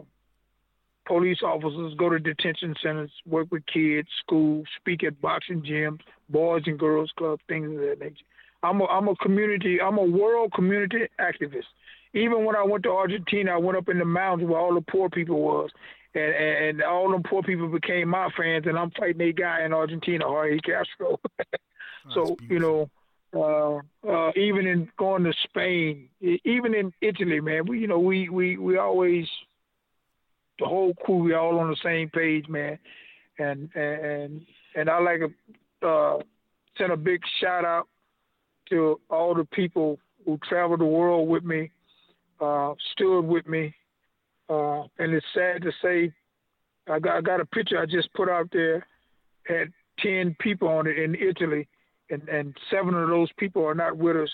[1.09, 5.99] police officers, go to detention centers, work with kids, schools, speak at boxing gyms,
[6.29, 8.25] boys and girls clubs, things of that nature.
[8.61, 11.69] I'm a, I'm a community, I'm a world community activist.
[12.13, 14.81] Even when I went to Argentina, I went up in the mountains where all the
[14.81, 15.69] poor people was,
[16.15, 19.63] and and, and all them poor people became my fans, and I'm fighting a guy
[19.63, 21.19] in Argentina, Jorge Castro.
[22.13, 22.89] so you know,
[23.35, 28.29] uh, uh, even in going to Spain, even in Italy, man, we you know we
[28.29, 29.27] we we always
[30.57, 32.79] the whole crew we all on the same page, man,
[33.37, 34.45] and and
[34.75, 35.21] and I like
[35.81, 36.19] to uh,
[36.77, 37.87] send a big shout out
[38.69, 41.71] to all the people who traveled the world with me,
[42.39, 43.73] uh, stood with me,
[44.49, 46.11] uh, and it's sad to say,
[46.87, 48.85] I got I got a picture I just put out there,
[49.47, 51.67] had ten people on it in Italy
[52.09, 54.31] and, and seven of those people are not with us.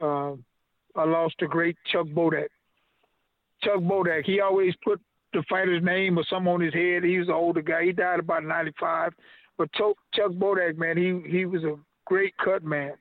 [0.00, 0.32] Uh,
[0.94, 2.48] I lost the great Chuck Bodak.
[3.62, 5.00] Chuck Bodak, he always put
[5.32, 7.04] the fighter's name or something on his head.
[7.04, 7.84] He was an older guy.
[7.84, 9.12] He died about 95.
[9.58, 12.92] But Chuck, Chuck Bodak, man, he, he was a great cut man.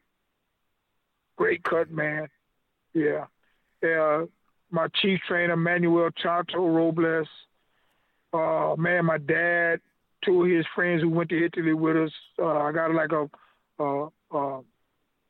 [1.38, 2.28] Great cut man.
[2.94, 3.26] Yeah.
[3.94, 4.26] Uh,
[4.72, 7.28] my chief trainer, Manuel Chato Robles.
[8.34, 9.80] Uh, man, my dad,
[10.24, 12.12] two of his friends who went to Italy with us.
[12.40, 13.28] Uh, I got like a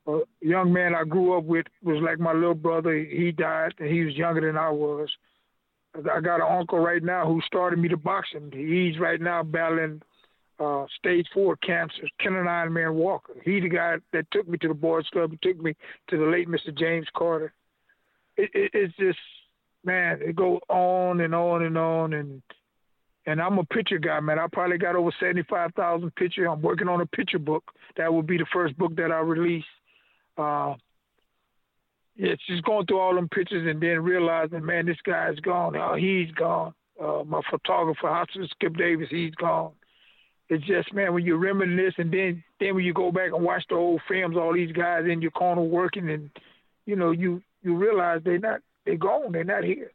[0.07, 2.93] a young man I grew up with was like my little brother.
[2.95, 5.09] He died, and he was younger than I was.
[5.95, 8.51] I got an uncle right now who started me to boxing.
[8.53, 10.01] He's right now battling
[10.59, 12.01] uh, stage four cancer.
[12.19, 13.33] Ken Kenan Iron Man Walker.
[13.43, 15.73] He the guy that took me to the boys club and took me
[16.09, 16.77] to the late Mr.
[16.77, 17.53] James Carter.
[18.37, 19.19] It, it, it's just
[19.83, 22.41] man, it goes on and on and on and
[23.27, 24.37] and I'm a picture guy, man.
[24.37, 26.47] I probably got over seventy-five thousand pictures.
[26.49, 27.63] I'm working on a picture book.
[27.97, 29.63] That will be the first book that I release.
[30.37, 30.75] Uh,
[32.17, 35.75] it's just going through all them pictures and then realizing, man, this guy's gone.
[35.75, 36.73] Oh, he's gone.
[37.01, 39.71] Uh, my photographer, Hudson Skip Davis, he's gone.
[40.47, 43.63] It's just, man, when you reminisce and then then when you go back and watch
[43.69, 46.29] the old films, all these guys in your corner working, and
[46.85, 49.31] you know, you you realize they're not they're gone.
[49.31, 49.91] They're not here.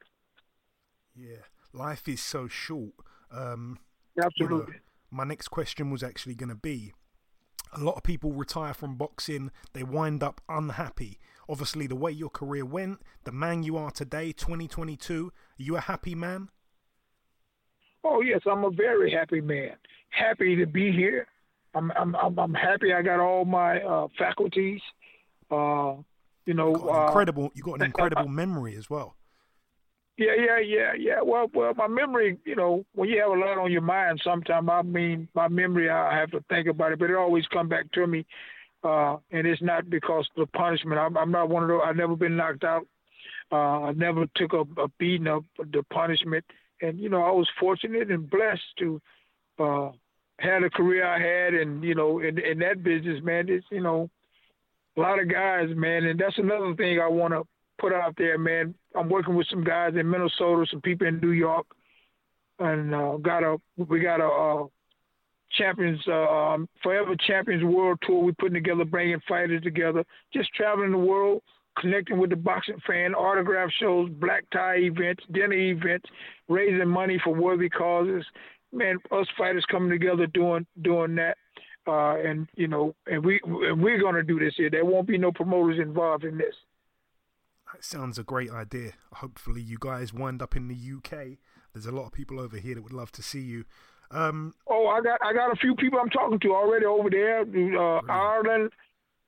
[1.17, 2.93] Yeah, life is so short.
[3.33, 3.79] Um,
[4.23, 4.57] Absolutely.
[4.57, 4.81] You know,
[5.11, 6.93] my next question was actually going to be
[7.73, 11.19] a lot of people retire from boxing, they wind up unhappy.
[11.49, 15.81] Obviously, the way your career went, the man you are today, 2022, are you a
[15.81, 16.49] happy man?
[18.03, 19.77] Oh, yes, I'm a very happy man.
[20.09, 21.27] Happy to be here.
[21.75, 24.81] I'm I'm I'm, I'm happy I got all my uh, faculties.
[25.51, 25.95] Uh,
[26.47, 27.51] you know, uh, incredible.
[27.55, 29.17] You got an incredible memory as well.
[30.17, 31.23] Yeah, yeah, yeah, yeah.
[31.23, 34.69] Well, well, my memory, you know, when you have a lot on your mind, sometimes
[34.71, 37.91] I mean, my memory, I have to think about it, but it always come back
[37.93, 38.27] to me,
[38.85, 41.01] uh, and it's not because of the punishment.
[41.01, 41.81] I'm, I'm not one of those.
[41.83, 42.87] I've never been knocked out.
[43.51, 46.45] Uh, I never took a, a beating of the punishment,
[46.83, 49.01] and you know, I was fortunate and blessed to
[49.59, 49.91] uh,
[50.39, 53.81] had a career I had, and you know, in in that business, man, it's you
[53.81, 54.11] know,
[55.01, 57.43] a lot of guys, man, and that's another thing I want to
[57.79, 58.75] put out there, man.
[58.95, 61.67] I'm working with some guys in Minnesota, some people in New York,
[62.59, 64.67] and uh, got a we got a, uh
[65.57, 68.23] champions uh, um, forever champions world tour.
[68.23, 70.05] We're putting together, bringing fighters together,
[70.35, 71.43] just traveling the world,
[71.79, 76.09] connecting with the boxing fan, autograph shows, black tie events, dinner events,
[76.49, 78.25] raising money for worthy causes.
[78.73, 81.39] Man, us fighters coming together doing doing that.
[81.91, 84.71] Uh, and you know, and we and we're gonna do this here.
[84.71, 86.55] There won't be no promoters involved in this.
[87.73, 88.93] That sounds a great idea.
[89.15, 91.39] Hopefully, you guys wind up in the UK.
[91.73, 93.65] There's a lot of people over here that would love to see you.
[94.13, 97.41] Um, oh, I got I got a few people I'm talking to already over there.
[97.41, 98.71] Uh, Ireland,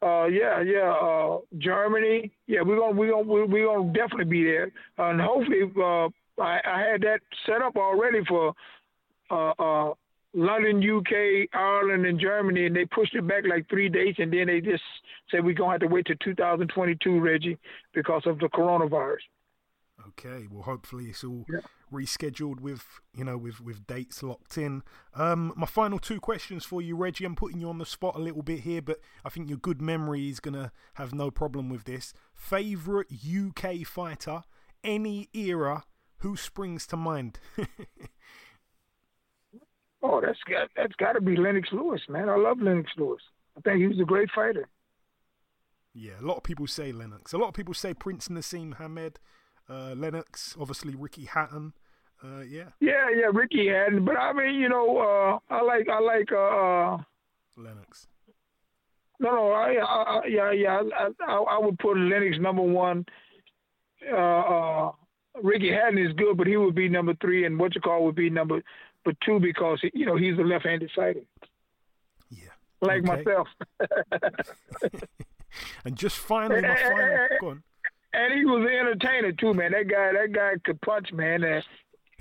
[0.00, 2.30] uh, yeah, yeah, uh, Germany.
[2.46, 6.08] Yeah, we're gonna we're gonna we're gonna definitely be there, and hopefully, uh,
[6.40, 8.54] I, I had that set up already for
[9.30, 9.94] uh, uh,
[10.34, 14.46] London, UK, Ireland, and Germany, and they pushed it back like three days, and then
[14.46, 14.82] they just
[15.30, 17.58] said we're gonna have to wait till 2022, Reggie,
[17.92, 19.18] because of the coronavirus.
[20.08, 21.60] Okay, well, hopefully it's all yeah.
[21.92, 22.84] rescheduled with
[23.14, 24.82] you know with with dates locked in.
[25.14, 27.24] Um, my final two questions for you, Reggie.
[27.24, 29.80] I'm putting you on the spot a little bit here, but I think your good
[29.80, 32.14] memory is gonna have no problem with this.
[32.34, 34.42] Favorite UK fighter,
[34.82, 35.84] any era,
[36.18, 37.38] who springs to mind?
[40.02, 42.28] oh, that's got that's got to be Lennox Lewis, man.
[42.28, 43.22] I love Lennox Lewis.
[43.56, 44.68] I think he was a great fighter.
[45.94, 47.32] Yeah, a lot of people say Lennox.
[47.32, 49.18] A lot of people say Prince Naseem Hamed
[49.68, 51.74] uh, Lennox, obviously Ricky Hatton.
[52.24, 52.68] Uh, yeah.
[52.80, 54.04] Yeah, yeah, Ricky Hatton.
[54.04, 56.98] But I mean, you know, uh, I like, I like uh, uh
[57.56, 58.06] Lennox.
[59.18, 63.04] No, no, I, I, yeah, yeah, I, I, I would put Lennox number one.
[64.10, 64.92] Uh, uh,
[65.42, 68.16] Ricky Hatton is good, but he would be number three, and what you call would
[68.16, 68.62] be number,
[69.04, 71.22] but two because you know he's a left-handed fighter.
[72.30, 72.48] Yeah.
[72.80, 73.22] Like okay.
[73.22, 73.48] myself.
[75.84, 77.28] and just finally, my final.
[77.40, 77.62] Go on
[78.12, 79.72] and he was an entertainer too, man.
[79.72, 81.42] That guy, that guy could punch, man.
[81.42, 81.64] And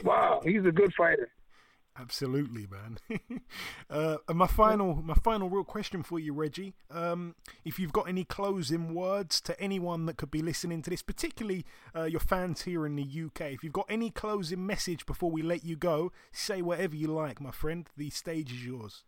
[0.03, 1.29] wow, he's a good fighter.
[1.99, 2.97] Absolutely, man.
[3.89, 6.73] uh, and my final, my final real question for you, Reggie.
[6.89, 7.35] Um,
[7.65, 11.65] if you've got any closing words to anyone that could be listening to this, particularly
[11.95, 15.41] uh, your fans here in the UK, if you've got any closing message before we
[15.41, 17.89] let you go, say whatever you like, my friend.
[17.97, 19.03] The stage is yours.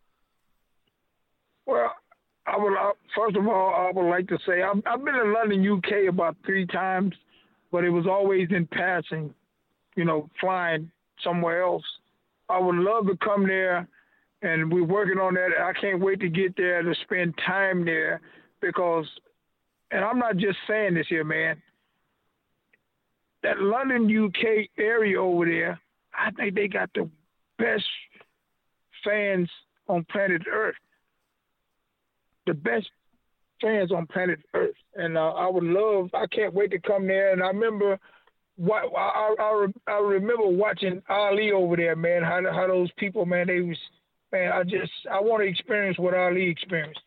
[1.66, 1.90] Well,
[2.46, 5.32] I would uh, first of all, I would like to say I've, I've been in
[5.32, 7.14] London, UK, about three times,
[7.72, 9.32] but it was always in passing.
[9.96, 10.90] You know, flying
[11.22, 11.84] somewhere else.
[12.48, 13.88] I would love to come there,
[14.42, 15.50] and we're working on that.
[15.60, 18.20] I can't wait to get there to spend time there
[18.60, 19.06] because,
[19.90, 21.60] and I'm not just saying this here, man.
[23.42, 25.80] That London, UK area over there,
[26.16, 27.08] I think they got the
[27.58, 27.84] best
[29.04, 29.50] fans
[29.88, 30.76] on planet Earth
[32.46, 32.86] the best
[33.60, 36.10] fans on planet Earth, and uh, I would love.
[36.14, 37.32] I can't wait to come there.
[37.32, 37.98] And I remember,
[38.56, 42.22] what I, I, I remember watching Ali over there, man.
[42.22, 43.76] How how those people, man, they was,
[44.32, 44.52] man.
[44.52, 47.00] I just I want to experience what Ali experienced.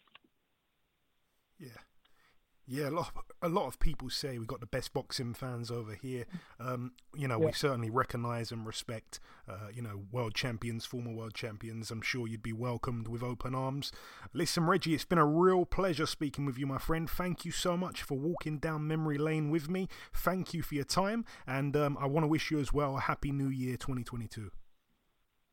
[2.68, 2.90] Yeah, yeah.
[2.90, 6.26] A lot a lot of people say we've got the best boxing fans over here.
[6.60, 7.48] Um, you know, yeah.
[7.48, 11.92] we certainly recognise and respect, uh, you know, world champions, former world champions.
[11.92, 13.92] I'm sure you'd be welcomed with open arms.
[14.34, 17.10] Listen, Reggie, it's been a real pleasure speaking with you, my friend.
[17.10, 19.88] Thank you so much for walking down memory lane with me.
[20.14, 23.02] Thank you for your time, and um, I want to wish you as well a
[23.02, 24.52] happy New Year 2022.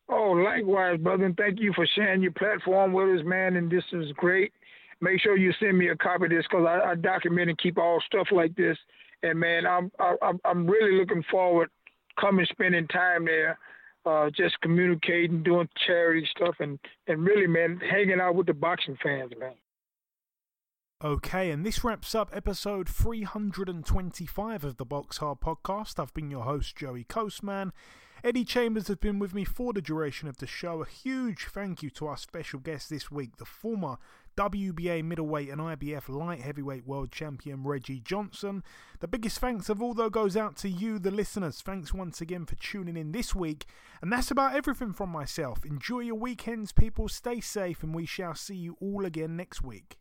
[0.08, 3.56] Oh, likewise, brother, and thank you for sharing your platform with us, man.
[3.56, 4.52] And this is great
[5.00, 7.78] make sure you send me a copy of this because I, I, document and keep
[7.78, 8.76] all stuff like this.
[9.22, 11.70] And man, I'm I'm I'm really looking forward
[12.20, 13.58] coming spending time there,
[14.06, 18.98] uh, just communicating, doing charity stuff, and and really, man, hanging out with the boxing
[19.02, 19.54] fans, man.
[21.02, 25.98] Okay, and this wraps up episode 325 of the Box Hard podcast.
[25.98, 27.72] I've been your host, Joey Coastman.
[28.22, 30.80] Eddie Chambers has been with me for the duration of the show.
[30.80, 33.98] A huge thank you to our special guest this week, the former
[34.36, 38.62] WBA middleweight and IBF light heavyweight world champion Reggie Johnson.
[39.00, 41.60] The biggest thanks of all, though, goes out to you, the listeners.
[41.60, 43.66] Thanks once again for tuning in this week.
[44.02, 45.64] And that's about everything from myself.
[45.64, 47.08] Enjoy your weekends, people.
[47.08, 49.98] Stay safe, and we shall see you all again next week.